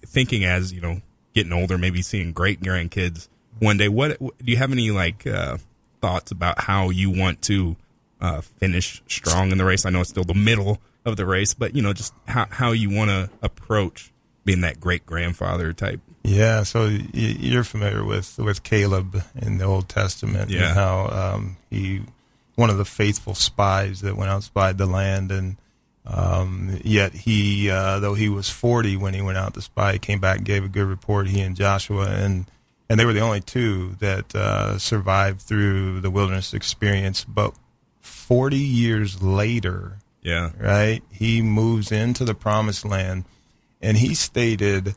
thinking 0.05 0.45
as 0.45 0.73
you 0.73 0.81
know 0.81 1.01
getting 1.33 1.53
older, 1.53 1.77
maybe 1.77 2.01
seeing 2.01 2.31
great 2.31 2.61
grandkids 2.61 3.27
one 3.59 3.77
day. 3.77 3.87
What 3.87 4.19
do 4.19 4.51
you 4.51 4.57
have 4.57 4.71
any 4.71 4.91
like 4.91 5.27
uh, 5.27 5.57
thoughts 6.01 6.31
about 6.31 6.61
how 6.61 6.89
you 6.89 7.09
want 7.09 7.41
to 7.43 7.75
uh, 8.21 8.41
finish 8.41 9.01
strong 9.07 9.51
in 9.51 9.57
the 9.57 9.65
race? 9.65 9.85
I 9.85 9.89
know 9.89 10.01
it's 10.01 10.09
still 10.09 10.23
the 10.23 10.33
middle 10.33 10.79
of 11.05 11.17
the 11.17 11.25
race, 11.25 11.53
but 11.53 11.75
you 11.75 11.81
know, 11.81 11.93
just 11.93 12.13
how 12.27 12.47
how 12.49 12.71
you 12.71 12.89
want 12.89 13.09
to 13.09 13.29
approach 13.41 14.11
being 14.45 14.61
that 14.61 14.79
great 14.79 15.05
grandfather 15.05 15.73
type. 15.73 15.99
Yeah, 16.23 16.63
so 16.63 16.85
you're 17.13 17.63
familiar 17.63 18.03
with 18.03 18.37
with 18.37 18.63
Caleb 18.63 19.23
in 19.41 19.57
the 19.57 19.65
Old 19.65 19.87
Testament, 19.89 20.49
Yeah. 20.49 20.67
and 20.69 20.73
how 20.75 21.07
um, 21.35 21.57
he 21.69 22.01
one 22.55 22.69
of 22.69 22.77
the 22.77 22.85
faithful 22.85 23.35
spies 23.35 24.01
that 24.01 24.17
went 24.17 24.29
out 24.29 24.43
spied 24.43 24.77
the 24.77 24.85
land, 24.85 25.31
and 25.31 25.55
um, 26.05 26.77
yet 26.83 27.13
he, 27.13 27.69
uh, 27.69 27.99
though 27.99 28.15
he 28.15 28.27
was 28.29 28.49
40 28.49 28.97
when 28.97 29.13
he 29.13 29.21
went 29.21 29.37
out 29.37 29.53
to 29.53 29.61
spy, 29.61 29.97
came 29.97 30.19
back 30.19 30.37
and 30.37 30.45
gave 30.45 30.65
a 30.65 30.67
good 30.69 30.87
report. 30.87 31.27
He 31.27 31.39
and 31.41 31.55
Joshua, 31.55 32.07
and 32.09 32.45
and 32.89 32.99
they 32.99 33.05
were 33.05 33.13
the 33.13 33.19
only 33.21 33.41
two 33.41 33.95
that 33.99 34.35
uh, 34.35 34.77
survived 34.77 35.41
through 35.41 36.01
the 36.01 36.09
wilderness 36.11 36.53
experience. 36.53 37.23
But 37.23 37.53
40 38.01 38.57
years 38.57 39.21
later, 39.21 39.99
Yeah, 40.21 40.51
right? 40.59 41.01
He 41.11 41.41
moves 41.41 41.91
into 41.91 42.25
the 42.25 42.33
promised 42.35 42.83
land 42.85 43.25
and 43.81 43.97
he 43.97 44.13
stated 44.13 44.95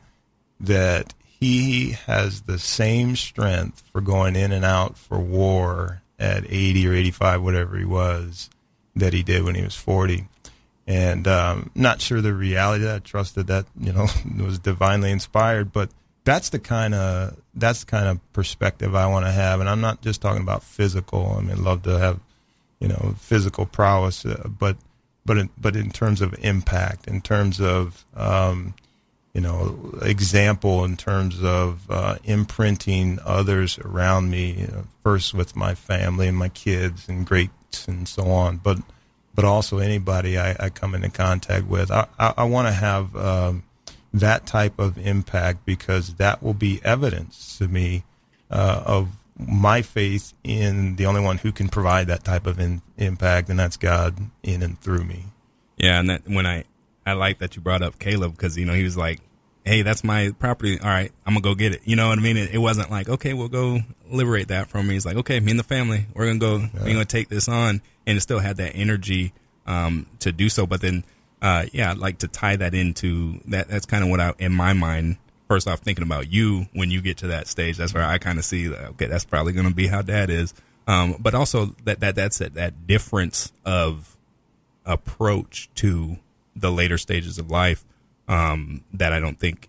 that 0.61 1.15
he 1.25 1.91
has 2.07 2.43
the 2.43 2.59
same 2.59 3.17
strength 3.17 3.83
for 3.93 4.01
going 4.01 4.37
in 4.37 4.53
and 4.53 4.65
out 4.65 4.97
for 4.97 5.19
war 5.19 6.03
at 6.19 6.45
80 6.49 6.87
or 6.87 6.93
85 6.93 7.43
whatever 7.43 7.77
he 7.77 7.85
was 7.85 8.49
that 8.95 9.13
he 9.13 9.23
did 9.23 9.43
when 9.43 9.55
he 9.55 9.63
was 9.63 9.75
40 9.75 10.27
and 10.87 11.29
um, 11.29 11.71
not 11.75 12.01
sure 12.01 12.21
the 12.21 12.35
reality 12.35 12.91
I 12.91 12.99
trusted 12.99 13.47
that 13.47 13.67
you 13.79 13.93
know 13.93 14.07
was 14.45 14.59
divinely 14.59 15.11
inspired. 15.11 15.73
But 15.73 15.91
that's 16.25 16.51
the 16.51 16.59
kind 16.59 16.95
of 16.95 17.37
that's 17.55 17.85
the 17.85 17.91
kind 17.91 18.07
of 18.07 18.33
perspective 18.33 18.95
I 18.95 19.07
want 19.07 19.27
to 19.27 19.33
have. 19.33 19.61
And 19.61 19.69
I'm 19.69 19.81
not 19.81 20.03
just 20.03 20.21
talking 20.21 20.43
about 20.43 20.63
physical. 20.63 21.37
I 21.39 21.43
mean 21.43 21.63
love 21.63 21.83
to 21.85 21.99
have 21.99 22.21
you 22.81 22.89
know 22.89 23.15
physical 23.19 23.67
prowess, 23.67 24.27
uh, 24.27 24.49
but 24.49 24.77
but 25.25 25.39
in, 25.39 25.51
but 25.57 25.77
in 25.77 25.91
terms 25.91 26.21
of 26.21 26.35
impact, 26.41 27.07
in 27.07 27.21
terms 27.21 27.61
of 27.61 28.05
um, 28.15 28.75
you 29.35 29.41
know 29.41 29.99
example, 30.03 30.85
in 30.85 30.97
terms 30.97 31.43
of 31.43 31.91
uh, 31.91 32.17
imprinting 32.25 33.19
others 33.25 33.79
around 33.79 34.31
me, 34.31 34.53
you 34.53 34.67
know, 34.67 34.85
first 35.03 35.35
with 35.35 35.57
my 35.57 35.75
family 35.75 36.29
and 36.29 36.37
my 36.37 36.49
kids 36.49 37.09
and 37.09 37.27
greats 37.27 37.89
and 37.89 38.07
so 38.09 38.25
on, 38.25 38.59
but 38.59 38.79
but 39.35 39.45
also 39.45 39.79
anybody 39.79 40.39
I, 40.39 40.57
I 40.59 40.69
come 40.69 40.95
into 40.95 41.11
contact 41.11 41.67
with. 41.67 41.91
I, 41.91 42.07
I, 42.19 42.35
I 42.39 42.45
want 42.45 42.69
to 42.69 42.73
have 42.73 43.17
um, 43.17 43.63
that 44.13 44.47
type 44.47 44.79
of 44.79 44.99
impact 44.99 45.65
because 45.65 46.15
that 46.15 46.43
will 46.43 46.55
be 46.55 46.81
evidence 46.85 47.57
to 47.59 47.69
me 47.69 48.05
uh, 48.51 48.83
of 48.85 49.09
my 49.39 49.83
faith 49.83 50.35
in 50.45 50.97
the 50.97 51.07
only 51.07 51.21
one 51.21 51.39
who 51.39 51.53
can 51.53 51.69
provide 51.69 52.09
that 52.09 52.25
type 52.25 52.47
of 52.47 52.59
in, 52.61 52.83
impact, 52.99 53.49
and 53.49 53.59
that's 53.59 53.77
God 53.77 54.17
in 54.43 54.63
and 54.63 54.79
through 54.81 55.05
me. 55.05 55.25
yeah. 55.77 55.99
And 55.99 56.11
that 56.11 56.23
when 56.27 56.47
I 56.47 56.65
I 57.05 57.15
like 57.15 57.39
that 57.39 57.57
you 57.57 57.63
brought 57.63 57.83
up 57.83 57.99
Caleb 57.99 58.33
because 58.33 58.57
you 58.57 58.65
know 58.65 58.75
he 58.75 58.85
was 58.85 58.97
like, 58.97 59.21
hey, 59.65 59.83
that's 59.83 60.05
my 60.05 60.31
property. 60.39 60.79
All 60.79 60.89
right, 60.89 61.11
I'm 61.27 61.35
gonna 61.35 61.43
go 61.43 61.55
get 61.55 61.73
it. 61.75 61.81
You 61.85 61.97
know 61.97 62.09
what 62.09 62.19
I 62.19 62.23
mean? 62.23 62.37
It, 62.37 62.55
it 62.55 62.59
wasn't 62.59 62.91
like 62.91 63.09
okay, 63.09 63.33
we'll 63.33 63.49
go 63.49 63.81
liberate 64.11 64.49
that 64.49 64.69
from 64.69 64.87
me. 64.87 64.95
He's 64.95 65.07
like, 65.07 65.17
okay, 65.17 65.41
me 65.41 65.51
and 65.53 65.59
the 65.59 65.65
family, 65.65 66.07
we're 66.15 66.27
gonna 66.27 66.39
go, 66.39 66.69
we're 66.75 66.93
gonna 66.93 67.05
take 67.05 67.29
this 67.29 67.49
on, 67.49 67.81
and 68.07 68.19
it 68.19 68.21
still 68.21 68.39
had 68.39 68.59
that 68.59 68.73
energy 68.77 69.33
um, 69.67 70.07
to 70.21 70.31
do 70.33 70.49
so. 70.49 70.67
But 70.67 70.81
then, 70.83 71.05
uh, 71.41 71.65
yeah, 71.73 71.91
I'd 71.91 71.99
like 71.99 72.19
to 72.19 72.29
tie 72.29 72.57
that 72.57 72.75
into 72.75 73.41
that. 73.47 73.69
That's 73.69 73.87
kind 73.87 74.05
of 74.05 74.11
what 74.11 74.21
I 74.21 74.35
in 74.39 74.53
my 74.53 74.75
mind. 74.75 75.17
First 75.53 75.69
off, 75.69 75.81
thinking 75.81 76.03
about 76.03 76.33
you 76.33 76.65
when 76.73 76.91
you 76.91 77.03
get 77.03 77.19
to 77.19 77.27
that 77.27 77.47
stage, 77.47 77.77
that's 77.77 77.93
where 77.93 78.03
I 78.03 78.17
kind 78.17 78.39
of 78.39 78.45
see 78.47 78.69
that. 78.69 78.87
Okay, 78.93 79.05
that's 79.07 79.27
probably 79.27 79.53
going 79.53 79.69
to 79.69 79.75
be 79.75 79.87
how 79.87 80.01
Dad 80.01 80.31
is. 80.31 80.55
Um, 80.87 81.17
but 81.19 81.35
also 81.35 81.67
that 81.85 82.01
that 82.01 82.15
that's 82.15 82.41
it, 82.41 82.55
that 82.55 82.87
difference 82.87 83.53
of 83.63 84.17
approach 84.87 85.69
to 85.75 86.17
the 86.57 86.73
later 86.73 86.97
stages 86.97 87.37
of 87.37 87.51
life 87.51 87.85
um, 88.29 88.83
that 88.95 89.13
I 89.13 89.21
don't 89.21 89.39
think 89.39 89.69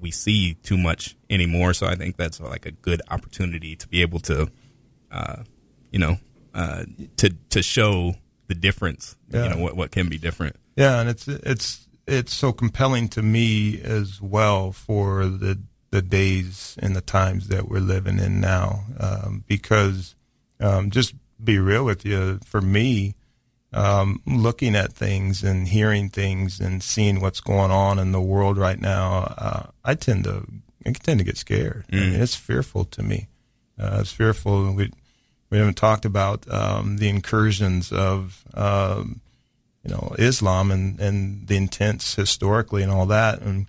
we 0.00 0.10
see 0.10 0.54
too 0.62 0.78
much 0.78 1.14
anymore. 1.28 1.74
So 1.74 1.86
I 1.86 1.94
think 1.94 2.16
that's 2.16 2.40
like 2.40 2.64
a 2.64 2.70
good 2.70 3.02
opportunity 3.10 3.76
to 3.76 3.86
be 3.86 4.00
able 4.00 4.20
to, 4.20 4.50
uh, 5.12 5.42
you 5.90 5.98
know, 5.98 6.16
uh, 6.54 6.84
to 7.18 7.34
to 7.50 7.62
show 7.62 8.14
the 8.46 8.54
difference. 8.54 9.14
Yeah. 9.28 9.44
You 9.44 9.50
know 9.50 9.58
what 9.58 9.76
what 9.76 9.90
can 9.90 10.08
be 10.08 10.16
different. 10.16 10.56
Yeah, 10.74 11.00
and 11.00 11.10
it's 11.10 11.28
it's 11.28 11.86
it's 12.08 12.34
so 12.34 12.52
compelling 12.52 13.08
to 13.08 13.22
me 13.22 13.80
as 13.82 14.20
well 14.20 14.72
for 14.72 15.26
the 15.26 15.58
the 15.90 16.02
days 16.02 16.76
and 16.80 16.94
the 16.94 17.00
times 17.00 17.48
that 17.48 17.68
we're 17.68 17.80
living 17.80 18.18
in 18.18 18.40
now, 18.40 18.84
um, 19.00 19.42
because 19.46 20.14
um, 20.60 20.90
just 20.90 21.14
be 21.42 21.58
real 21.58 21.82
with 21.84 22.04
you, 22.04 22.38
for 22.44 22.60
me, 22.60 23.14
um, 23.72 24.20
looking 24.26 24.76
at 24.76 24.92
things 24.92 25.42
and 25.42 25.68
hearing 25.68 26.10
things 26.10 26.60
and 26.60 26.82
seeing 26.82 27.20
what's 27.20 27.40
going 27.40 27.70
on 27.70 27.98
in 27.98 28.12
the 28.12 28.20
world 28.20 28.58
right 28.58 28.80
now, 28.80 29.34
uh, 29.38 29.66
I 29.84 29.94
tend 29.94 30.24
to 30.24 30.46
I 30.86 30.92
tend 30.92 31.20
to 31.20 31.24
get 31.24 31.36
scared. 31.36 31.84
I 31.92 31.96
mean, 31.96 32.14
it's 32.14 32.34
fearful 32.34 32.84
to 32.86 33.02
me. 33.02 33.28
Uh, 33.78 33.98
it's 34.00 34.12
fearful. 34.12 34.72
We 34.72 34.90
we 35.50 35.58
haven't 35.58 35.76
talked 35.76 36.04
about 36.04 36.50
um, 36.52 36.96
the 36.98 37.08
incursions 37.08 37.92
of 37.92 38.44
um, 38.54 39.20
you 39.84 39.90
know 39.90 40.14
Islam 40.18 40.70
and 40.70 40.98
and 41.00 41.46
the 41.48 41.56
intents 41.56 42.14
historically 42.14 42.82
and 42.82 42.92
all 42.92 43.06
that 43.06 43.40
and 43.40 43.66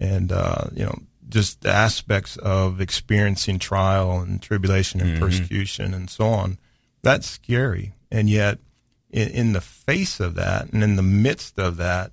and 0.00 0.30
uh, 0.32 0.66
you 0.72 0.84
know 0.84 0.98
just 1.28 1.60
the 1.60 1.70
aspects 1.70 2.36
of 2.38 2.80
experiencing 2.80 3.58
trial 3.58 4.20
and 4.20 4.40
tribulation 4.40 5.00
and 5.00 5.16
Mhm. 5.16 5.20
persecution 5.20 5.92
and 5.92 6.08
so 6.08 6.26
on. 6.28 6.58
That's 7.02 7.28
scary, 7.28 7.92
and 8.10 8.30
yet 8.30 8.58
in, 9.10 9.28
in 9.28 9.52
the 9.52 9.60
face 9.60 10.20
of 10.20 10.34
that 10.36 10.72
and 10.72 10.82
in 10.82 10.96
the 10.96 11.02
midst 11.02 11.58
of 11.58 11.76
that, 11.76 12.12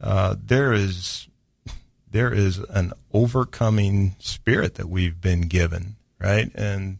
uh, 0.00 0.36
there 0.44 0.72
is 0.72 1.26
there 2.10 2.32
is 2.32 2.58
an 2.70 2.92
overcoming 3.12 4.14
spirit 4.18 4.74
that 4.74 4.88
we've 4.88 5.20
been 5.20 5.42
given, 5.42 5.96
right? 6.20 6.50
And 6.54 6.98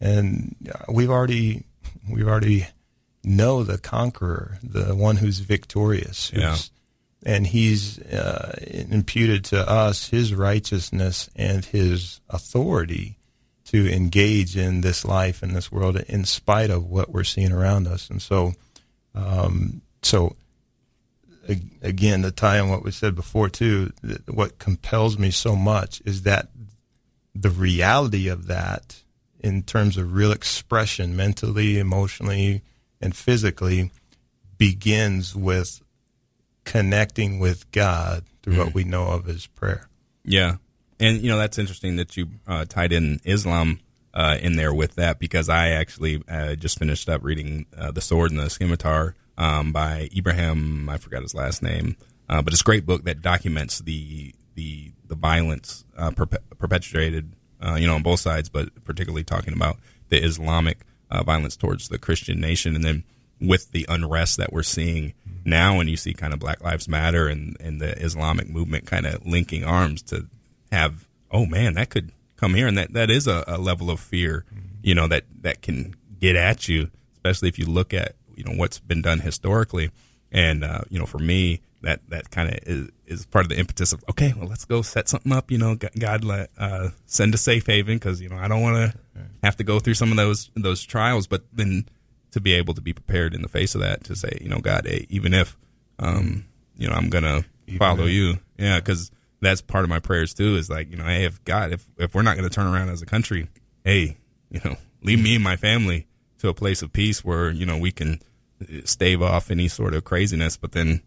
and 0.00 0.54
we've 0.88 1.10
already 1.10 1.64
we've 2.08 2.28
already 2.28 2.66
know 3.22 3.62
the 3.64 3.78
conqueror, 3.78 4.58
the 4.62 4.94
one 4.94 5.16
who's 5.16 5.40
victorious, 5.40 6.30
who's, 6.30 6.40
Yeah. 6.42 6.56
and 7.24 7.46
he's 7.46 7.98
uh, 7.98 8.58
imputed 8.66 9.44
to 9.46 9.68
us 9.68 10.08
his 10.08 10.34
righteousness 10.34 11.28
and 11.36 11.64
his 11.64 12.20
authority 12.30 13.18
to 13.66 13.88
engage 13.92 14.56
in 14.56 14.80
this 14.80 15.04
life 15.04 15.42
in 15.42 15.52
this 15.54 15.70
world 15.70 15.96
in 16.08 16.24
spite 16.24 16.70
of 16.70 16.84
what 16.86 17.10
we're 17.10 17.22
seeing 17.24 17.52
around 17.52 17.86
us. 17.86 18.10
And 18.10 18.20
so, 18.20 18.54
um, 19.14 19.82
so 20.02 20.34
again, 21.82 22.22
to 22.22 22.30
tie 22.30 22.58
on 22.58 22.68
what 22.70 22.84
we 22.84 22.90
said 22.90 23.14
before 23.14 23.48
too, 23.48 23.92
what 24.28 24.58
compels 24.58 25.18
me 25.18 25.30
so 25.30 25.54
much 25.56 26.00
is 26.04 26.22
that 26.22 26.48
the 27.34 27.50
reality 27.50 28.28
of 28.28 28.46
that 28.46 29.02
in 29.40 29.62
terms 29.62 29.96
of 29.96 30.12
real 30.14 30.32
expression 30.32 31.16
mentally, 31.16 31.78
emotionally, 31.78 32.62
and 33.00 33.16
physically 33.16 33.90
begins 34.58 35.34
with 35.34 35.82
connecting 36.64 37.38
with 37.38 37.70
God 37.72 38.24
through 38.42 38.58
what 38.58 38.74
we 38.74 38.84
know 38.84 39.08
of 39.08 39.28
as 39.28 39.46
prayer. 39.46 39.88
Yeah, 40.24 40.56
and 40.98 41.20
you 41.22 41.30
know 41.30 41.38
that's 41.38 41.58
interesting 41.58 41.96
that 41.96 42.16
you 42.16 42.28
uh, 42.46 42.64
tied 42.66 42.92
in 42.92 43.20
Islam 43.24 43.80
uh, 44.14 44.38
in 44.40 44.56
there 44.56 44.74
with 44.74 44.96
that 44.96 45.18
because 45.18 45.48
I 45.48 45.70
actually 45.70 46.22
uh, 46.28 46.54
just 46.54 46.78
finished 46.78 47.08
up 47.08 47.22
reading 47.22 47.66
uh, 47.76 47.90
the 47.90 48.00
Sword 48.00 48.30
and 48.30 48.40
the 48.40 48.50
Scimitar 48.50 49.14
um, 49.38 49.72
by 49.72 50.08
Ibrahim. 50.16 50.88
I 50.88 50.98
forgot 50.98 51.22
his 51.22 51.34
last 51.34 51.62
name, 51.62 51.96
uh, 52.28 52.42
but 52.42 52.52
it's 52.52 52.62
a 52.62 52.64
great 52.64 52.86
book 52.86 53.04
that 53.04 53.22
documents 53.22 53.80
the 53.80 54.34
the 54.54 54.92
the 55.06 55.14
violence 55.14 55.84
uh, 55.96 56.10
perpe- 56.10 56.42
perpetuated, 56.58 57.32
uh, 57.60 57.76
you 57.80 57.86
know, 57.86 57.94
on 57.94 58.02
both 58.02 58.20
sides, 58.20 58.48
but 58.48 58.84
particularly 58.84 59.24
talking 59.24 59.54
about 59.54 59.78
the 60.08 60.22
Islamic 60.22 60.80
uh, 61.10 61.22
violence 61.22 61.56
towards 61.56 61.88
the 61.88 61.98
Christian 61.98 62.40
nation, 62.40 62.74
and 62.74 62.84
then 62.84 63.04
with 63.40 63.70
the 63.72 63.86
unrest 63.88 64.36
that 64.36 64.52
we're 64.52 64.62
seeing 64.62 65.14
now, 65.44 65.80
and 65.80 65.88
you 65.88 65.96
see 65.96 66.12
kind 66.12 66.32
of 66.32 66.38
Black 66.38 66.62
Lives 66.62 66.88
Matter 66.88 67.26
and, 67.26 67.56
and 67.60 67.80
the 67.80 67.92
Islamic 68.02 68.48
movement 68.48 68.86
kind 68.86 69.06
of 69.06 69.24
linking 69.26 69.64
arms 69.64 70.02
to 70.02 70.26
have, 70.70 71.06
oh 71.30 71.46
man, 71.46 71.74
that 71.74 71.90
could 71.90 72.12
come 72.36 72.54
here, 72.54 72.66
and 72.66 72.76
that, 72.76 72.92
that 72.92 73.10
is 73.10 73.26
a, 73.26 73.44
a 73.46 73.58
level 73.58 73.90
of 73.90 74.00
fear, 74.00 74.44
you 74.82 74.94
know, 74.94 75.08
that 75.08 75.24
that 75.40 75.62
can 75.62 75.94
get 76.20 76.36
at 76.36 76.68
you, 76.68 76.90
especially 77.14 77.48
if 77.48 77.58
you 77.58 77.66
look 77.66 77.94
at 77.94 78.14
you 78.34 78.44
know 78.44 78.52
what's 78.52 78.78
been 78.78 79.02
done 79.02 79.20
historically, 79.20 79.90
and 80.30 80.64
uh, 80.64 80.80
you 80.88 80.98
know, 80.98 81.06
for 81.06 81.18
me, 81.18 81.60
that 81.82 82.00
that 82.08 82.30
kind 82.30 82.50
of 82.50 82.58
is, 82.66 82.88
is 83.06 83.26
part 83.26 83.44
of 83.44 83.48
the 83.48 83.58
impetus 83.58 83.92
of 83.92 84.04
okay, 84.10 84.32
well, 84.36 84.48
let's 84.48 84.64
go 84.64 84.82
set 84.82 85.08
something 85.08 85.32
up, 85.32 85.50
you 85.50 85.58
know, 85.58 85.76
God 85.98 86.24
let 86.24 86.50
uh, 86.58 86.90
send 87.06 87.34
a 87.34 87.38
safe 87.38 87.66
haven 87.66 87.96
because 87.96 88.20
you 88.20 88.28
know 88.28 88.36
I 88.36 88.48
don't 88.48 88.62
want 88.62 88.92
to 88.92 88.98
have 89.42 89.56
to 89.56 89.64
go 89.64 89.80
through 89.80 89.94
some 89.94 90.10
of 90.10 90.16
those 90.16 90.50
those 90.54 90.82
trials, 90.82 91.26
but 91.26 91.44
then 91.52 91.86
to 92.32 92.40
be 92.40 92.54
able 92.54 92.74
to 92.74 92.80
be 92.80 92.92
prepared 92.92 93.34
in 93.34 93.42
the 93.42 93.48
face 93.48 93.74
of 93.74 93.80
that 93.80 94.04
to 94.04 94.14
say, 94.14 94.38
you 94.40 94.48
know, 94.48 94.60
God, 94.60 94.86
hey, 94.86 95.06
even 95.08 95.34
if, 95.34 95.56
um, 95.98 96.44
you 96.76 96.88
know, 96.88 96.94
I'm 96.94 97.10
gonna 97.10 97.44
follow 97.78 98.04
if. 98.04 98.12
you, 98.12 98.38
yeah, 98.58 98.78
because 98.78 99.10
that's 99.40 99.60
part 99.60 99.84
of 99.84 99.90
my 99.90 100.00
prayers 100.00 100.34
too. 100.34 100.56
Is 100.56 100.70
like, 100.70 100.90
you 100.90 100.96
know, 100.96 101.04
hey, 101.04 101.24
if 101.24 101.42
God, 101.44 101.72
if 101.72 101.84
if 101.98 102.14
we're 102.14 102.22
not 102.22 102.36
gonna 102.36 102.50
turn 102.50 102.66
around 102.66 102.88
as 102.90 103.02
a 103.02 103.06
country, 103.06 103.48
hey, 103.84 104.18
you 104.50 104.60
know, 104.64 104.76
leave 105.02 105.22
me 105.22 105.34
and 105.34 105.44
my 105.44 105.56
family 105.56 106.06
to 106.38 106.48
a 106.48 106.54
place 106.54 106.82
of 106.82 106.92
peace 106.92 107.24
where 107.24 107.50
you 107.50 107.66
know 107.66 107.78
we 107.78 107.90
can 107.90 108.20
stave 108.84 109.22
off 109.22 109.50
any 109.50 109.68
sort 109.68 109.94
of 109.94 110.04
craziness. 110.04 110.56
But 110.56 110.72
then 110.72 111.02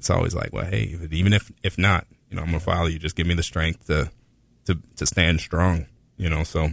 it's 0.00 0.08
always 0.08 0.34
like, 0.34 0.50
well, 0.50 0.64
hey, 0.64 0.96
even 1.10 1.34
if 1.34 1.52
if 1.62 1.76
not, 1.76 2.06
you 2.30 2.36
know, 2.36 2.42
I'm 2.42 2.48
gonna 2.48 2.60
follow 2.60 2.86
you. 2.86 2.98
Just 2.98 3.16
give 3.16 3.26
me 3.26 3.34
the 3.34 3.42
strength 3.42 3.86
to 3.88 4.10
to 4.64 4.78
to 4.96 5.04
stand 5.04 5.40
strong. 5.40 5.84
You 6.16 6.30
know, 6.30 6.42
so 6.42 6.70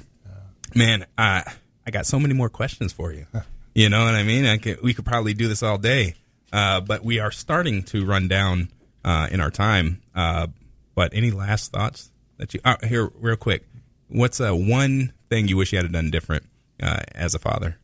man, 0.74 1.06
I 1.18 1.44
I 1.86 1.92
got 1.92 2.06
so 2.06 2.20
many 2.22 2.34
more 2.34 2.50
questions 2.50 2.94
for 2.94 3.12
you. 3.12 3.28
You 3.78 3.90
know 3.90 4.06
what 4.06 4.16
I 4.16 4.24
mean? 4.24 4.48
I 4.48 4.58
could, 4.58 4.82
we 4.82 4.96
could 4.96 5.06
probably 5.06 5.36
do 5.36 5.48
this 5.48 5.62
all 5.62 5.78
day, 5.78 6.16
uh, 6.52 6.82
but 6.82 7.04
we 7.04 7.20
are 7.20 7.30
starting 7.30 7.84
to 7.84 8.08
run 8.08 8.28
down 8.28 8.70
uh, 9.06 9.28
in 9.30 9.40
our 9.40 9.52
time. 9.52 10.02
Uh, 10.16 10.48
but 10.96 11.14
any 11.14 11.30
last 11.30 11.74
thoughts 11.74 12.10
that 12.38 12.56
you 12.56 12.60
uh, 12.66 12.78
here, 12.88 13.12
real 13.20 13.36
quick? 13.36 13.68
What's 14.08 14.42
uh, 14.42 14.52
one 14.54 15.14
thing 15.30 15.48
you 15.48 15.58
wish 15.58 15.74
you 15.74 15.78
had 15.78 15.92
done 15.92 16.10
different 16.10 16.46
uh, 16.82 17.02
as 17.14 17.36
a 17.36 17.40
father? 17.40 17.78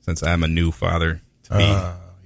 Since 0.00 0.22
I'm 0.22 0.42
a 0.42 0.48
new 0.48 0.72
father 0.72 1.20
to 1.42 1.58
be, 1.58 1.64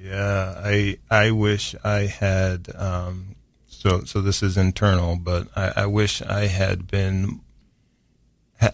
yeah, 0.01 0.55
I 0.57 0.99
I 1.11 1.31
wish 1.31 1.75
I 1.85 2.01
had. 2.01 2.69
Um, 2.75 3.37
so 3.67 4.03
so 4.05 4.21
this 4.21 4.43
is 4.43 4.57
internal, 4.57 5.17
but 5.17 5.49
I, 5.55 5.73
I 5.77 5.87
wish 5.87 6.23
I 6.23 6.47
had 6.47 6.87
been. 6.87 7.41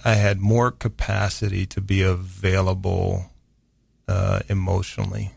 I 0.04 0.14
had 0.14 0.40
more 0.40 0.72
capacity 0.72 1.64
to 1.66 1.80
be 1.80 2.02
available 2.02 3.30
uh, 4.08 4.40
emotionally. 4.48 5.32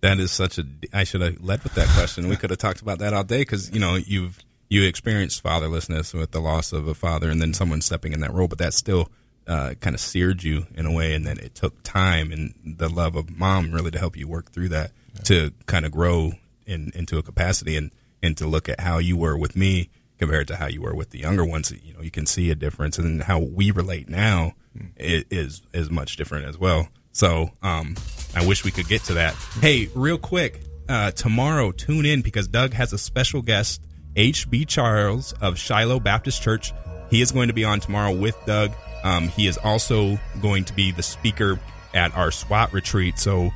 That 0.00 0.18
is 0.18 0.32
such 0.32 0.58
a. 0.58 0.64
I 0.92 1.04
should 1.04 1.20
have 1.20 1.42
led 1.42 1.62
with 1.62 1.74
that 1.74 1.88
question. 1.88 2.28
We 2.28 2.36
could 2.36 2.50
have 2.50 2.58
talked 2.58 2.82
about 2.82 2.98
that 2.98 3.12
all 3.12 3.24
day 3.24 3.40
because 3.40 3.72
you 3.72 3.80
know 3.80 3.96
you've 3.96 4.38
you 4.68 4.84
experienced 4.84 5.42
fatherlessness 5.42 6.12
with 6.12 6.32
the 6.32 6.40
loss 6.40 6.72
of 6.72 6.88
a 6.88 6.94
father, 6.94 7.30
and 7.30 7.40
then 7.40 7.54
someone 7.54 7.80
stepping 7.80 8.12
in 8.12 8.20
that 8.20 8.32
role, 8.32 8.48
but 8.48 8.58
that 8.58 8.74
still 8.74 9.10
uh, 9.46 9.74
kind 9.80 9.94
of 9.94 10.00
seared 10.00 10.42
you 10.42 10.66
in 10.74 10.84
a 10.86 10.92
way, 10.92 11.14
and 11.14 11.26
then 11.26 11.38
it 11.38 11.54
took 11.54 11.82
time 11.82 12.32
and 12.32 12.54
the 12.64 12.88
love 12.88 13.14
of 13.14 13.30
mom 13.30 13.72
really 13.72 13.90
to 13.90 13.98
help 13.98 14.16
you 14.16 14.26
work 14.26 14.50
through 14.50 14.68
that 14.68 14.92
to 15.24 15.52
kind 15.66 15.84
of 15.86 15.92
grow 15.92 16.32
in, 16.66 16.90
into 16.94 17.18
a 17.18 17.22
capacity 17.22 17.76
and 17.76 17.90
and 18.22 18.36
to 18.36 18.46
look 18.46 18.68
at 18.68 18.78
how 18.80 18.98
you 18.98 19.16
were 19.16 19.36
with 19.36 19.56
me 19.56 19.90
compared 20.18 20.46
to 20.46 20.54
how 20.56 20.66
you 20.68 20.80
were 20.80 20.94
with 20.94 21.10
the 21.10 21.18
younger 21.18 21.44
ones. 21.44 21.72
You 21.82 21.94
know, 21.94 22.00
you 22.02 22.10
can 22.12 22.24
see 22.26 22.50
a 22.50 22.54
difference, 22.54 22.96
and 22.98 23.22
how 23.22 23.40
we 23.40 23.70
relate 23.72 24.08
now 24.08 24.52
i- 25.00 25.24
is 25.30 25.62
is 25.72 25.90
much 25.90 26.16
different 26.16 26.46
as 26.46 26.56
well. 26.58 26.88
So 27.12 27.50
um, 27.62 27.96
I 28.34 28.46
wish 28.46 28.64
we 28.64 28.70
could 28.70 28.88
get 28.88 29.02
to 29.04 29.14
that. 29.14 29.34
Hey, 29.60 29.88
real 29.94 30.18
quick, 30.18 30.60
uh, 30.88 31.10
tomorrow 31.10 31.72
tune 31.72 32.06
in 32.06 32.22
because 32.22 32.46
Doug 32.48 32.72
has 32.74 32.92
a 32.92 32.98
special 32.98 33.42
guest, 33.42 33.82
H.B. 34.16 34.64
Charles 34.66 35.32
of 35.40 35.58
Shiloh 35.58 36.00
Baptist 36.00 36.40
Church. 36.42 36.72
He 37.10 37.20
is 37.20 37.32
going 37.32 37.48
to 37.48 37.54
be 37.54 37.64
on 37.64 37.80
tomorrow 37.80 38.12
with 38.16 38.36
Doug. 38.46 38.72
Um, 39.04 39.28
he 39.28 39.46
is 39.48 39.58
also 39.58 40.18
going 40.40 40.64
to 40.64 40.72
be 40.74 40.92
the 40.92 41.02
speaker 41.02 41.58
at 41.92 42.16
our 42.16 42.30
SWAT 42.30 42.72
retreat. 42.72 43.18
So 43.18 43.50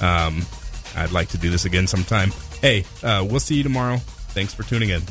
Um, 0.00 0.42
I'd 0.96 1.12
like 1.12 1.28
to 1.28 1.38
do 1.38 1.50
this 1.50 1.64
again 1.64 1.86
sometime. 1.86 2.32
Hey, 2.60 2.84
uh, 3.02 3.26
we'll 3.28 3.40
see 3.40 3.54
you 3.54 3.62
tomorrow. 3.62 3.98
Thanks 4.30 4.52
for 4.52 4.62
tuning 4.62 4.90
in. 4.90 5.02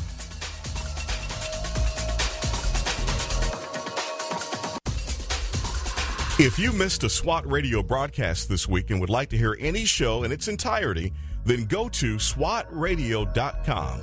If 6.38 6.58
you 6.58 6.72
missed 6.72 7.04
a 7.04 7.08
SWAT 7.08 7.48
radio 7.48 7.82
broadcast 7.82 8.48
this 8.48 8.66
week 8.66 8.90
and 8.90 9.00
would 9.00 9.10
like 9.10 9.28
to 9.30 9.36
hear 9.36 9.56
any 9.60 9.84
show 9.84 10.24
in 10.24 10.32
its 10.32 10.48
entirety, 10.48 11.12
then 11.44 11.66
go 11.66 11.88
to 11.90 12.16
SWATradio.com. 12.16 14.02